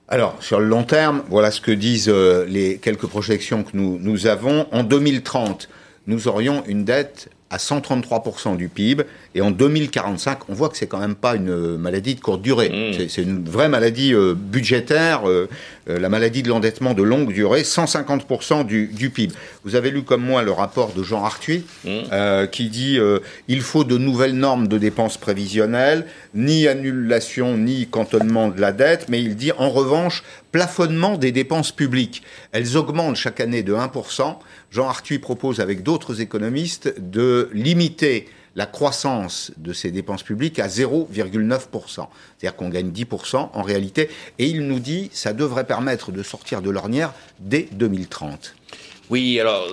Alors, 0.08 0.42
sur 0.42 0.60
le 0.60 0.66
long 0.66 0.82
terme, 0.82 1.22
voilà 1.30 1.50
ce 1.50 1.60
que 1.60 1.72
disent 1.72 2.10
euh, 2.10 2.44
les 2.46 2.76
quelques 2.76 3.06
projections 3.06 3.62
que 3.62 3.70
nous, 3.74 3.98
nous 3.98 4.26
avons. 4.26 4.66
En 4.70 4.84
2030, 4.84 5.68
nous 6.06 6.28
aurions 6.28 6.62
une 6.66 6.84
dette 6.84 7.30
à 7.52 7.58
133% 7.58 8.56
du 8.56 8.68
PIB. 8.68 9.04
Et 9.34 9.42
en 9.42 9.50
2045, 9.50 10.48
on 10.48 10.54
voit 10.54 10.70
que 10.70 10.76
c'est 10.76 10.86
quand 10.86 10.98
même 10.98 11.14
pas 11.14 11.36
une 11.36 11.76
maladie 11.76 12.14
de 12.14 12.20
courte 12.20 12.42
durée. 12.42 12.70
Mmh. 12.70 13.08
C'est 13.08 13.22
une 13.22 13.44
vraie 13.44 13.68
maladie 13.68 14.14
euh, 14.14 14.34
budgétaire, 14.34 15.28
euh, 15.28 15.48
euh, 15.88 15.98
la 15.98 16.08
maladie 16.08 16.44
de 16.44 16.48
l'endettement 16.48 16.94
de 16.94 17.02
longue 17.02 17.32
durée, 17.32 17.62
150% 17.62 18.64
du, 18.64 18.86
du, 18.86 19.10
PIB. 19.10 19.34
Vous 19.64 19.74
avez 19.74 19.90
lu 19.90 20.04
comme 20.04 20.22
moi 20.22 20.42
le 20.42 20.52
rapport 20.52 20.92
de 20.92 21.02
Jean 21.02 21.24
Arthuis, 21.24 21.64
mmh. 21.84 21.90
euh, 22.12 22.46
qui 22.46 22.68
dit 22.68 22.98
euh, 23.00 23.18
il 23.48 23.62
faut 23.62 23.82
de 23.82 23.98
nouvelles 23.98 24.36
normes 24.36 24.68
de 24.68 24.78
dépenses 24.78 25.18
prévisionnelles, 25.18 26.06
ni 26.34 26.68
annulation, 26.68 27.58
ni 27.58 27.88
cantonnement 27.88 28.48
de 28.48 28.60
la 28.60 28.70
dette, 28.70 29.08
mais 29.08 29.20
il 29.20 29.34
dit 29.34 29.50
en 29.58 29.70
revanche 29.70 30.22
plafonnement 30.52 31.18
des 31.18 31.32
dépenses 31.32 31.72
publiques. 31.72 32.22
Elles 32.52 32.76
augmentent 32.76 33.16
chaque 33.16 33.40
année 33.40 33.64
de 33.64 33.74
1%. 33.74 34.36
Jean 34.70 34.88
Arthuis 34.88 35.18
propose 35.18 35.60
avec 35.60 35.82
d'autres 35.82 36.20
économistes 36.20 36.94
de 36.98 37.41
limiter 37.52 38.28
la 38.54 38.66
croissance 38.66 39.52
de 39.56 39.72
ces 39.72 39.90
dépenses 39.90 40.22
publiques 40.22 40.58
à 40.58 40.68
0,9%. 40.68 42.06
C'est-à-dire 42.38 42.56
qu'on 42.56 42.68
gagne 42.68 42.90
10% 42.90 43.50
en 43.52 43.62
réalité. 43.62 44.10
Et 44.38 44.46
il 44.46 44.66
nous 44.66 44.78
dit 44.78 45.10
ça 45.12 45.32
devrait 45.32 45.64
permettre 45.64 46.12
de 46.12 46.22
sortir 46.22 46.62
de 46.62 46.70
l'ornière 46.70 47.14
dès 47.38 47.68
2030. 47.72 48.54
Oui, 49.12 49.38
alors 49.38 49.66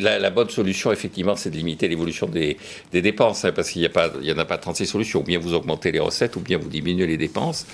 la, 0.00 0.30
bonne 0.30 0.50
solution, 0.50 0.90
effectivement, 0.90 1.36
c'est 1.36 1.48
de 1.48 1.56
limiter 1.56 1.86
l'évolution 1.86 2.26
des, 2.26 2.56
dépenses, 2.92 3.44
hein, 3.44 3.52
parce 3.54 3.70
qu'il 3.70 3.82
n'y 3.82 4.32
en 4.32 4.38
a 4.38 4.44
pas 4.44 4.58
36 4.58 4.86
solutions. 4.86 5.20
Ou 5.20 5.22
bien 5.22 5.38
vous 5.38 5.54
augmentez 5.54 5.92
les 5.92 6.00
recettes, 6.00 6.34
ou 6.34 6.40
bien 6.40 6.58
vous 6.58 6.68
diminuez 6.68 7.06
les 7.06 7.16
dépenses. 7.16 7.68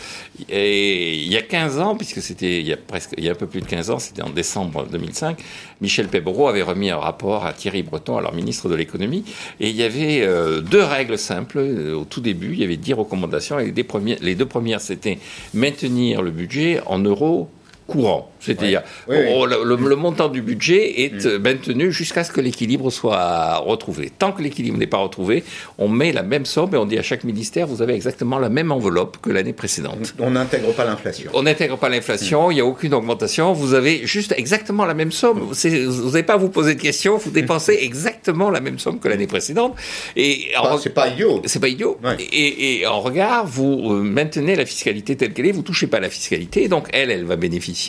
Et 0.51 1.15
il 1.15 1.33
y 1.33 1.39
a 1.39 1.41
15 1.41 1.81
ans, 1.81 1.97
puisque 1.97 2.21
c'était 2.21 2.61
il 2.61 2.67
y 2.67 2.75
a 2.75 2.77
presque, 2.77 3.15
il 3.17 3.25
y 3.25 3.31
a 3.31 3.33
un 3.33 3.35
peu 3.35 3.47
plus 3.47 3.63
de 3.63 3.67
15 3.67 3.89
ans, 3.89 3.99
c'était 3.99 4.21
en 4.21 4.29
décembre 4.29 4.87
2005, 4.93 5.39
Michel 5.81 6.09
Pébreau 6.09 6.49
avait 6.49 6.61
remis 6.61 6.91
un 6.91 6.99
rapport 6.99 7.47
à 7.47 7.55
Thierry 7.55 7.83
Breton, 7.83 8.19
alors 8.19 8.35
ministre 8.35 8.69
de 8.69 8.75
l'économie, 8.75 9.25
et 9.59 9.71
il 9.71 9.77
y 9.77 9.83
avait 9.83 10.21
euh, 10.21 10.61
deux 10.61 10.85
règles 10.85 11.17
simples 11.17 11.61
euh, 11.61 11.95
au 11.95 12.05
tout 12.05 12.21
début. 12.21 12.53
Il 12.53 12.61
y 12.61 12.65
avait 12.65 12.77
10 12.77 12.93
recommandations, 12.93 13.59
et 13.59 13.73
les 14.21 14.35
deux 14.35 14.47
premières, 14.47 14.83
c'était 14.83 15.19
maintenir 15.55 16.21
le 16.21 16.31
budget 16.31 16.83
en 16.85 16.99
euros 16.99 17.49
courant. 17.91 18.31
C'est-à-dire, 18.41 18.83
le, 19.09 19.95
montant 19.97 20.29
du 20.29 20.41
budget 20.41 21.03
est 21.03 21.27
mm. 21.27 21.39
maintenu 21.39 21.93
jusqu'à 21.93 22.25
ce 22.25 22.33
que 22.33 22.41
l'équilibre 22.41 22.91
soit 22.91 23.59
retrouvé. 23.59 24.11
Tant 24.17 24.33
que 24.33 24.43
l'équilibre 24.43 24.79
n'est 24.79 24.87
pas 24.87 24.99
retrouvé, 24.99 25.45
on 25.79 25.89
met 25.89 26.13
la 26.13 26.23
même 26.23 26.47
somme 26.47 26.75
et 26.75 26.79
on 26.79 26.87
dit 26.87 26.99
à 26.99 27.03
chaque 27.03 27.25
ministère, 27.25 27.67
vous 27.67 27.83
avez 27.83 27.95
exactement 27.95 28.39
la 28.39 28.49
même 28.49 28.73
enveloppe 28.73 29.19
que 29.21 29.31
l'année 29.31 29.53
précédente. 29.53 30.15
On 30.19 30.31
n'intègre 30.31 30.73
pas 30.73 30.85
l'inflation. 30.85 31.31
On 31.35 31.43
n'intègre 31.43 31.77
pas 31.77 31.89
l'inflation, 31.89 32.49
mm. 32.49 32.53
il 32.53 32.55
n'y 32.55 32.61
a 32.61 32.67
aucune 32.67 32.95
augmentation, 32.95 33.53
vous 33.53 33.75
avez 33.75 34.07
juste 34.07 34.33
exactement 34.37 34.87
la 34.87 34.95
même 34.95 35.13
somme. 35.13 35.41
Vous 35.41 36.07
n'avez 36.07 36.23
pas 36.23 36.35
à 36.35 36.39
vous 36.39 36.49
poser 36.49 36.75
de 36.77 36.81
questions, 36.81 37.19
vous 37.19 37.31
dépensez 37.31 37.79
exactement 37.83 38.51
la 38.51 38.61
même 38.61 38.79
somme 38.79 39.01
que 39.01 39.09
l'année 39.09 39.27
précédente. 39.27 39.77
Et 40.17 40.53
bah, 40.55 40.77
c'est 40.81 40.95
pas 40.95 41.09
idiot. 41.09 41.43
C'est 41.45 41.61
pas 41.61 41.69
idiot. 41.69 41.99
Et, 42.19 42.81
et, 42.81 42.87
en 42.87 43.01
regard, 43.01 43.47
vous 43.47 43.93
euh, 43.93 44.03
maintenez 44.03 44.57
la 44.57 44.65
fiscalité 44.65 45.17
telle 45.17 45.33
qu'elle 45.33 45.47
est, 45.47 45.53
vous 45.53 45.63
touchez 45.63 45.89
pas 45.89 46.01
la 46.01 46.09
fiscalité, 46.09 46.69
donc 46.69 46.89
elle, 46.93 47.11
elle 47.11 47.25
va 47.25 47.37
bénéficier 47.37 47.80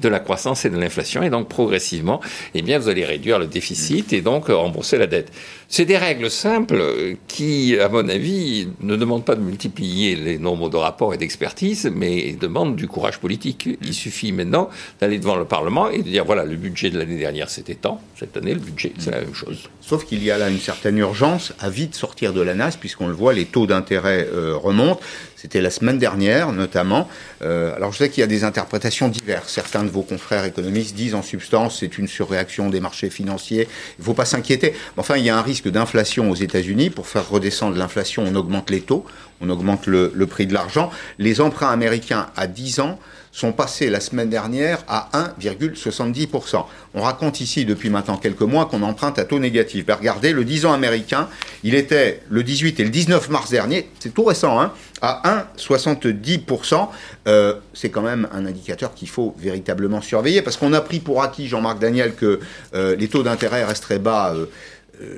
de 0.00 0.08
la 0.08 0.20
croissance 0.20 0.64
et 0.64 0.70
de 0.70 0.78
l'inflation. 0.78 1.22
Et 1.22 1.30
donc, 1.30 1.48
progressivement, 1.48 2.20
eh 2.54 2.62
bien, 2.62 2.78
vous 2.78 2.88
allez 2.88 3.04
réduire 3.04 3.38
le 3.38 3.46
déficit 3.46 4.12
et 4.12 4.20
donc 4.20 4.48
rembourser 4.48 4.98
la 4.98 5.06
dette. 5.06 5.30
C'est 5.68 5.86
des 5.86 5.96
règles 5.96 6.30
simples 6.30 7.16
qui, 7.26 7.78
à 7.78 7.88
mon 7.88 8.08
avis, 8.08 8.68
ne 8.80 8.96
demandent 8.96 9.24
pas 9.24 9.34
de 9.34 9.40
multiplier 9.40 10.14
les 10.14 10.38
nombres 10.38 10.68
de 10.70 10.76
rapports 10.76 11.14
et 11.14 11.16
d'expertise, 11.16 11.90
mais 11.92 12.32
demandent 12.34 12.76
du 12.76 12.86
courage 12.86 13.18
politique. 13.18 13.68
Il 13.82 13.94
suffit 13.94 14.32
maintenant 14.32 14.68
d'aller 15.00 15.18
devant 15.18 15.36
le 15.36 15.44
Parlement 15.44 15.90
et 15.90 15.98
de 15.98 16.08
dire 16.08 16.24
voilà, 16.24 16.44
le 16.44 16.56
budget 16.56 16.90
de 16.90 16.98
l'année 16.98 17.18
dernière 17.18 17.50
c'était 17.50 17.74
tant, 17.74 18.00
cette 18.16 18.36
année 18.36 18.54
le 18.54 18.60
budget 18.60 18.92
c'est 18.98 19.10
la 19.10 19.20
même 19.20 19.34
chose. 19.34 19.68
Sauf 19.80 20.04
qu'il 20.04 20.22
y 20.22 20.30
a 20.30 20.38
là 20.38 20.48
une 20.48 20.60
certaine 20.60 20.96
urgence 20.98 21.52
à 21.60 21.68
vite 21.68 21.94
sortir 21.94 22.32
de 22.32 22.40
la 22.40 22.54
NAS, 22.54 22.76
puisqu'on 22.78 23.06
le 23.06 23.12
voit, 23.12 23.32
les 23.32 23.44
taux 23.44 23.66
d'intérêt 23.66 24.26
euh, 24.32 24.56
remontent. 24.56 25.00
C'était 25.36 25.60
la 25.60 25.68
semaine 25.68 25.98
dernière, 25.98 26.52
notamment. 26.52 27.06
Euh, 27.42 27.76
alors, 27.76 27.92
je 27.92 27.98
sais 27.98 28.08
qu'il 28.08 28.22
y 28.22 28.24
a 28.24 28.26
des 28.26 28.44
interprétations 28.44 29.08
diverses. 29.08 29.33
Certains 29.46 29.84
de 29.84 29.88
vos 29.88 30.02
confrères 30.02 30.44
économistes 30.44 30.94
disent 30.94 31.14
en 31.14 31.22
substance 31.22 31.78
c'est 31.80 31.98
une 31.98 32.08
surréaction 32.08 32.70
des 32.70 32.80
marchés 32.80 33.10
financiers. 33.10 33.68
Il 33.98 34.00
ne 34.00 34.04
faut 34.04 34.14
pas 34.14 34.24
s'inquiéter. 34.24 34.74
Enfin, 34.96 35.16
il 35.16 35.24
y 35.24 35.30
a 35.30 35.36
un 35.36 35.42
risque 35.42 35.68
d'inflation 35.68 36.30
aux 36.30 36.34
États-Unis. 36.34 36.90
Pour 36.90 37.06
faire 37.06 37.28
redescendre 37.28 37.76
l'inflation, 37.76 38.24
on 38.26 38.34
augmente 38.34 38.70
les 38.70 38.80
taux, 38.80 39.04
on 39.40 39.50
augmente 39.50 39.86
le, 39.86 40.12
le 40.14 40.26
prix 40.26 40.46
de 40.46 40.54
l'argent. 40.54 40.90
Les 41.18 41.40
emprunts 41.40 41.70
américains 41.70 42.28
à 42.36 42.46
10 42.46 42.80
ans 42.80 42.98
sont 43.34 43.52
passés 43.52 43.90
la 43.90 43.98
semaine 43.98 44.30
dernière 44.30 44.84
à 44.86 45.08
1,70%. 45.12 46.64
On 46.94 47.02
raconte 47.02 47.40
ici 47.40 47.64
depuis 47.64 47.90
maintenant 47.90 48.16
quelques 48.16 48.42
mois 48.42 48.66
qu'on 48.66 48.82
emprunte 48.82 49.18
à 49.18 49.24
taux 49.24 49.40
négatif. 49.40 49.84
Ben 49.84 49.96
regardez, 49.96 50.32
le 50.32 50.44
10 50.44 50.66
ans 50.66 50.72
américain, 50.72 51.28
il 51.64 51.74
était 51.74 52.22
le 52.30 52.44
18 52.44 52.78
et 52.78 52.84
le 52.84 52.90
19 52.90 53.28
mars 53.30 53.50
dernier, 53.50 53.90
c'est 53.98 54.14
tout 54.14 54.22
récent, 54.22 54.60
hein, 54.60 54.72
à 55.02 55.44
1,70%. 55.58 56.88
Euh, 57.26 57.54
c'est 57.72 57.90
quand 57.90 58.02
même 58.02 58.28
un 58.32 58.46
indicateur 58.46 58.94
qu'il 58.94 59.08
faut 59.08 59.34
véritablement 59.36 60.00
surveiller 60.00 60.40
parce 60.40 60.56
qu'on 60.56 60.72
a 60.72 60.80
pris 60.80 61.00
pour 61.00 61.20
acquis, 61.20 61.48
Jean-Marc 61.48 61.80
Daniel, 61.80 62.14
que 62.14 62.38
euh, 62.74 62.94
les 62.94 63.08
taux 63.08 63.24
d'intérêt 63.24 63.64
resteraient 63.64 63.98
bas. 63.98 64.32
Euh, 64.32 64.46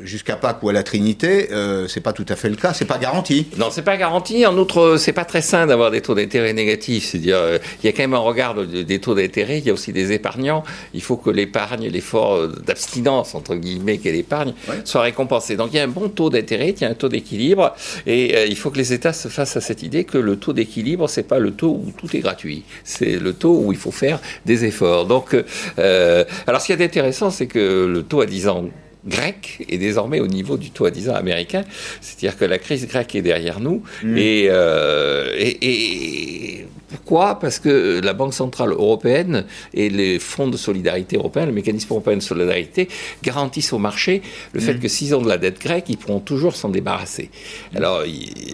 jusqu'à 0.03 0.37
Pâques 0.37 0.63
ou 0.63 0.69
à 0.69 0.73
la 0.73 0.83
Trinité, 0.83 1.49
euh, 1.53 1.87
c'est 1.89 2.01
pas 2.01 2.13
tout 2.13 2.25
à 2.29 2.37
fait 2.37 2.49
le 2.49 2.57
cas, 2.57 2.73
c'est 2.73 2.85
pas 2.85 2.99
garanti. 2.99 3.47
Non, 3.59 3.69
c'est 3.71 3.83
pas 3.83 3.97
garanti. 3.97 4.47
En 4.47 4.57
outre, 4.57 4.97
c'est 4.99 5.13
pas 5.13 5.25
très 5.25 5.43
sain 5.43 5.67
d'avoir 5.67 5.91
des 5.91 6.01
taux 6.01 6.15
d'intérêt 6.15 6.53
négatifs. 6.53 7.07
C'est-à-dire, 7.11 7.37
euh, 7.37 7.59
il 7.83 7.87
y 7.87 7.89
a 7.89 7.93
quand 7.93 8.03
même 8.03 8.15
un 8.15 8.19
regard 8.19 8.55
des 8.55 8.99
taux 9.01 9.15
d'intérêt. 9.15 9.59
Il 9.59 9.67
y 9.67 9.71
a 9.71 9.73
aussi 9.73 9.93
des 9.93 10.13
épargnants. 10.13 10.65
Il 10.95 11.03
faut 11.03 11.17
que 11.17 11.31
l'épargne, 11.31 11.89
l'effort 11.89 12.49
d'abstinence 12.49 13.35
entre 13.35 13.55
guillemets 13.57 13.99
qu'est 13.99 14.13
l'épargne, 14.13 14.55
soit 14.85 15.03
récompensé. 15.03 15.57
Donc 15.57 15.71
il 15.73 15.77
y 15.77 15.81
a 15.81 15.85
un 15.85 15.89
bon 15.89 16.09
taux 16.09 16.31
d'intérêt, 16.31 16.71
il 16.71 16.81
y 16.81 16.85
a 16.85 16.89
un 16.89 16.95
taux 16.95 17.09
d'équilibre, 17.09 17.75
et 18.07 18.47
il 18.49 18.57
faut 18.57 18.71
que 18.71 18.79
les 18.79 18.93
États 18.93 19.13
se 19.13 19.29
fassent 19.29 19.57
à 19.57 19.61
cette 19.61 19.83
idée 19.83 20.05
que 20.05 20.19
le 20.19 20.37
taux 20.37 20.53
d'équilibre, 20.53 21.09
c'est 21.09 21.23
pas 21.23 21.39
le 21.39 21.53
taux 21.53 21.81
où 21.85 21.93
tout 21.97 22.15
est 22.17 22.21
gratuit. 22.21 22.65
C'est 22.85 23.17
le 23.17 23.33
taux 23.33 23.61
où 23.61 23.73
il 23.73 23.79
faut 23.79 23.91
faire 23.91 24.21
des 24.45 24.65
efforts. 24.65 25.07
Donc, 25.07 25.37
alors 25.77 26.61
ce 26.61 26.67
qui 26.67 26.73
est 26.73 26.83
intéressant, 26.83 27.31
c'est 27.31 27.47
que 27.47 27.87
le 27.87 28.03
taux 28.03 28.21
à 28.21 28.27
10 28.27 28.49
ans 28.49 28.65
grec 29.07 29.65
est 29.69 29.79
désormais 29.79 30.21
au 30.21 30.27
niveau 30.27 30.57
du 30.57 30.71
taux 30.71 30.87
à 30.87 30.91
10 30.91 31.11
ans 31.11 31.15
américain. 31.15 31.65
C'est-à-dire 32.01 32.37
que 32.39 32.45
la 32.45 32.59
crise 32.59 32.87
grecque 32.87 33.15
est 33.15 33.23
derrière 33.23 33.61
nous. 33.61 33.83
Mm. 34.03 34.17
Euh, 34.19 35.35
et, 35.37 35.59
et, 35.63 36.67
pourquoi 36.97 37.39
Parce 37.39 37.59
que 37.59 38.01
la 38.03 38.15
Banque 38.15 38.35
Centrale 38.35 38.71
Européenne 38.71 39.45
et 39.75 39.91
les 39.91 40.19
fonds 40.19 40.49
de 40.49 40.57
solidarité 40.57 41.17
européens, 41.17 41.47
le 41.47 41.53
mécanisme 41.53 41.89
européen 41.91 42.17
de 42.17 42.23
solidarité, 42.23 42.89
garantissent 43.23 43.73
au 43.73 43.79
marché 43.79 44.23
le 44.53 44.61
fait 44.61 44.75
mm. 44.75 44.81
que 44.81 44.89
s'ils 44.89 45.15
ont 45.15 45.23
de 45.23 45.29
la 45.29 45.39
dette 45.39 45.61
grecque, 45.61 45.85
ils 45.89 45.99
pourront 45.99 46.21
toujours 46.21 46.57
s'en 46.57 46.69
débarrasser. 46.69 47.31
Alors, 47.75 48.03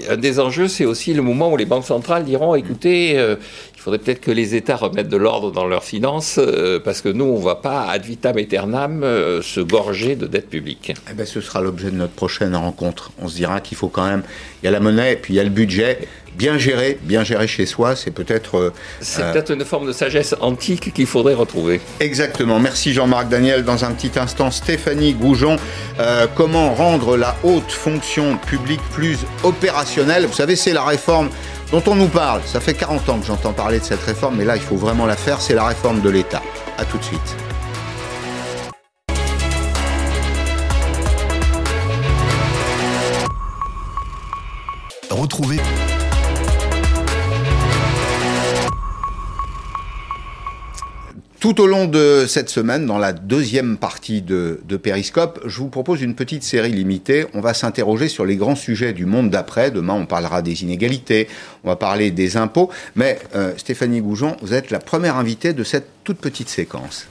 un 0.09 0.17
des 0.17 0.41
enjeux, 0.41 0.69
c'est 0.69 0.85
aussi 0.85 1.15
le 1.15 1.23
moment 1.23 1.53
où 1.53 1.57
les 1.57 1.67
banques 1.67 1.87
centrales 1.87 2.25
diront, 2.25 2.55
écoutez, 2.55 3.19
euh, 3.19 3.37
il 3.77 3.81
faudrait 3.81 3.99
peut-être 3.99 4.21
que 4.21 4.31
les 4.31 4.55
États 4.55 4.77
remettent 4.77 5.09
de 5.09 5.17
l'ordre 5.17 5.53
dans 5.53 5.67
leurs 5.67 5.85
finances, 5.85 6.39
euh, 6.39 6.79
parce 6.79 7.01
que 7.01 7.09
nous, 7.09 7.25
on 7.25 7.39
ne 7.39 7.45
va 7.45 7.57
pas 7.57 7.89
ad 7.89 8.05
vitam 8.05 8.37
aeternam 8.39 9.03
euh, 9.03 9.43
se 9.43 9.61
gorger 9.61 10.17
de 10.17 10.27
dettes 10.27 10.49
publiques. 10.49 10.93
Eh 11.11 11.15
ben, 11.15 11.27
ce 11.27 11.41
sera 11.41 11.61
l'objet 11.61 11.91
de 11.91 11.97
notre 11.97 12.13
prochaine 12.13 12.55
rencontre. 12.55 13.13
On 13.21 13.29
se 13.29 13.37
dira 13.37 13.61
qu'il 13.61 13.77
faut 13.77 13.89
quand 13.89 14.07
même, 14.07 14.23
il 14.63 14.67
y 14.67 14.69
a 14.69 14.73
la 14.73 14.81
monnaie, 14.81 15.15
et 15.15 15.17
puis 15.17 15.35
il 15.35 15.37
y 15.37 15.41
a 15.41 15.45
le 15.45 15.51
budget. 15.51 16.09
Bien 16.37 16.59
gérer, 16.59 16.99
bien 17.03 17.25
gérer 17.25 17.47
chez 17.47 17.67
soi, 17.67 17.95
c'est 17.97 18.11
peut-être... 18.11 18.57
Euh, 18.57 18.73
c'est 19.01 19.23
peut-être 19.33 19.53
une 19.53 19.65
forme 19.65 19.87
de 19.87 19.93
sagesse 19.93 20.35
antique 20.41 20.93
qu'il 20.93 21.07
faudrait 21.07 21.35
retrouver. 21.35 21.81
Exactement. 22.01 22.59
Merci 22.59 22.93
Jean-Marc 22.93 23.29
Daniel. 23.29 23.65
Dans 23.65 23.85
un 23.85 23.93
petit 23.93 24.19
instant, 24.19 24.51
Stéphanie 24.51 25.15
Goujon, 25.15 25.57
comment 26.35 26.75
rendre 26.75 27.17
la 27.17 27.37
haute 27.43 27.71
fonction 27.71 28.37
publique 28.39 28.81
plus 28.93 29.19
opérationnelle? 29.43 30.27
Vous 30.27 30.33
savez, 30.33 30.57
c'est 30.57 30.73
la 30.73 30.85
réforme 30.85 31.29
dont 31.73 31.83
on 31.87 31.95
nous 31.95 32.09
parle. 32.09 32.43
Ça 32.45 32.61
fait 32.61 32.75
40 32.75 33.09
ans 33.09 33.19
que 33.19 33.27
j'entends 33.27 33.53
parler 33.53 33.81
de 33.81 33.85
cette 33.85 34.03
réforme, 34.03 34.37
mais 34.37 34.45
là, 34.45 34.57
il 34.57 34.63
faut 34.63 34.77
vraiment 34.77 35.07
la 35.07 35.17
faire. 35.17 35.41
C'est 35.41 35.55
la 35.55 35.67
réforme 35.67 36.01
de 36.01 36.11
l'État. 36.11 36.43
A 36.79 36.85
tout 36.85 36.99
de 36.99 37.05
suite. 37.05 37.37
Retrouvez 45.11 45.61
Tout 51.43 51.61
au 51.61 51.67
long 51.67 51.87
de 51.89 52.25
cette 52.29 52.51
semaine, 52.51 52.87
dans 52.87 52.99
la 52.99 53.13
deuxième 53.13 53.77
partie 53.77 54.23
de, 54.23 54.61
de 54.65 54.77
Périscope, 54.77 55.41
je 55.45 55.59
vous 55.59 55.71
propose 55.71 56.01
une 56.01 56.15
petite 56.15 56.45
série 56.45 56.71
limitée. 56.71 57.27
On 57.35 57.41
va 57.41 57.53
s'interroger 57.53 58.07
sur 58.07 58.25
les 58.25 58.37
grands 58.37 58.55
sujets 58.55 58.93
du 58.93 59.07
monde 59.07 59.29
d'après. 59.29 59.73
Demain, 59.73 59.95
on 59.95 60.07
parlera 60.07 60.41
des 60.41 60.63
inégalités, 60.63 61.27
on 61.65 61.69
va 61.71 61.75
parler 61.75 62.13
des 62.13 62.37
impôts. 62.37 62.71
Mais 62.95 63.19
euh, 63.35 63.55
Stéphanie 63.57 64.01
Goujon, 64.01 64.37
vous 64.41 64.55
êtes 64.55 64.71
la 64.71 64.79
première 64.79 65.17
invitée 65.17 65.53
de 65.53 65.65
cette 65.65 65.89
toute 66.05 66.19
petite 66.19 66.49
séquence. 66.49 67.09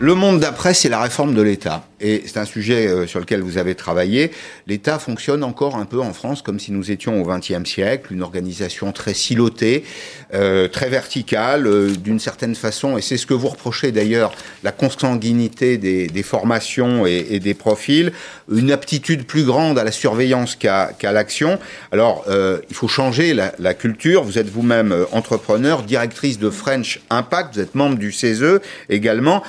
Le 0.00 0.14
monde 0.16 0.40
d'après, 0.40 0.74
c'est 0.74 0.88
la 0.88 1.00
réforme 1.00 1.34
de 1.34 1.42
l'État. 1.42 1.84
Et 2.00 2.22
c'est 2.26 2.38
un 2.38 2.44
sujet 2.44 2.86
euh, 2.86 3.06
sur 3.06 3.20
lequel 3.20 3.42
vous 3.42 3.58
avez 3.58 3.74
travaillé. 3.74 4.30
L'État 4.66 4.98
fonctionne 4.98 5.44
encore 5.44 5.76
un 5.76 5.84
peu 5.84 6.00
en 6.00 6.12
France 6.12 6.42
comme 6.42 6.58
si 6.58 6.72
nous 6.72 6.90
étions 6.90 7.20
au 7.20 7.26
XXe 7.26 7.68
siècle, 7.68 8.12
une 8.12 8.22
organisation 8.22 8.92
très 8.92 9.14
silotée, 9.14 9.84
euh, 10.34 10.68
très 10.68 10.88
verticale, 10.88 11.66
euh, 11.66 11.90
d'une 11.90 12.18
certaine 12.18 12.54
façon. 12.54 12.96
Et 12.96 13.02
c'est 13.02 13.16
ce 13.16 13.26
que 13.26 13.34
vous 13.34 13.48
reprochez 13.48 13.92
d'ailleurs, 13.92 14.32
la 14.62 14.72
consanguinité 14.72 15.76
des, 15.78 16.06
des 16.06 16.22
formations 16.22 17.06
et, 17.06 17.26
et, 17.30 17.40
des 17.40 17.54
profils, 17.54 18.12
une 18.50 18.72
aptitude 18.72 19.24
plus 19.24 19.44
grande 19.44 19.78
à 19.78 19.84
la 19.84 19.92
surveillance 19.92 20.56
qu'à 20.56 20.92
qu'à 20.98 21.12
l'action. 21.12 21.58
Alors, 21.92 22.24
il 22.28 22.74
faut 22.74 22.88
changer 22.88 23.34
la, 23.34 23.52
la 23.58 23.74
culture. 23.74 24.22
Vous 24.22 24.38
êtes 24.38 24.48
vous-même 24.48 24.94
entrepreneur, 25.12 25.82
directrice 25.82 26.38
de 26.38 26.50
French 26.50 27.00
Impact. 27.10 27.54
Vous 27.54 27.60
êtes 27.60 27.74
membre 27.74 27.96
du 27.96 28.12
CESE 28.12 28.60
également 28.88 29.42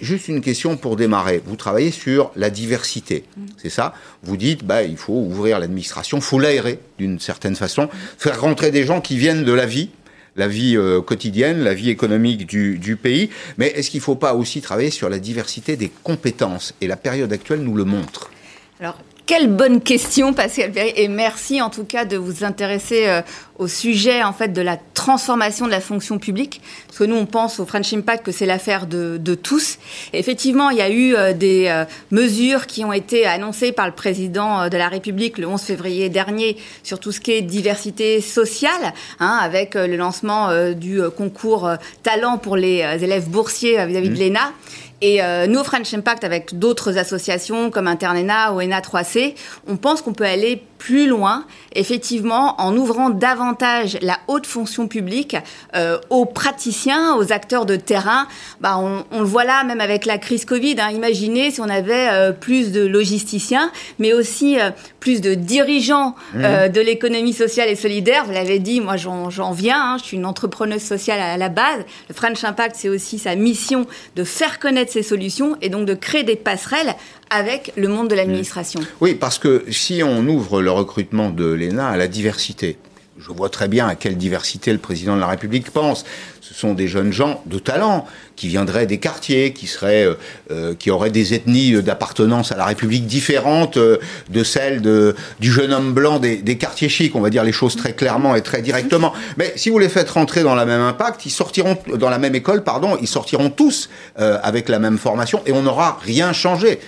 juste 0.00 0.28
une 0.28 0.40
question 0.40 0.76
pour 0.76 0.96
démarrer. 0.96 1.42
Vous 1.44 1.56
travaillez 1.56 1.87
sur 1.90 2.30
la 2.36 2.50
diversité, 2.50 3.24
mm. 3.36 3.46
c'est 3.56 3.70
ça 3.70 3.94
Vous 4.22 4.36
dites, 4.36 4.64
bah, 4.64 4.82
il 4.82 4.96
faut 4.96 5.14
ouvrir 5.14 5.58
l'administration, 5.58 6.18
il 6.18 6.22
faut 6.22 6.38
l'aérer 6.38 6.78
d'une 6.98 7.18
certaine 7.18 7.56
façon, 7.56 7.88
faire 8.18 8.40
rentrer 8.40 8.70
des 8.70 8.84
gens 8.84 9.00
qui 9.00 9.16
viennent 9.16 9.44
de 9.44 9.52
la 9.52 9.66
vie, 9.66 9.90
la 10.36 10.48
vie 10.48 10.76
euh, 10.76 11.00
quotidienne, 11.00 11.60
la 11.62 11.74
vie 11.74 11.90
économique 11.90 12.46
du, 12.46 12.78
du 12.78 12.96
pays. 12.96 13.30
Mais 13.58 13.68
est-ce 13.68 13.90
qu'il 13.90 13.98
ne 13.98 14.04
faut 14.04 14.16
pas 14.16 14.34
aussi 14.34 14.60
travailler 14.60 14.90
sur 14.90 15.08
la 15.08 15.18
diversité 15.18 15.76
des 15.76 15.90
compétences? 16.02 16.74
Et 16.80 16.86
la 16.86 16.96
période 16.96 17.32
actuelle 17.32 17.60
nous 17.60 17.74
le 17.74 17.84
montre. 17.84 18.30
Alors, 18.80 18.98
quelle 19.28 19.48
bonne 19.48 19.82
question, 19.82 20.32
Pascal 20.32 20.72
Perry, 20.72 20.94
et 20.96 21.06
merci 21.06 21.60
en 21.60 21.68
tout 21.68 21.84
cas 21.84 22.06
de 22.06 22.16
vous 22.16 22.44
intéresser 22.44 23.08
euh, 23.08 23.20
au 23.58 23.68
sujet 23.68 24.22
en 24.22 24.32
fait 24.32 24.54
de 24.54 24.62
la 24.62 24.78
transformation 24.94 25.66
de 25.66 25.70
la 25.70 25.82
fonction 25.82 26.18
publique, 26.18 26.62
parce 26.86 27.00
que 27.00 27.04
nous 27.04 27.14
on 27.14 27.26
pense 27.26 27.60
au 27.60 27.66
French 27.66 27.92
Impact 27.92 28.24
que 28.24 28.32
c'est 28.32 28.46
l'affaire 28.46 28.86
de, 28.86 29.18
de, 29.18 29.34
tous. 29.34 29.78
Et 30.14 30.18
effectivement, 30.18 30.70
il 30.70 30.78
y 30.78 30.80
a 30.80 30.88
eu 30.88 31.14
euh, 31.14 31.34
des 31.34 31.66
euh, 31.68 31.84
mesures 32.10 32.66
qui 32.66 32.86
ont 32.86 32.92
été 32.92 33.26
annoncées 33.26 33.70
par 33.70 33.84
le 33.84 33.92
président 33.92 34.70
de 34.70 34.76
la 34.78 34.88
République 34.88 35.36
le 35.36 35.46
11 35.46 35.60
février 35.60 36.08
dernier 36.08 36.56
sur 36.82 36.98
tout 36.98 37.12
ce 37.12 37.20
qui 37.20 37.32
est 37.32 37.42
diversité 37.42 38.22
sociale, 38.22 38.94
hein, 39.20 39.38
avec 39.42 39.74
le 39.74 39.96
lancement 39.96 40.72
du 40.72 41.02
concours 41.14 41.70
talent 42.02 42.38
pour 42.38 42.56
les 42.56 42.78
élèves 43.02 43.28
boursiers 43.28 43.84
vis-à-vis 43.84 44.08
-vis 44.08 44.18
de 44.18 44.24
mmh. 44.24 44.28
l'ENA. 44.28 44.52
Et 45.00 45.22
euh, 45.22 45.46
nous, 45.46 45.62
French 45.62 45.92
Impact, 45.94 46.24
avec 46.24 46.58
d'autres 46.58 46.98
associations 46.98 47.70
comme 47.70 47.86
Internena 47.86 48.52
ou 48.52 48.60
ENA 48.60 48.80
3C, 48.80 49.34
on 49.66 49.76
pense 49.76 50.02
qu'on 50.02 50.12
peut 50.12 50.24
aller 50.24 50.62
plus 50.78 51.08
loin, 51.08 51.44
effectivement, 51.74 52.60
en 52.60 52.76
ouvrant 52.76 53.10
davantage 53.10 53.98
la 54.00 54.18
haute 54.28 54.46
fonction 54.46 54.88
publique 54.88 55.36
euh, 55.74 55.98
aux 56.08 56.24
praticiens, 56.24 57.16
aux 57.16 57.32
acteurs 57.32 57.66
de 57.66 57.76
terrain. 57.76 58.26
Bah, 58.60 58.78
on, 58.78 59.04
on, 59.10 59.20
le 59.20 59.26
voit 59.26 59.44
là, 59.44 59.64
même 59.64 59.80
avec 59.80 60.06
la 60.06 60.18
crise 60.18 60.44
Covid. 60.44 60.76
Hein. 60.78 60.90
Imaginez 60.90 61.50
si 61.50 61.60
on 61.60 61.68
avait 61.68 62.08
euh, 62.10 62.32
plus 62.32 62.72
de 62.72 62.86
logisticiens, 62.86 63.70
mais 63.98 64.12
aussi 64.12 64.58
euh, 64.58 64.70
plus 65.00 65.20
de 65.20 65.34
dirigeants 65.34 66.14
mmh. 66.34 66.68
de 66.68 66.80
l'économie 66.80 67.32
sociale 67.32 67.68
et 67.68 67.76
solidaire. 67.76 68.24
Vous 68.24 68.32
l'avez 68.32 68.58
dit, 68.58 68.80
moi 68.80 68.96
j'en 68.96 69.52
viens. 69.52 69.94
Hein. 69.94 69.96
Je 69.98 70.04
suis 70.04 70.16
une 70.16 70.26
entrepreneuse 70.26 70.82
sociale 70.82 71.20
à, 71.20 71.32
à 71.32 71.36
la 71.36 71.48
base. 71.48 71.84
Le 72.08 72.14
French 72.14 72.42
Impact, 72.44 72.76
c'est 72.76 72.88
aussi 72.88 73.18
sa 73.18 73.34
mission 73.34 73.86
de 74.16 74.24
faire 74.24 74.58
connaître 74.58 74.92
ces 74.92 75.02
solutions 75.02 75.56
et 75.60 75.68
donc 75.68 75.86
de 75.86 75.94
créer 75.94 76.22
des 76.22 76.36
passerelles 76.36 76.94
avec 77.30 77.72
le 77.76 77.88
monde 77.88 78.08
de 78.08 78.14
l'administration. 78.14 78.80
Oui, 79.00 79.14
parce 79.14 79.38
que 79.38 79.64
si 79.70 80.02
on 80.02 80.26
ouvre 80.26 80.62
le 80.62 80.70
recrutement 80.70 81.30
de 81.30 81.44
l'ENA 81.44 81.88
à 81.88 81.96
la 81.96 82.08
diversité, 82.08 82.78
je 83.18 83.32
vois 83.32 83.48
très 83.48 83.68
bien 83.68 83.88
à 83.88 83.94
quelle 83.94 84.16
diversité 84.16 84.72
le 84.72 84.78
président 84.78 85.16
de 85.16 85.20
la 85.20 85.26
République 85.26 85.70
pense. 85.70 86.04
Ce 86.40 86.54
sont 86.54 86.72
des 86.72 86.86
jeunes 86.86 87.12
gens 87.12 87.42
de 87.46 87.58
talent 87.58 88.06
qui 88.36 88.48
viendraient 88.48 88.86
des 88.86 88.98
quartiers, 88.98 89.52
qui 89.52 89.66
seraient, 89.66 90.04
euh, 90.04 90.14
euh, 90.50 90.74
qui 90.74 90.90
auraient 90.90 91.10
des 91.10 91.34
ethnies 91.34 91.82
d'appartenance 91.82 92.52
à 92.52 92.56
la 92.56 92.64
République 92.64 93.06
différentes 93.06 93.76
euh, 93.76 93.98
de 94.30 94.44
celles 94.44 94.80
de, 94.80 95.16
du 95.40 95.50
jeune 95.50 95.72
homme 95.72 95.92
blanc 95.92 96.20
des, 96.20 96.36
des, 96.36 96.56
quartiers 96.56 96.88
chics. 96.88 97.16
On 97.16 97.20
va 97.20 97.30
dire 97.30 97.44
les 97.44 97.52
choses 97.52 97.76
très 97.76 97.92
clairement 97.92 98.36
et 98.36 98.42
très 98.42 98.62
directement. 98.62 99.12
Mais 99.36 99.52
si 99.56 99.68
vous 99.68 99.78
les 99.78 99.88
faites 99.88 100.10
rentrer 100.10 100.42
dans 100.42 100.54
la 100.54 100.64
même 100.64 100.80
impact, 100.80 101.26
ils 101.26 101.30
sortiront 101.30 101.76
dans 101.96 102.10
la 102.10 102.18
même 102.18 102.36
école, 102.36 102.62
pardon, 102.62 102.96
ils 103.00 103.08
sortiront 103.08 103.50
tous 103.50 103.90
avec 104.16 104.68
la 104.68 104.78
même 104.78 104.98
formation 104.98 105.42
et 105.46 105.52
on 105.52 105.62
n'aura 105.62 105.98
rien 106.02 106.32
changé. 106.32 106.78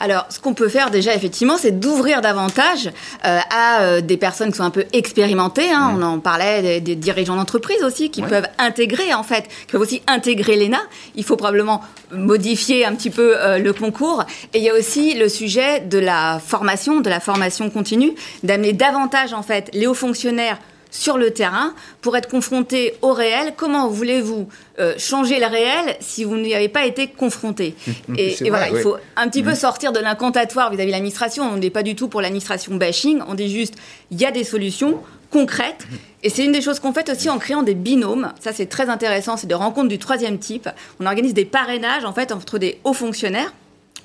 Alors, 0.00 0.26
ce 0.30 0.40
qu'on 0.40 0.54
peut 0.54 0.70
faire 0.70 0.90
déjà, 0.90 1.14
effectivement, 1.14 1.58
c'est 1.58 1.78
d'ouvrir 1.78 2.22
davantage 2.22 2.88
euh, 3.26 3.38
à 3.50 3.82
euh, 3.82 4.00
des 4.00 4.16
personnes 4.16 4.50
qui 4.50 4.56
sont 4.56 4.64
un 4.64 4.70
peu 4.70 4.86
expérimentées. 4.94 5.70
Hein. 5.70 5.94
On 5.94 6.02
en 6.02 6.18
parlait 6.20 6.80
des, 6.80 6.96
dirigeants 6.96 7.36
d'entreprise 7.36 7.82
aussi, 7.84 8.10
qui 8.10 8.22
peuvent 8.22 8.48
intégrer, 8.58 9.12
en 9.12 9.22
fait, 9.22 9.42
qui 9.42 9.72
peuvent 9.72 9.82
aussi 9.82 10.02
intégrer 10.06 10.56
l'ENA. 10.56 10.80
Il 11.16 11.24
faut 11.24 11.36
probablement 11.36 11.82
modifier 12.12 12.86
un 12.86 12.94
petit 12.94 13.10
peu 13.10 13.36
euh, 13.36 13.58
le 13.58 13.72
concours. 13.74 14.24
Et 14.54 14.58
il 14.58 14.64
y 14.64 14.70
a 14.70 14.74
aussi 14.74 15.14
le 15.14 15.28
sujet 15.28 15.80
de 15.80 15.98
la 15.98 16.40
formation, 16.44 17.00
de 17.00 17.10
la 17.10 17.20
formation 17.20 17.68
continue, 17.68 18.12
d'amener 18.42 18.72
davantage, 18.72 19.34
en 19.34 19.42
fait, 19.42 19.68
les 19.74 19.86
hauts 19.86 19.94
fonctionnaires 19.94 20.58
sur 20.90 21.18
le 21.18 21.30
terrain 21.32 21.74
pour 22.00 22.16
être 22.16 22.28
confronté 22.28 22.94
au 23.02 23.12
réel. 23.12 23.54
Comment 23.56 23.88
voulez-vous 23.88 24.48
euh, 24.78 24.94
changer 24.98 25.38
le 25.38 25.46
réel 25.46 25.96
si 26.00 26.24
vous 26.24 26.36
n'y 26.36 26.54
avez 26.54 26.68
pas 26.68 26.86
été 26.86 27.08
confronté? 27.08 27.74
Et, 28.16 28.36
voilà, 28.48 28.68
il 28.68 28.78
faut 28.78 28.96
un 29.16 29.28
petit 29.28 29.42
peu 29.42 29.52
mm. 29.52 29.56
sortir 29.56 29.92
de 29.92 30.00
l'incantatoire 30.00 30.70
vis-à-vis 30.70 30.88
de 30.88 30.92
l'administration. 30.92 31.44
On 31.44 31.56
n'est 31.56 31.70
pas 31.70 31.82
du 31.82 31.94
tout 31.94 32.08
pour 32.08 32.20
l'administration 32.20 32.74
bashing. 32.74 33.20
On 33.28 33.34
dit 33.34 33.50
juste, 33.50 33.74
il 34.10 34.20
y 34.20 34.24
a 34.24 34.30
des 34.30 34.44
solutions 34.44 35.00
concrètes. 35.30 35.86
Et 36.22 36.28
c'est 36.28 36.44
une 36.44 36.52
des 36.52 36.60
choses 36.60 36.80
qu'on 36.80 36.92
fait 36.92 37.08
aussi 37.08 37.30
en 37.30 37.38
créant 37.38 37.62
des 37.62 37.74
binômes. 37.74 38.32
Ça, 38.40 38.52
c'est 38.52 38.66
très 38.66 38.88
intéressant. 38.88 39.36
C'est 39.36 39.46
des 39.46 39.54
rencontres 39.54 39.88
du 39.88 39.98
troisième 39.98 40.38
type. 40.38 40.68
On 40.98 41.06
organise 41.06 41.34
des 41.34 41.44
parrainages, 41.44 42.04
en 42.04 42.12
fait, 42.12 42.32
entre 42.32 42.58
des 42.58 42.78
hauts 42.84 42.92
fonctionnaires 42.92 43.52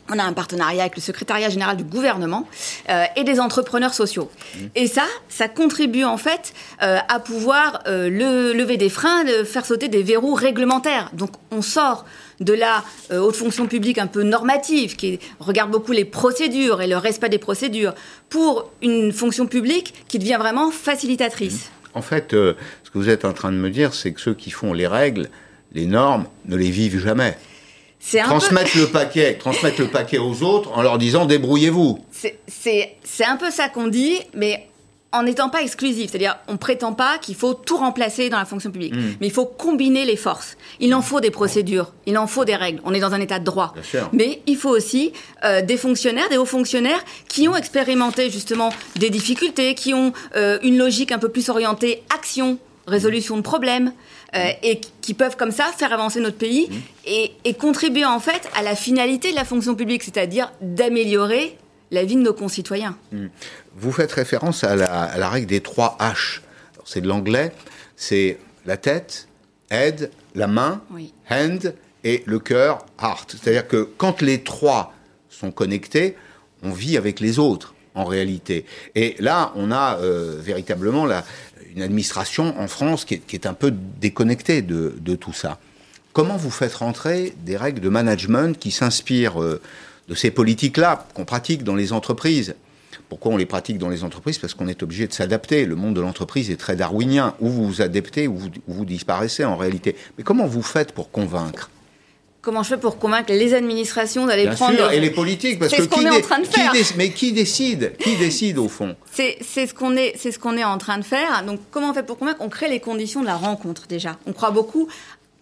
on 0.09 0.19
a 0.19 0.23
un 0.23 0.33
partenariat 0.33 0.83
avec 0.83 0.95
le 0.95 1.01
secrétariat 1.01 1.49
général 1.49 1.77
du 1.77 1.83
gouvernement 1.83 2.47
euh, 2.89 3.05
et 3.15 3.23
des 3.23 3.39
entrepreneurs 3.39 3.93
sociaux. 3.93 4.29
Mmh. 4.29 4.59
Et 4.75 4.87
ça, 4.87 5.05
ça 5.29 5.47
contribue 5.47 6.03
en 6.03 6.17
fait 6.17 6.53
euh, 6.81 6.97
à 7.07 7.19
pouvoir 7.19 7.81
euh, 7.87 8.09
le, 8.09 8.53
lever 8.53 8.77
des 8.77 8.89
freins, 8.89 9.23
de 9.23 9.43
faire 9.43 9.65
sauter 9.65 9.87
des 9.87 10.03
verrous 10.03 10.33
réglementaires. 10.33 11.09
Donc 11.13 11.31
on 11.51 11.61
sort 11.61 12.05
de 12.41 12.53
la 12.53 12.83
haute 13.13 13.35
fonction 13.35 13.65
publique 13.65 13.97
un 13.97 14.07
peu 14.07 14.21
normative, 14.23 14.97
qui 14.97 15.19
regarde 15.39 15.71
beaucoup 15.71 15.93
les 15.93 16.03
procédures 16.03 16.81
et 16.81 16.87
le 16.87 16.97
respect 16.97 17.29
des 17.29 17.37
procédures, 17.37 17.95
pour 18.27 18.69
une 18.81 19.13
fonction 19.13 19.47
publique 19.47 19.93
qui 20.09 20.19
devient 20.19 20.35
vraiment 20.37 20.69
facilitatrice. 20.69 21.69
Mmh. 21.69 21.97
En 21.97 22.01
fait, 22.01 22.31
ce 22.31 22.89
que 22.91 22.97
vous 22.97 23.07
êtes 23.07 23.23
en 23.23 23.31
train 23.31 23.53
de 23.53 23.57
me 23.57 23.69
dire, 23.69 23.93
c'est 23.93 24.11
que 24.11 24.19
ceux 24.19 24.33
qui 24.33 24.51
font 24.51 24.73
les 24.73 24.85
règles, 24.85 25.29
les 25.71 25.85
normes, 25.85 26.25
ne 26.43 26.57
les 26.57 26.69
vivent 26.69 26.99
jamais 26.99 27.37
transmettre 28.23 28.77
le 28.77 28.87
paquet, 28.87 29.37
transmettre 29.37 29.81
le 29.81 29.87
paquet 29.87 30.17
aux 30.17 30.43
autres 30.43 30.71
en 30.77 30.81
leur 30.81 30.97
disant 30.97 31.25
débrouillez-vous. 31.25 31.99
C'est 32.47 33.25
un 33.25 33.37
peu 33.37 33.51
ça 33.51 33.69
qu'on 33.69 33.87
dit, 33.87 34.19
mais 34.33 34.67
en 35.15 35.23
n'étant 35.23 35.49
pas 35.49 35.61
exclusif. 35.61 36.11
C'est-à-dire, 36.11 36.37
on 36.47 36.57
prétend 36.57 36.93
pas 36.93 37.17
qu'il 37.17 37.35
faut 37.35 37.53
tout 37.53 37.77
remplacer 37.77 38.29
dans 38.29 38.37
la 38.37 38.45
fonction 38.45 38.69
publique, 38.69 38.93
hmm. 38.93 39.15
mais 39.19 39.27
il 39.27 39.33
faut 39.33 39.45
combiner 39.45 40.05
les 40.05 40.17
forces. 40.17 40.57
Il 40.79 40.93
en 40.93 41.01
faut 41.01 41.21
des 41.21 41.31
procédures, 41.31 41.93
il 42.05 42.17
en 42.17 42.27
faut 42.27 42.45
des 42.45 42.55
règles. 42.55 42.81
On 42.83 42.93
est 42.93 42.99
dans 42.99 43.13
un 43.13 43.21
état 43.21 43.39
de 43.39 43.45
droit. 43.45 43.73
Mais 44.11 44.41
il 44.45 44.57
faut 44.57 44.69
aussi 44.69 45.13
euh, 45.43 45.61
des 45.61 45.77
fonctionnaires, 45.77 46.29
des 46.29 46.37
hauts 46.37 46.45
fonctionnaires 46.45 47.03
qui 47.29 47.47
ont 47.47 47.55
expérimenté 47.55 48.29
justement 48.29 48.71
des 48.97 49.09
difficultés, 49.09 49.75
qui 49.75 49.93
ont 49.93 50.11
euh, 50.35 50.59
une 50.63 50.77
logique 50.77 51.11
un 51.11 51.19
peu 51.19 51.29
plus 51.29 51.49
orientée 51.49 52.03
action, 52.13 52.57
résolution 52.87 53.37
de 53.37 53.41
problèmes. 53.41 53.93
Euh, 54.33 54.49
et 54.63 54.81
qui 55.01 55.13
peuvent 55.13 55.37
comme 55.37 55.51
ça 55.51 55.65
faire 55.77 55.93
avancer 55.93 56.19
notre 56.19 56.37
pays 56.37 56.67
mmh. 56.69 57.09
et, 57.45 57.53
contribuer 57.53 58.05
en 58.05 58.19
fait 58.19 58.49
à 58.55 58.63
la 58.63 58.75
finalité 58.75 59.31
de 59.31 59.35
la 59.35 59.45
fonction 59.45 59.75
publique, 59.75 60.03
c'est-à-dire 60.03 60.51
d'améliorer 60.61 61.57
la 61.91 62.03
vie 62.03 62.15
de 62.15 62.21
nos 62.21 62.33
concitoyens. 62.33 62.97
Mmh. 63.11 63.27
Vous 63.77 63.91
faites 63.91 64.11
référence 64.11 64.63
à 64.63 64.75
la, 64.75 65.29
règle 65.29 65.47
des 65.47 65.61
trois 65.61 65.97
H. 66.01 66.41
C'est 66.85 67.01
de 67.01 67.07
l'anglais, 67.07 67.53
c'est 67.95 68.39
la 68.65 68.77
tête, 68.77 69.27
head, 69.69 70.11
la 70.33 70.47
main, 70.47 70.81
hand, 71.29 71.73
et 72.03 72.23
le 72.25 72.39
cœur, 72.39 72.85
heart. 73.01 73.37
C'est-à-dire 73.39 73.67
que 73.67 73.89
quand 73.97 74.21
les 74.21 74.43
trois 74.43 74.93
sont 75.29 75.51
connectés, 75.51 76.15
on 76.61 76.71
vit 76.71 76.97
avec 76.97 77.19
les 77.19 77.39
autres 77.39 77.73
en 77.95 78.03
réalité. 78.03 78.65
Et 78.93 79.15
là, 79.19 79.51
on 79.55 79.71
a 79.71 79.97
euh, 79.99 80.37
véritablement 80.39 81.05
la, 81.05 81.23
une 81.75 81.81
administration 81.81 82.59
en 82.59 82.67
France 82.67 83.05
qui 83.05 83.21
est, 83.31 83.45
un 83.45 83.53
peu 83.53 83.71
déconnectée 83.71 84.61
de, 84.61 85.15
tout 85.15 85.33
ça. 85.33 85.59
Comment 86.13 86.37
vous 86.37 86.49
faites 86.51 86.73
rentrer 86.75 87.33
des 87.45 87.57
règles 87.57 87.81
de 87.81 87.89
management 87.89 88.57
qui 88.57 88.71
s'inspirent 88.71 89.41
euh, 89.41 89.61
de 90.07 90.15
ces 90.15 90.31
politiques-là 90.31 91.05
qu'on 91.13 91.25
pratique 91.25 91.63
dans 91.63 91.75
les 91.75 91.91
entreprises? 91.91 92.55
Pourquoi 93.09 93.33
on 93.33 93.37
les 93.37 93.45
pratique 93.45 93.77
dans 93.77 93.89
les 93.89 94.05
entreprises? 94.05 94.37
Parce 94.37 94.53
qu'on 94.53 94.69
est 94.69 94.81
obligé 94.81 95.07
de 95.07 95.13
s'adapter. 95.13 95.65
Le 95.65 95.75
monde 95.75 95.93
de 95.93 96.01
l'entreprise 96.01 96.49
est 96.49 96.55
très 96.55 96.77
darwinien. 96.77 97.35
Ou 97.41 97.49
vous 97.49 97.67
vous 97.67 97.81
adaptez, 97.81 98.27
ou 98.27 98.39
vous 98.67 98.85
disparaissez 98.85 99.43
en 99.43 99.57
réalité. 99.57 99.95
Mais 100.17 100.23
comment 100.23 100.47
vous 100.47 100.63
faites 100.63 100.93
pour 100.93 101.11
convaincre? 101.11 101.69
Comment 102.45 102.63
je 102.63 102.69
fais 102.69 102.77
pour 102.77 102.99
convaincre 102.99 103.33
les 103.33 103.53
administrations 103.53 104.27
d'aller 104.27 104.47
prendre 104.51 104.77
sûr, 104.77 104.91
et 104.91 104.99
les 104.99 105.09
politiques 105.09 105.59
parce 105.59 105.73
que 105.73 105.81
ce 105.81 105.87
qu'on 105.87 106.05
est 106.05 106.09
en 106.09 106.21
train 106.21 106.39
de 106.39 106.45
faire. 106.45 106.71
mais 106.95 107.09
qui 107.09 107.33
décide? 107.33 107.97
Qui 107.97 108.15
décide 108.15 108.59
au 108.59 108.69
fond? 108.69 108.95
C'est 109.11 109.41
ce 109.41 109.73
qu'on 109.73 109.97
est 109.97 110.13
c'est 110.15 110.31
ce 110.31 110.39
qu'on 110.39 110.55
est 110.55 110.63
en 110.63 110.77
train 110.77 110.99
de 110.99 111.03
faire. 111.03 111.43
Donc 111.45 111.59
comment 111.71 111.89
on 111.89 111.93
fait 111.93 112.03
pour 112.03 112.17
convaincre? 112.17 112.39
On 112.41 112.49
crée 112.49 112.69
les 112.69 112.79
conditions 112.79 113.21
de 113.21 113.25
la 113.25 113.35
rencontre 113.35 113.87
déjà. 113.87 114.17
On 114.27 114.33
croit 114.33 114.51
beaucoup 114.51 114.87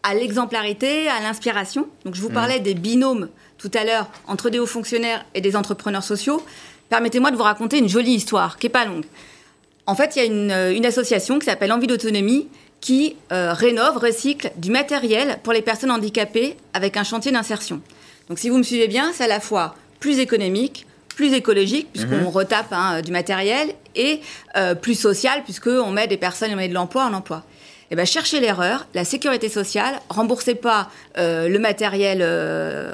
à 0.02 0.16
l'exemplarité, 0.16 1.10
à 1.10 1.22
l'inspiration. 1.22 1.88
Donc 2.06 2.16
je 2.16 2.22
vous 2.22 2.30
mmh. 2.30 2.34
parlais 2.34 2.60
des 2.60 2.74
binômes 2.74 3.28
tout 3.58 3.72
à 3.74 3.84
l'heure 3.84 4.10
entre 4.28 4.50
des 4.50 4.60
hauts 4.60 4.66
fonctionnaires 4.66 5.26
et 5.36 5.42
des 5.42 5.56
entrepreneurs 5.56 6.04
sociaux. 6.04 6.42
Permettez-moi 6.90 7.32
de 7.32 7.36
vous 7.36 7.44
raconter 7.44 7.78
une 7.78 7.90
jolie 7.90 8.14
histoire 8.14 8.58
qui 8.58 8.68
est 8.68 8.70
pas 8.70 8.86
longue. 8.86 9.06
En 9.86 9.96
fait, 9.96 10.16
il 10.16 10.20
y 10.20 10.22
a 10.22 10.26
une, 10.26 10.76
une 10.78 10.86
association 10.86 11.40
qui 11.40 11.46
s'appelle 11.46 11.74
Envie 11.74 11.88
d'autonomie 11.88 12.48
qui 12.84 13.16
euh, 13.32 13.54
rénove, 13.54 13.96
recycle 13.96 14.52
du 14.58 14.70
matériel 14.70 15.40
pour 15.42 15.54
les 15.54 15.62
personnes 15.62 15.90
handicapées 15.90 16.58
avec 16.74 16.98
un 16.98 17.06
chantier 17.06 17.32
d'insertion. 17.32 17.80
Donc 18.28 18.40
si 18.40 18.50
vous 18.50 18.58
me 18.58 18.64
suivez 18.64 18.90
bien, 18.90 19.12
c'est 19.14 19.24
à 19.24 19.28
la 19.28 19.40
fois 19.40 19.76
plus 20.02 20.20
économique, 20.20 20.86
plus 21.08 21.32
écologique, 21.32 21.88
puisqu'on 21.94 22.18
mhm. 22.18 22.28
retape 22.28 22.74
hein, 22.74 23.02
du 23.02 23.14
matériel, 23.14 23.70
et 23.96 24.20
euh, 24.58 24.76
plus 24.76 24.96
social, 24.96 25.44
puisqu'on 25.46 25.92
met 25.92 26.08
des 26.08 26.18
personnes, 26.18 26.52
on 26.52 26.58
met 26.58 26.68
de 26.68 26.74
l'emploi 26.74 27.06
en 27.06 27.14
emploi. 27.14 27.44
Eh 27.90 27.96
bien, 27.96 28.04
cherchez 28.04 28.42
l'erreur, 28.42 28.86
la 28.94 29.06
sécurité 29.06 29.48
sociale, 29.48 29.96
remboursez 30.10 30.56
pas 30.56 30.90
euh, 31.18 31.48
le 31.48 31.60
matériel 31.60 32.22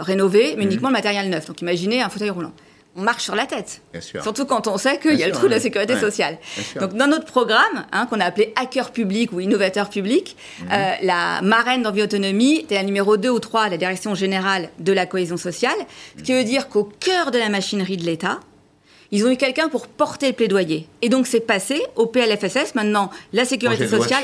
rénové, 0.04 0.54
mais 0.56 0.66
mhm. 0.66 0.70
uniquement 0.70 0.90
le 0.90 0.94
matériel 0.94 1.32
neuf. 1.32 1.48
Donc 1.48 1.62
imaginez 1.62 2.04
un 2.04 2.10
fauteuil 2.10 2.30
roulant 2.30 2.54
on 2.96 3.02
marche 3.02 3.24
sur 3.24 3.36
la 3.36 3.46
tête. 3.46 3.82
Surtout 4.22 4.46
quand 4.46 4.68
on 4.68 4.78
sait 4.78 5.00
qu'il 5.00 5.16
y 5.16 5.24
a 5.24 5.28
le 5.28 5.34
trou 5.34 5.46
de 5.46 5.52
la 5.52 5.60
sécurité 5.60 5.98
sociale. 5.98 6.38
Donc 6.80 6.94
dans 6.96 7.08
notre 7.08 7.26
programme, 7.26 7.86
hein, 7.92 8.08
qu'on 8.08 8.20
a 8.20 8.26
appelé 8.26 8.54
Hacker 8.56 8.92
public 8.92 9.32
ou 9.32 9.40
Innovateur 9.40 9.90
public, 9.90 10.36
mhm. 10.62 10.68
euh, 10.72 10.92
la 11.04 11.42
marraine 11.42 11.84
d'Envie 11.84 12.04
Autonomie 12.04 12.58
était 12.58 12.76
la 12.76 12.84
numéro 12.84 13.18
2 13.18 13.30
ou 13.30 13.40
3 13.40 13.64
à 13.64 13.70
la 13.70 13.78
Direction 13.78 14.16
générale 14.16 14.70
de 14.80 14.92
la 14.92 15.06
cohésion 15.06 15.38
sociale, 15.38 15.78
ce 16.18 16.24
qui 16.24 16.34
veut 16.34 16.44
dire 16.44 16.68
qu'au 16.68 16.84
cœur 16.84 17.32
de 17.32 17.38
la 17.38 17.50
machinerie 17.50 17.98
de 17.98 18.04
l'État, 18.04 18.40
ils 19.12 19.26
ont 19.26 19.32
eu 19.32 19.38
quelqu'un 19.38 19.70
pour 19.70 19.88
porter 19.88 20.28
le 20.28 20.34
plaidoyer. 20.34 20.88
Et 21.02 21.10
donc 21.10 21.26
c'est 21.26 21.40
passé 21.40 21.82
au 21.96 22.06
PLFSS, 22.06 22.76
maintenant 22.76 23.10
la 23.34 23.46
sécurité 23.46 23.88
sociale. 23.88 24.24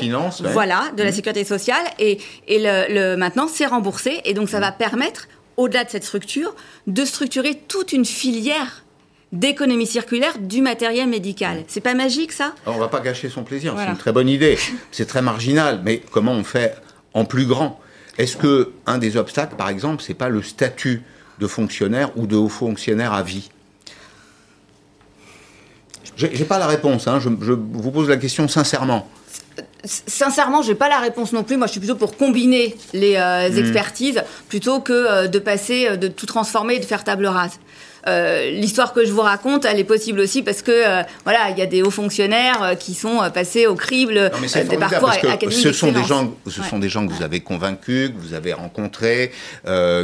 Voilà, 0.52 0.84
de 0.96 1.02
la 1.02 1.10
mhm. 1.10 1.14
sécurité 1.14 1.44
sociale. 1.44 1.84
Et, 1.98 2.18
et 2.46 2.58
le, 2.60 3.16
maintenant 3.16 3.48
c'est 3.48 3.66
remboursé. 3.66 4.20
Et 4.24 4.34
donc 4.34 4.48
ça 4.48 4.58
mhm. 4.58 4.64
va 4.64 4.72
permettre 4.72 5.28
au-delà 5.56 5.84
de 5.84 5.90
cette 5.90 6.04
structure, 6.04 6.54
de 6.86 7.04
structurer 7.04 7.60
toute 7.68 7.92
une 7.92 8.04
filière 8.04 8.84
d'économie 9.32 9.86
circulaire 9.86 10.38
du 10.38 10.62
matériel 10.62 11.08
médical. 11.08 11.64
C'est 11.68 11.80
pas 11.80 11.94
magique 11.94 12.32
ça? 12.32 12.54
On 12.66 12.78
va 12.78 12.88
pas 12.88 13.00
gâcher 13.00 13.28
son 13.28 13.42
plaisir, 13.42 13.74
c'est 13.76 13.86
une 13.86 13.96
très 13.96 14.12
bonne 14.12 14.28
idée. 14.28 14.58
C'est 14.92 15.06
très 15.06 15.22
marginal, 15.22 15.80
mais 15.84 16.00
comment 16.10 16.32
on 16.32 16.44
fait 16.44 16.76
en 17.14 17.24
plus 17.24 17.46
grand? 17.46 17.80
Est-ce 18.18 18.36
que 18.36 18.72
un 18.86 18.98
des 18.98 19.16
obstacles, 19.16 19.56
par 19.56 19.68
exemple, 19.68 20.02
c'est 20.02 20.14
pas 20.14 20.28
le 20.28 20.42
statut 20.42 21.02
de 21.38 21.46
fonctionnaire 21.46 22.16
ou 22.16 22.26
de 22.26 22.36
haut 22.36 22.48
fonctionnaire 22.48 23.12
à 23.12 23.22
vie? 23.22 23.50
J'ai 26.16 26.46
pas 26.46 26.58
la 26.58 26.66
réponse, 26.66 27.08
hein. 27.08 27.20
je 27.20 27.28
vous 27.28 27.90
pose 27.90 28.08
la 28.08 28.16
question 28.16 28.48
sincèrement 28.48 29.06
sincèrement, 29.84 30.62
j'ai 30.62 30.74
pas 30.74 30.88
la 30.88 30.98
réponse 30.98 31.32
non 31.32 31.42
plus. 31.42 31.56
Moi, 31.56 31.66
je 31.66 31.72
suis 31.72 31.80
plutôt 31.80 31.96
pour 31.96 32.16
combiner 32.16 32.76
les 32.92 33.16
euh, 33.16 33.48
mm. 33.48 33.58
expertises 33.58 34.22
plutôt 34.48 34.80
que 34.80 34.92
euh, 34.92 35.28
de 35.28 35.38
passer, 35.38 35.88
euh, 35.88 35.96
de 35.96 36.08
tout 36.08 36.26
transformer 36.26 36.74
et 36.74 36.78
de 36.80 36.84
faire 36.84 37.04
table 37.04 37.26
rase. 37.26 37.58
L'histoire 38.52 38.92
que 38.92 39.04
je 39.04 39.10
vous 39.10 39.22
raconte, 39.22 39.64
elle 39.64 39.80
est 39.80 39.84
possible 39.84 40.20
aussi 40.20 40.44
parce 40.44 40.62
que 40.62 41.02
voilà, 41.24 41.50
il 41.50 41.58
y 41.58 41.60
a 41.60 41.66
des 41.66 41.82
hauts 41.82 41.90
fonctionnaires 41.90 42.76
qui 42.78 42.94
sont 42.94 43.18
passés 43.34 43.66
au 43.66 43.74
crible 43.74 44.30
des 44.70 44.76
parcours 44.76 45.10
académiques. 45.10 45.58
Ce 45.58 45.72
sont 45.72 45.90
des 45.90 46.04
gens, 46.04 46.32
ce 46.46 46.62
sont 46.62 46.78
des 46.78 46.88
gens 46.88 47.04
que 47.04 47.12
vous 47.12 47.24
avez 47.24 47.40
convaincus, 47.40 48.10
que 48.10 48.14
vous 48.16 48.34
avez 48.34 48.52
rencontrés, 48.52 49.32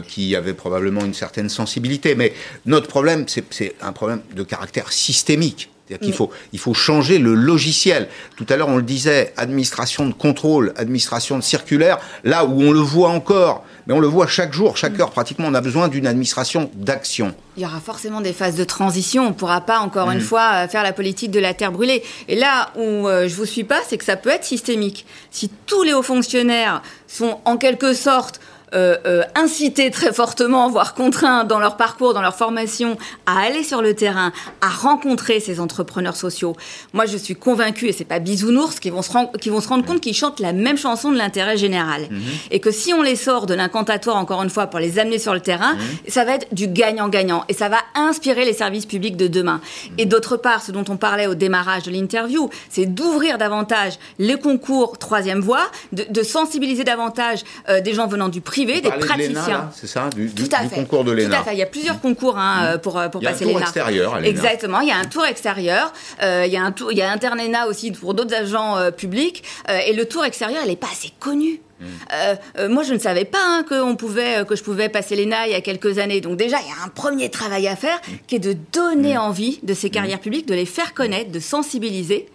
qui 0.08 0.34
avaient 0.34 0.52
probablement 0.52 1.04
une 1.04 1.14
certaine 1.14 1.48
sensibilité. 1.48 2.16
Mais 2.16 2.32
notre 2.66 2.88
problème, 2.88 3.24
c'est 3.28 3.76
un 3.80 3.92
problème 3.92 4.22
de 4.34 4.42
caractère 4.42 4.90
systémique. 4.90 5.70
Il 6.00 6.12
faut, 6.12 6.30
il 6.52 6.58
faut 6.58 6.74
changer 6.74 7.18
le 7.18 7.34
logiciel. 7.34 8.08
Tout 8.36 8.46
à 8.48 8.56
l'heure, 8.56 8.68
on 8.68 8.76
le 8.76 8.82
disait, 8.82 9.32
administration 9.36 10.06
de 10.06 10.12
contrôle, 10.12 10.72
administration 10.76 11.36
de 11.36 11.42
circulaire, 11.42 11.98
là 12.24 12.44
où 12.44 12.62
on 12.62 12.72
le 12.72 12.80
voit 12.80 13.10
encore, 13.10 13.64
mais 13.86 13.94
on 13.94 14.00
le 14.00 14.06
voit 14.06 14.26
chaque 14.26 14.52
jour, 14.52 14.76
chaque 14.76 14.98
heure 15.00 15.10
pratiquement, 15.10 15.46
on 15.48 15.54
a 15.54 15.60
besoin 15.60 15.88
d'une 15.88 16.06
administration 16.06 16.70
d'action. 16.74 17.34
Il 17.56 17.62
y 17.62 17.66
aura 17.66 17.80
forcément 17.80 18.20
des 18.20 18.32
phases 18.32 18.56
de 18.56 18.64
transition. 18.64 19.24
On 19.24 19.28
ne 19.30 19.34
pourra 19.34 19.60
pas, 19.60 19.80
encore 19.80 20.10
une 20.10 20.18
mm. 20.18 20.22
fois, 20.22 20.50
euh, 20.54 20.68
faire 20.68 20.82
la 20.82 20.92
politique 20.92 21.30
de 21.30 21.40
la 21.40 21.52
terre 21.52 21.72
brûlée. 21.72 22.02
Et 22.28 22.36
là 22.36 22.70
où 22.76 23.08
euh, 23.08 23.28
je 23.28 23.34
vous 23.34 23.44
suis 23.44 23.64
pas, 23.64 23.80
c'est 23.86 23.98
que 23.98 24.04
ça 24.04 24.16
peut 24.16 24.30
être 24.30 24.44
systémique. 24.44 25.04
Si 25.30 25.50
tous 25.66 25.82
les 25.82 25.92
hauts 25.92 26.02
fonctionnaires 26.02 26.82
sont 27.08 27.40
en 27.44 27.56
quelque 27.56 27.92
sorte 27.92 28.40
euh, 28.74 28.96
euh, 29.06 29.22
incités 29.34 29.90
très 29.90 30.12
fortement, 30.12 30.70
voire 30.70 30.94
contraints 30.94 31.44
dans 31.44 31.58
leur 31.58 31.76
parcours, 31.76 32.14
dans 32.14 32.22
leur 32.22 32.34
formation, 32.34 32.96
à 33.26 33.40
aller 33.40 33.64
sur 33.64 33.82
le 33.82 33.94
terrain, 33.94 34.32
à 34.60 34.68
rencontrer 34.68 35.40
ces 35.40 35.60
entrepreneurs 35.60 36.16
sociaux. 36.16 36.56
Moi, 36.92 37.06
je 37.06 37.16
suis 37.16 37.34
convaincue, 37.34 37.88
et 37.88 37.92
c'est 37.92 38.04
pas 38.04 38.18
bisounours, 38.18 38.80
qui 38.80 38.90
vont 38.90 39.02
se, 39.02 39.10
qui 39.38 39.50
vont 39.50 39.60
se 39.60 39.68
rendre 39.68 39.84
compte 39.84 40.00
qu'ils 40.00 40.14
chantent 40.14 40.40
la 40.40 40.52
même 40.52 40.78
chanson 40.78 41.10
de 41.10 41.18
l'intérêt 41.18 41.56
général. 41.56 42.08
Mhm. 42.10 42.22
Et 42.50 42.60
que 42.60 42.70
si 42.70 42.94
on 42.94 43.02
les 43.02 43.16
sort 43.16 43.46
de 43.46 43.54
l'incantatoire, 43.54 44.16
encore 44.16 44.42
une 44.42 44.50
fois, 44.50 44.66
pour 44.68 44.80
les 44.80 44.98
amener 44.98 45.18
sur 45.18 45.34
le 45.34 45.40
terrain, 45.40 45.74
mhm. 45.74 45.80
ça 46.08 46.24
va 46.24 46.36
être 46.36 46.54
du 46.54 46.66
gagnant-gagnant. 46.66 47.44
Et 47.48 47.54
ça 47.54 47.68
va 47.68 47.78
inspirer 47.94 48.44
les 48.44 48.54
services 48.54 48.86
publics 48.86 49.16
de 49.16 49.26
demain. 49.26 49.60
Mhm. 49.60 49.94
Et 49.98 50.06
d'autre 50.06 50.36
part, 50.36 50.62
ce 50.62 50.72
dont 50.72 50.84
on 50.88 50.96
parlait 50.96 51.26
au 51.26 51.34
démarrage 51.34 51.82
de 51.82 51.90
l'interview, 51.90 52.48
c'est 52.70 52.86
d'ouvrir 52.86 53.36
davantage 53.36 53.98
les 54.18 54.38
concours 54.38 54.98
troisième 54.98 55.40
voie, 55.40 55.70
de, 55.92 56.22
sensibiliser 56.22 56.84
davantage 56.84 57.42
euh, 57.68 57.80
des 57.80 57.94
gens 57.94 58.06
venant 58.06 58.28
du 58.28 58.40
privé 58.40 58.61
des 58.66 58.90
praticiens. 58.90 59.70
C'est 59.74 59.86
ça, 59.86 60.08
du, 60.10 60.28
du, 60.28 60.48
concours 60.74 61.04
de 61.04 61.12
l'ENA. 61.12 61.28
Tout 61.28 61.42
à 61.42 61.44
fait. 61.44 61.54
Il 61.54 61.58
y 61.58 61.62
a 61.62 61.66
plusieurs 61.66 62.00
concours 62.00 62.38
hein, 62.38 62.76
mmh. 62.76 62.78
pour, 62.78 62.98
euh, 62.98 63.08
pour 63.08 63.20
passer 63.20 63.44
l'ENA. 63.44 63.52
Il 63.52 63.60
y 63.60 63.62
a 63.62 63.66
un 63.66 63.68
tour 63.68 63.68
extérieur 63.68 64.14
à 64.14 64.22
Exactement. 64.22 64.80
Il 64.80 64.88
y 64.88 64.92
a 64.92 64.96
un 64.96 65.04
tour 65.04 65.24
extérieur. 65.24 65.92
Euh, 66.22 66.44
il 66.46 66.52
y 66.52 66.56
a 66.56 66.62
un 66.62 66.72
tour, 66.72 66.92
il 66.92 66.98
y 66.98 67.02
a 67.02 67.10
Internena 67.10 67.66
aussi 67.66 67.92
pour 67.92 68.14
d'autres 68.14 68.34
agents 68.34 68.76
euh, 68.76 68.90
publics. 68.90 69.42
et 69.86 69.92
le 69.92 70.06
tour 70.06 70.24
extérieur, 70.24 70.62
il 70.64 70.68
n'est 70.68 70.76
pas 70.76 70.90
assez 70.92 71.12
connu. 71.18 71.60
Mmh. 71.80 72.68
moi, 72.68 72.84
je 72.84 72.94
ne 72.94 72.98
savais 73.00 73.24
pas 73.24 73.42
hein, 73.42 73.64
que, 73.68 73.82
on 73.82 73.96
pouvait, 73.96 74.44
que 74.46 74.54
je 74.54 74.62
pouvais 74.62 74.88
passer 74.88 75.16
l'ENA 75.16 75.48
il 75.48 75.52
y 75.52 75.56
a 75.56 75.60
quelques 75.60 75.98
années. 75.98 76.20
Donc 76.20 76.36
déjà, 76.36 76.58
il 76.60 76.68
y 76.68 76.70
a 76.70 76.84
un 76.84 76.88
premier 76.88 77.28
travail 77.28 77.66
à 77.66 77.74
faire 77.74 77.96
mmh. 77.96 78.12
qui 78.28 78.36
est 78.36 78.38
de 78.38 78.56
donner 78.72 79.18
envie 79.18 79.58
de 79.64 79.74
ces 79.74 79.90
carrières 79.90 80.20
publiques, 80.20 80.46
de 80.46 80.54
les 80.54 80.66
faire 80.66 80.94
connaître, 80.94 81.32
de 81.32 81.40
sensibiliser 81.40 82.28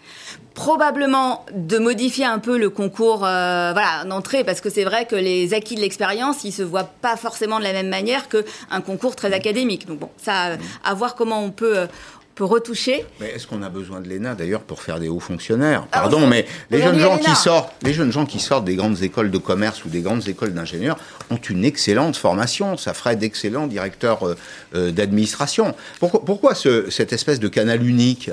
probablement 0.58 1.46
de 1.54 1.78
modifier 1.78 2.26
un 2.26 2.40
peu 2.40 2.58
le 2.58 2.72
concours 2.72 3.24
euh, 3.24 3.74
voilà 3.74 4.06
d'entrée 4.06 4.44
parce 4.44 4.60
que 4.60 4.72
c'est 4.72 4.86
vrai 4.86 5.06
que 5.06 5.16
les 5.16 5.54
acquis 5.54 5.76
de 5.76 5.82
l'expérience 5.82 6.44
ils 6.46 6.52
se 6.52 6.64
voient 6.64 6.90
pas 7.00 7.16
forcément 7.16 7.60
de 7.60 7.64
la 7.64 7.74
même 7.74 7.90
manière 7.90 8.28
qu'un 8.28 8.82
concours 8.82 9.16
très 9.16 9.32
académique 9.34 9.88
donc 9.88 10.00
bon 10.00 10.10
ça 10.18 10.48
euh, 10.48 10.58
à 10.84 10.96
voir 10.96 11.14
comment 11.14 11.44
on 11.44 11.52
peut 11.52 11.78
euh, 11.78 11.86
peut 12.34 12.44
retoucher. 12.44 13.04
Mais 13.20 13.32
est-ce 13.32 13.48
qu'on 13.48 13.64
a 13.64 13.70
besoin 13.70 14.00
de 14.00 14.08
l'ENA 14.10 14.36
d'ailleurs 14.36 14.62
pour 14.62 14.84
faire 14.84 15.00
des 15.00 15.10
hauts 15.10 15.20
fonctionnaires? 15.20 15.88
Ah, 15.92 16.02
Pardon, 16.02 16.28
mais 16.28 16.46
les 16.70 16.80
jeunes 16.84 17.00
gens 17.00 17.18
qui 17.18 17.36
sortent, 17.36 17.74
les 17.82 17.94
jeunes 17.94 18.12
gens 18.12 18.28
qui 18.28 18.40
sortent 18.40 18.66
des 18.66 18.76
grandes 18.76 19.02
écoles 19.02 19.32
de 19.32 19.40
commerce 19.40 19.84
ou 19.86 19.90
des 19.90 20.02
grandes 20.02 20.28
écoles 20.28 20.54
d'ingénieurs 20.54 21.00
ont 21.32 21.38
une 21.38 21.66
excellente 21.66 22.16
formation. 22.16 22.78
Ça 22.78 22.94
ferait 22.94 23.16
d'excellents 23.16 23.66
directeurs 23.66 24.36
d'administration. 24.72 25.74
Pourquoi, 26.00 26.24
pourquoi 26.24 26.54
ce, 26.54 26.92
cette 26.92 27.12
espèce 27.12 27.40
de 27.40 27.48
canal 27.48 27.84
unique? 27.84 28.30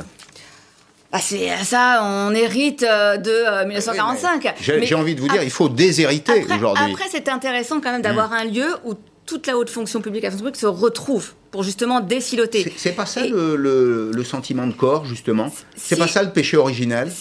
Bah 1.14 1.20
c'est 1.22 1.48
ça, 1.62 2.00
on 2.02 2.34
hérite 2.34 2.82
euh, 2.82 3.16
de 3.16 3.68
1945. 3.68 4.46
Euh, 4.46 4.80
j'ai 4.82 4.96
envie 4.96 5.14
de 5.14 5.20
vous 5.20 5.28
dire, 5.28 5.44
il 5.44 5.50
faut 5.50 5.68
déshériter 5.68 6.44
aujourd'hui. 6.52 6.90
Après, 6.90 7.04
c'est 7.08 7.28
intéressant 7.28 7.80
quand 7.80 7.92
même 7.92 8.02
d'avoir 8.02 8.30
hmm. 8.30 8.32
un 8.32 8.44
lieu 8.46 8.66
où 8.84 8.94
toute 9.24 9.46
la 9.46 9.56
haute 9.56 9.70
fonction 9.70 10.00
publique, 10.00 10.24
la 10.24 10.30
fonction 10.30 10.46
publique 10.46 10.60
se 10.60 10.66
retrouve 10.66 11.34
pour 11.52 11.62
justement 11.62 12.00
désiloter. 12.00 12.72
C'est 12.76 12.96
pas 12.96 13.06
ça 13.06 13.24
le, 13.24 14.10
le, 14.12 14.24
sentiment 14.24 14.66
de 14.66 14.72
corps, 14.72 15.04
justement? 15.04 15.54
C'est 15.76 15.96
pas 15.96 16.08
ça 16.08 16.20
le 16.20 16.30
péché 16.30 16.56
originel? 16.56 17.12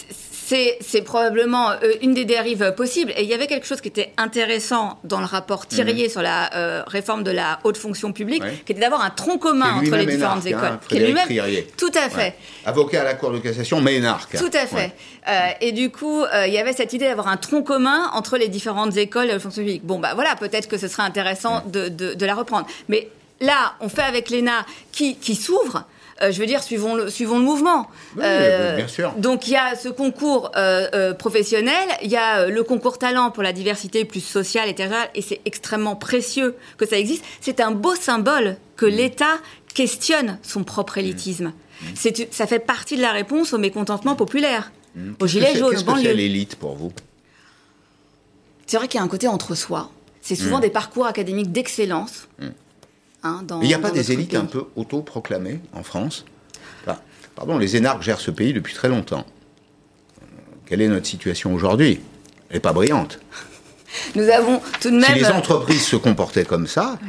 C'est 0.46 1.02
probablement 1.02 1.72
euh, 1.72 1.94
une 2.02 2.14
des 2.14 2.26
dérives 2.26 2.74
possibles. 2.76 3.12
Et 3.18 3.24
il 3.24 3.30
y 3.30 3.34
avait 3.34 3.48
quelque 3.48 3.66
chose 3.66 3.82
qui 3.82 3.88
était 3.88 4.12
intéressant 4.18 5.00
dans 5.04 5.20
le 5.20 5.26
rapport 5.26 5.68
Thirier 5.68 6.06
mhm. 6.06 6.10
sur 6.10 6.22
la 6.22 6.54
euh, 6.56 6.84
réforme 6.88 7.24
de 7.24 7.32
la 7.32 7.60
haute 7.64 7.78
fonction 7.78 8.12
publique, 8.12 8.44
qui 8.66 8.72
était 8.72 8.82
d'avoir 8.82 9.04
un 9.04 9.10
tronc 9.10 9.38
commun 9.38 9.74
entre 9.76 9.96
les 9.96 10.06
différentes 10.06 10.46
écoles. 10.46 10.64
Hein, 10.64 10.80
qui 10.88 10.98
est 10.98 11.08
lui-même 11.08 11.28
tout 11.78 11.92
à 11.96 12.10
fait. 12.10 12.36
Avocat 12.66 13.02
à 13.02 13.04
la 13.04 13.14
Cour 13.16 13.32
de 13.32 13.40
cassation, 13.40 13.82
mais 13.82 13.96
énarque. 13.96 14.38
Tout 14.38 14.52
à 14.54 14.68
fait. 14.68 14.94
Euh, 15.28 15.50
et 15.62 15.72
du 15.72 15.90
coup, 15.90 16.24
il 16.46 16.54
y 16.54 16.58
avait 16.58 16.74
cette 16.74 16.94
idée 16.94 17.06
d'avoir 17.06 17.28
un 17.28 17.38
tronc 17.38 17.64
commun 17.64 18.10
entre 18.14 18.38
les 18.38 18.48
différentes 18.48 18.96
écoles 18.98 19.28
de 19.28 19.34
la 19.34 19.40
fonction 19.40 19.62
publique. 19.62 19.86
Bon, 19.86 20.00
bah 20.00 20.14
voilà, 20.16 20.36
peut-être 20.36 20.68
que 20.68 20.78
ce 20.78 20.88
serait 20.88 21.04
intéressant 21.04 21.64
de, 21.68 21.88
de, 21.90 22.26
la 22.26 22.36
reprendre. 22.36 22.68
Mais 22.90 23.10
là, 23.40 23.74
on 23.80 23.90
fait 23.90 24.04
avec 24.04 24.30
l'ENA 24.30 24.66
qui, 24.92 25.16
qui 25.18 25.36
s'ouvre. 25.36 25.86
Euh, 26.22 26.32
je 26.32 26.40
veux 26.40 26.46
dire, 26.46 26.62
suivons 26.62 26.96
le, 26.96 27.10
suivons 27.10 27.40
le 27.40 27.44
mouvement. 27.44 27.88
Euh, 28.20 28.76
bien 28.76 28.88
sûr. 28.88 29.14
Donc 29.18 29.48
il 29.48 29.54
y 29.54 29.56
a 29.56 29.76
ce 29.76 29.90
concours 29.90 30.52
euh, 30.56 31.14
professionnel, 31.14 31.90
il 32.04 32.12
y 32.12 32.18
a 32.18 32.48
le 32.48 32.64
concours 32.64 32.98
talent 32.98 33.32
pour 33.32 33.44
la 33.44 33.54
diversité 33.54 34.06
plus 34.06 34.22
sociale 34.22 34.70
et 34.70 34.76
territoriale, 34.76 35.10
et 35.16 35.22
c'est 35.22 35.42
extrêmement 35.46 35.96
précieux 35.96 36.56
que 36.78 36.86
ça 36.86 36.98
existe. 36.98 37.24
C'est 37.42 37.60
un 37.60 37.72
beau 37.72 37.96
symbole 37.96 38.58
que 38.76 38.86
mm. 38.86 38.90
l'État 38.90 39.38
questionne 39.74 40.38
son 40.44 40.64
propre 40.64 40.98
élitisme. 40.98 41.54
Mm. 41.82 41.86
Mm. 41.88 42.26
Ça 42.32 42.48
fait 42.48 42.60
partie 42.60 42.96
de 42.96 43.02
la 43.02 43.12
réponse 43.12 43.54
au 43.54 43.58
mécontentement 43.58 44.16
populaire, 44.16 44.72
au 45.20 45.28
gilet 45.28 45.56
jaune, 45.56 45.72
Qu'est-ce 45.72 45.84
que 45.84 46.02
c'est 46.02 46.14
l'élite 46.14 46.56
pour 46.56 46.76
vous? 46.76 46.92
C'est 48.68 48.78
vrai 48.78 48.88
qu'il 48.88 49.00
y 49.00 49.02
a 49.02 49.04
un 49.04 49.10
côté 49.10 49.28
entre 49.28 49.56
soi. 49.56 49.92
C'est 50.22 50.36
souvent 50.36 50.60
des 50.60 50.70
parcours 50.70 51.06
académiques 51.06 51.52
d'excellence. 51.52 52.28
Hein, 53.24 53.46
il 53.62 53.68
n'y 53.68 53.74
a 53.74 53.80
pas 53.80 53.92
des 53.92 54.12
élites 54.12 54.36
un 54.36 54.46
peu 54.46 54.66
autoproclamées 54.76 55.62
en 55.74 55.84
France 55.84 56.26
Pardon, 57.36 57.58
les 57.58 57.76
énarques 57.76 58.04
gèrent 58.04 58.20
ce 58.20 58.32
pays 58.32 58.54
depuis 58.54 58.74
très 58.74 58.90
longtemps. 58.90 59.26
Quelle 60.66 60.82
est 60.82 60.88
notre 60.88 61.08
situation 61.08 61.54
aujourd'hui? 61.54 62.00
Elle 62.50 62.58
n'est 62.58 62.60
pas 62.60 62.74
brillante. 62.74 63.20
Nous 64.16 64.30
avons 64.30 64.62
tout 64.80 64.92
de 64.92 64.98
même. 64.98 65.06
Si 65.06 65.20
les 65.20 65.28
entreprises 65.28 65.84
se 65.84 65.96
comportaient 65.96 66.46
comme 66.46 66.68
ça, 66.68 67.00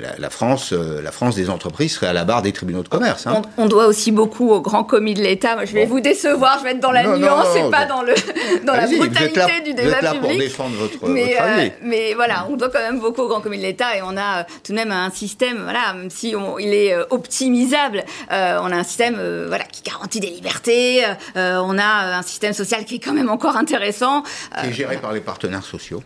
la, 0.00 0.30
France, 0.30 0.72
euh, 0.72 1.02
la 1.02 1.12
France 1.12 1.34
des 1.34 1.50
entreprises 1.50 1.94
serait 1.94 2.06
à 2.06 2.12
la 2.12 2.24
barre 2.24 2.42
des 2.42 2.52
tribunaux 2.52 2.82
de 2.82 2.88
commerce. 2.88 3.26
Hein. 3.26 3.42
On, 3.58 3.66
doit 3.66 3.86
aussi 3.86 4.10
beaucoup 4.10 4.50
au 4.50 4.60
grand 4.60 4.84
commis 4.84 5.14
de 5.14 5.22
l'État. 5.22 5.64
Je 5.64 5.72
vais 5.72 5.84
vous 5.84 6.00
décevoir, 6.00 6.58
je 6.58 6.64
vais 6.64 6.70
être 6.70 6.80
dans 6.80 6.92
la 6.92 7.16
nuance 7.16 7.56
et 7.56 7.70
pas 7.70 7.84
dans, 7.84 8.02
le, 8.02 8.14
dans 8.64 8.72
la 8.72 8.86
brutalité 8.86 9.60
du 9.64 9.74
débat 9.74 9.82
vous 9.82 9.94
êtes 9.94 10.02
là 10.02 10.14
pour 10.14 10.30
défendre 10.30 10.76
votre, 10.76 11.08
mais, 11.08 11.36
euh, 11.40 11.68
mais 11.82 12.14
voilà, 12.14 12.46
on 12.50 12.56
doit 12.56 12.70
quand 12.70 12.80
même 12.80 13.00
beaucoup 13.00 13.22
au 13.22 13.28
grand 13.28 13.40
commis 13.40 13.58
de 13.58 13.62
l'État 13.62 13.96
et 13.96 14.02
on 14.02 14.16
a 14.16 14.40
euh, 14.40 14.44
tout 14.64 14.72
de 14.72 14.76
même 14.76 14.92
un 14.92 15.10
système, 15.10 15.58
voilà, 15.62 15.92
même 15.94 16.10
si 16.10 16.34
il 16.60 16.74
est 16.74 16.96
optimisable, 17.10 18.04
on 18.30 18.34
a 18.34 18.76
un 18.76 18.84
système 18.84 19.16
voilà, 19.48 19.64
qui 19.64 19.82
garantit 19.82 20.20
des 20.20 20.30
libertés, 20.30 21.04
on 21.34 21.78
a 21.78 22.18
un 22.18 22.22
système 22.22 22.52
social 22.52 22.84
qui 22.84 22.96
est 22.96 23.00
quand 23.00 23.14
même 23.14 23.30
encore 23.30 23.56
intéressant. 23.56 24.22
Qui 24.60 24.68
est 24.68 24.72
géré 24.72 24.96
par 24.96 25.12
les 25.12 25.20
partenaires 25.20 25.64
sociaux, 25.64 26.02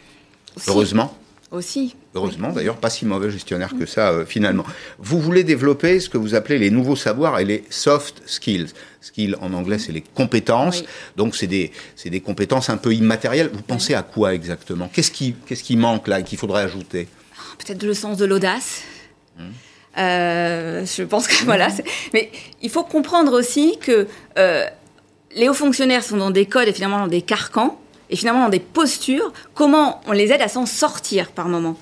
heureusement. 0.68 1.16
Aussi. 1.53 1.94
Heureusement, 2.16 2.51
d'ailleurs, 2.51 2.76
pas 2.76 2.90
si 2.90 3.07
mauvais 3.07 3.30
gestionnaire 3.30 3.72
que 3.78 3.86
ça, 3.86 4.11
euh, 4.11 4.26
finalement. 4.26 4.64
Vous 4.99 5.20
voulez 5.20 5.44
développer 5.44 6.01
ce 6.01 6.09
que 6.09 6.18
vous 6.18 6.34
appelez 6.34 6.59
les 6.59 6.70
nouveaux 6.70 6.97
savoirs 6.97 7.38
et 7.38 7.44
les 7.44 7.62
soft 7.70 8.20
skills. 8.26 8.70
Skills, 9.01 9.36
en 9.40 9.53
anglais, 9.53 9.78
c'est 9.78 9.92
les 9.92 10.01
compétences. 10.01 10.82
Donc, 11.16 11.36
c'est 11.36 11.47
des, 11.47 11.70
des 12.05 12.20
compétences 12.20 12.68
un 12.68 12.76
peu 12.76 12.92
immatérielles. 12.92 13.51
Vous 13.53 13.62
pensez 13.62 13.94
à 13.94 14.03
quoi 14.03 14.34
exactement? 14.34 14.90
Qu'est-ce 14.92 15.12
qui, 15.12 15.36
qu'est-ce 15.47 15.62
qui 15.62 15.76
manque 15.76 16.09
là 16.09 16.18
et 16.18 16.24
qu'il 16.24 16.36
faudrait 16.36 16.62
ajouter? 16.62 17.07
Peut-être 17.59 17.84
le 17.84 17.94
sens 17.94 18.16
de 18.18 18.24
l'audace. 18.24 18.82
Hum. 19.38 19.53
Euh, 19.99 20.84
je 20.84 21.05
pense 21.05 21.28
que 21.28 21.44
voilà. 21.44 21.68
Mais 22.12 22.30
il 22.61 22.70
faut 22.70 22.84
comprendre 22.84 23.38
aussi 23.38 23.78
que 23.80 24.09
euh, 24.36 24.66
les 25.34 25.49
hauts 25.49 25.55
fonctionnaires 25.55 26.03
sont 26.03 26.16
dans 26.16 26.32
des 26.32 26.47
codes 26.47 26.68
et 26.68 26.72
finalement 26.72 26.99
dans 26.99 27.07
des 27.07 27.22
carcans 27.22 27.80
et 28.11 28.16
finalement 28.16 28.44
dans 28.44 28.48
des 28.48 28.61
postures, 28.61 29.32
comment 29.54 30.00
on 30.07 30.12
les 30.12 30.32
aide 30.32 30.42
à 30.42 30.48
s'en 30.48 30.66
sortir 30.66 31.30
par 31.30 31.48
moment. 31.48 31.76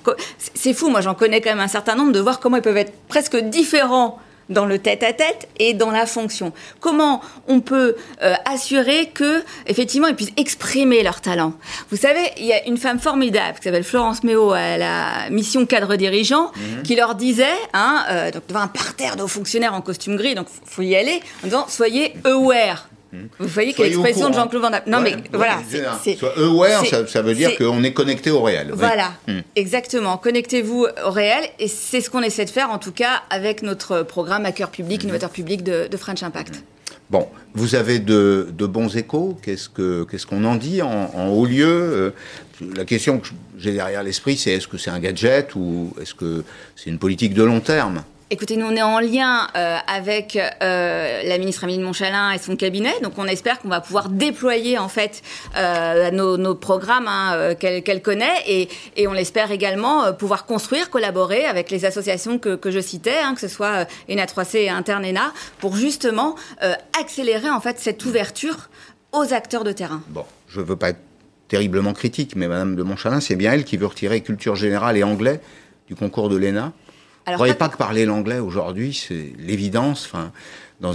C'est 0.53 0.73
fou, 0.73 0.89
moi 0.89 1.01
j'en 1.01 1.13
connais 1.13 1.41
quand 1.41 1.51
même 1.51 1.59
un 1.59 1.67
certain 1.67 1.95
nombre 1.95 2.11
de 2.11 2.19
voir 2.19 2.39
comment 2.39 2.57
ils 2.57 2.63
peuvent 2.63 2.77
être 2.77 2.93
presque 3.07 3.37
différents 3.37 4.19
dans 4.49 4.65
le 4.65 4.79
tête-à-tête 4.79 5.47
et 5.57 5.73
dans 5.73 5.91
la 5.91 6.05
fonction. 6.05 6.53
Comment 6.79 7.21
on 7.47 7.61
peut 7.61 7.95
euh, 8.21 8.33
assurer 8.45 9.09
que 9.13 9.43
effectivement 9.65 10.07
ils 10.07 10.15
puissent 10.15 10.33
exprimer 10.37 11.03
leur 11.03 11.21
talent. 11.21 11.53
Vous 11.89 11.97
savez, 11.97 12.31
il 12.37 12.45
y 12.45 12.53
a 12.53 12.67
une 12.67 12.77
femme 12.77 12.99
formidable 12.99 13.57
qui 13.57 13.63
s'appelle 13.63 13.83
Florence 13.83 14.23
Méo 14.23 14.51
à 14.51 14.77
la 14.77 15.29
mission 15.31 15.65
cadre 15.65 15.95
dirigeant 15.95 16.51
mhm. 16.55 16.83
qui 16.83 16.95
leur 16.95 17.15
disait, 17.15 17.45
hein, 17.73 18.03
euh, 18.09 18.31
donc 18.31 18.43
devant 18.47 18.61
un 18.61 18.67
parterre 18.67 19.15
de 19.15 19.23
hauts 19.23 19.27
fonctionnaires 19.27 19.73
en 19.73 19.81
costume 19.81 20.15
gris, 20.15 20.35
donc 20.35 20.47
faut 20.65 20.81
y 20.81 20.95
aller, 20.95 21.21
en 21.43 21.47
disant 21.47 21.65
soyez 21.67 22.13
aware 22.23 22.87
vous 23.39 23.47
voyez 23.47 23.73
quelle 23.73 23.87
expression 23.87 24.29
de 24.29 24.35
Jean-Claude 24.35 24.61
Van 24.61 24.69
Damme. 24.69 24.83
Non, 24.87 25.01
mais 25.01 25.15
voilà. 25.33 25.59
Soit 26.17 26.37
aware, 26.37 26.85
ça, 27.07 27.21
veut 27.21 27.35
dire 27.35 27.55
qu'on 27.57 27.83
est 27.83 27.93
connecté 27.93 28.31
au 28.31 28.41
réel. 28.41 28.71
Voilà, 28.73 29.13
hmm. 29.27 29.39
exactement. 29.55 30.17
Connectez-vous 30.17 30.87
au 31.05 31.11
réel. 31.11 31.43
Et 31.59 31.67
c'est 31.67 32.01
ce 32.01 32.09
qu'on 32.09 32.21
essaie 32.21 32.45
de 32.45 32.49
faire, 32.49 32.69
en 32.69 32.79
tout 32.79 32.91
cas, 32.91 33.23
avec 33.29 33.61
notre 33.61 34.03
programme 34.03 34.45
à 34.45 34.51
cœur 34.51 34.69
public, 34.69 35.01
hmm. 35.01 35.05
innovateur 35.05 35.29
public 35.29 35.63
de, 35.63 35.89
French 35.97 36.23
Impact. 36.23 36.55
Hmm. 36.55 36.61
Bon, 37.11 37.27
vous 37.53 37.75
avez 37.75 37.99
de, 37.99 38.47
bons 38.59 38.95
échos. 38.97 39.37
Qu'est-ce 39.41 39.69
qu'on 39.69 40.05
ce 40.17 40.25
qu'on 40.25 40.43
en 40.43 40.55
dit 40.55 40.81
en, 40.81 41.27
haut 41.29 41.45
lieu 41.45 41.67
euh, 41.67 42.11
La 42.75 42.85
question 42.85 43.19
que 43.19 43.27
j'ai 43.57 43.73
derrière 43.73 44.03
l'esprit, 44.03 44.37
c'est 44.37 44.51
est-ce 44.51 44.67
que 44.67 44.77
c'est 44.77 44.89
un 44.89 44.99
gadget 44.99 45.55
ou 45.55 45.93
est-ce 46.01 46.13
que 46.13 46.43
c'est 46.75 46.89
une 46.89 46.99
politique 46.99 47.33
de 47.33 47.43
long 47.43 47.59
terme? 47.59 48.03
Écoutez, 48.31 48.57
nous 48.57 48.65
on 48.65 48.75
est 48.75 48.81
en 48.81 48.99
lien 48.99 49.49
euh, 49.55 49.77
avec 49.85 50.35
euh, 50.35 51.21
la 51.23 51.37
ministre 51.37 51.63
Amélie 51.63 51.77
Montchalin 51.77 52.31
et 52.31 52.39
son 52.39 52.55
cabinet, 52.55 52.99
donc 53.03 53.13
on 53.19 53.27
espère 53.27 53.59
qu'on 53.59 53.67
va 53.67 53.81
pouvoir 53.81 54.09
déployer 54.09 54.79
en 54.79 54.89
fait 54.89 55.21
euh, 55.55 56.09
nos, 56.09 56.55
programmes 56.55 57.07
hein, 57.07 57.53
qu'elle 57.53 58.01
connaît 58.01 58.41
et, 58.47 59.07
on 59.07 59.13
l'espère 59.13 59.51
également 59.51 60.11
pouvoir 60.13 60.47
construire, 60.47 60.89
collaborer 60.89 61.45
avec 61.45 61.69
les 61.69 61.85
associations 61.85 62.39
que, 62.39 62.71
je 62.71 62.79
citais, 62.79 63.19
hein, 63.23 63.35
que 63.35 63.41
ce 63.41 63.47
soit 63.47 63.85
ENA 64.09 64.25
3C 64.25 64.57
et 64.57 64.69
Internena, 64.69 65.31
pour 65.59 65.75
justement 65.75 66.33
accélérer 66.99 67.51
en 67.51 67.61
fait 67.61 67.79
cette 67.79 68.03
ouverture 68.05 68.69
aux 69.11 69.33
acteurs 69.33 69.63
de 69.63 69.71
terrain. 69.71 70.01
Bon, 70.07 70.25
je 70.47 70.61
veux 70.61 70.75
pas 70.75 70.89
être 70.89 71.01
terriblement 71.47 71.93
critique, 71.93 72.35
mais 72.35 72.47
Madame 72.47 72.75
de 72.75 72.81
Montchalin, 72.81 73.19
c'est 73.19 73.35
bien 73.35 73.53
elle 73.53 73.65
qui 73.65 73.77
veut 73.77 73.85
retirer 73.85 74.21
culture 74.21 74.55
générale 74.55 74.97
et 74.97 75.03
anglais 75.03 75.41
du 75.87 75.93
concours 75.93 76.29
de 76.29 76.37
l'ENA. 76.37 76.73
Vous 77.25 77.31
ne 77.31 77.37
croyez 77.37 77.53
pas 77.55 77.69
que 77.69 77.77
parler 77.77 78.05
l'anglais 78.05 78.39
aujourd'hui, 78.39 78.93
c'est 78.93 79.33
l'évidence 79.39 80.05
enfin, 80.05 80.31
dans 80.81 80.93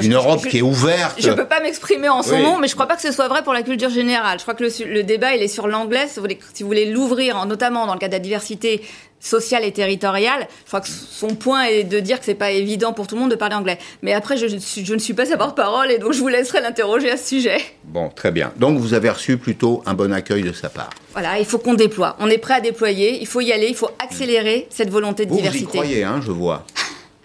une 0.00 0.14
Europe 0.14 0.46
qui 0.46 0.58
est 0.58 0.62
ouverte. 0.62 1.16
Je 1.20 1.30
ne 1.30 1.34
peux 1.34 1.46
pas 1.46 1.60
m'exprimer 1.60 2.08
en 2.08 2.22
son 2.22 2.38
nom, 2.38 2.58
mais 2.58 2.68
je 2.68 2.72
ne 2.72 2.76
crois 2.76 2.86
pas 2.86 2.96
que 2.96 3.02
ce 3.02 3.12
soit 3.12 3.28
vrai 3.28 3.42
pour 3.42 3.54
la 3.54 3.62
culture 3.62 3.88
générale. 3.90 4.38
Je 4.38 4.42
crois 4.44 4.54
que 4.54 4.64
le, 4.64 4.92
le 4.92 5.02
débat, 5.02 5.34
il 5.34 5.42
est 5.42 5.48
sur 5.48 5.68
l'anglais. 5.68 6.06
Si 6.08 6.16
vous 6.16 6.22
voulez, 6.22 6.38
si 6.84 6.92
l'ouvrir, 6.92 7.44
notamment 7.46 7.86
dans 7.86 7.94
le 7.94 7.98
cas 7.98 8.08
de 8.08 8.12
la 8.12 8.18
diversité 8.18 8.82
sociale 9.18 9.64
et 9.64 9.72
territoriale, 9.72 10.48
je 10.64 10.68
crois 10.68 10.80
que 10.80 10.88
son 10.88 11.28
point 11.34 11.64
est 11.64 11.84
de 11.84 12.00
dire 12.00 12.18
que 12.18 12.24
c'est 12.24 12.34
pas 12.34 12.50
évident 12.50 12.92
pour 12.92 13.06
tout 13.06 13.14
le 13.14 13.20
monde 13.20 13.30
de 13.30 13.36
parler 13.36 13.54
anglais. 13.54 13.78
Mais 14.02 14.12
après, 14.12 14.36
je, 14.36 14.46
je 14.48 14.94
ne 14.94 14.98
suis 14.98 15.12
pas 15.14 15.26
sa 15.26 15.36
porte-parole 15.36 15.90
et 15.90 15.98
donc 15.98 16.12
je 16.12 16.20
vous 16.20 16.28
laisserai 16.28 16.60
l'interroger 16.60 17.10
à 17.10 17.16
ce 17.16 17.28
sujet. 17.28 17.58
Bon, 17.84 18.08
très 18.08 18.30
bien. 18.30 18.52
Donc 18.56 18.78
vous 18.78 18.94
avez 18.94 19.10
reçu 19.10 19.36
plutôt 19.36 19.82
un 19.86 19.94
bon 19.94 20.12
accueil 20.12 20.42
de 20.42 20.52
sa 20.52 20.68
part. 20.70 20.90
Voilà, 21.12 21.38
il 21.38 21.44
faut 21.44 21.58
qu'on 21.58 21.74
déploie. 21.74 22.16
On 22.18 22.28
est 22.28 22.38
prêt 22.38 22.54
à 22.54 22.60
déployer, 22.60 23.18
il 23.20 23.26
faut 23.26 23.40
y 23.40 23.52
aller, 23.52 23.66
il 23.68 23.76
faut 23.76 23.90
accélérer 24.02 24.66
cette 24.70 24.90
volonté 24.90 25.26
de 25.26 25.32
diversité. 25.34 25.64
Vous 25.64 25.70
y 25.70 25.78
croyez, 25.78 26.04
hein, 26.04 26.20
je 26.24 26.30
vois. 26.30 26.64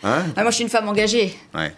Hein 0.06 0.24
ah, 0.38 0.44
moi, 0.44 0.52
je 0.52 0.56
suis 0.56 0.64
une 0.64 0.70
femme 0.70 0.88
engagée. 0.88 1.36
Ouais. 1.56 1.74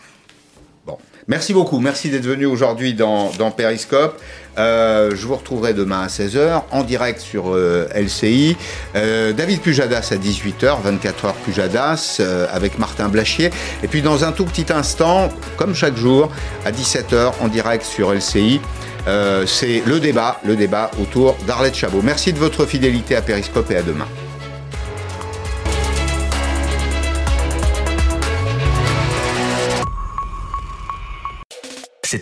Bon. 0.85 0.97
Merci 1.27 1.53
beaucoup. 1.53 1.79
Merci 1.79 2.09
d'être 2.09 2.25
venu 2.25 2.45
aujourd'hui 2.45 2.93
dans, 2.93 3.31
dans 3.31 3.51
Periscope. 3.51 4.21
Euh, 4.57 5.11
je 5.15 5.27
vous 5.27 5.35
retrouverai 5.35 5.73
demain 5.73 6.01
à 6.01 6.07
16h 6.07 6.63
en 6.71 6.83
direct 6.83 7.21
sur 7.21 7.53
euh, 7.53 7.87
LCI. 7.95 8.57
Euh, 8.95 9.31
David 9.31 9.61
Pujadas 9.61 10.09
à 10.11 10.15
18h, 10.15 10.77
24h 10.83 11.33
Pujadas 11.45 12.21
avec 12.51 12.79
Martin 12.79 13.07
Blachier. 13.07 13.49
Et 13.81 13.87
puis 13.87 14.01
dans 14.01 14.25
un 14.25 14.33
tout 14.33 14.45
petit 14.45 14.73
instant, 14.73 15.29
comme 15.55 15.73
chaque 15.73 15.95
jour, 15.95 16.29
à 16.65 16.71
17h 16.71 17.33
en 17.39 17.47
direct 17.47 17.85
sur 17.85 18.13
LCI. 18.13 18.59
c'est 19.45 19.83
le 19.85 19.99
débat, 20.01 20.41
le 20.43 20.57
débat 20.57 20.91
autour 21.01 21.37
d'Arlette 21.47 21.75
Chabot. 21.75 22.01
Merci 22.03 22.33
de 22.33 22.39
votre 22.39 22.65
fidélité 22.65 23.15
à 23.15 23.21
Periscope 23.21 23.71
et 23.71 23.77
à 23.77 23.83
demain. 23.83 24.07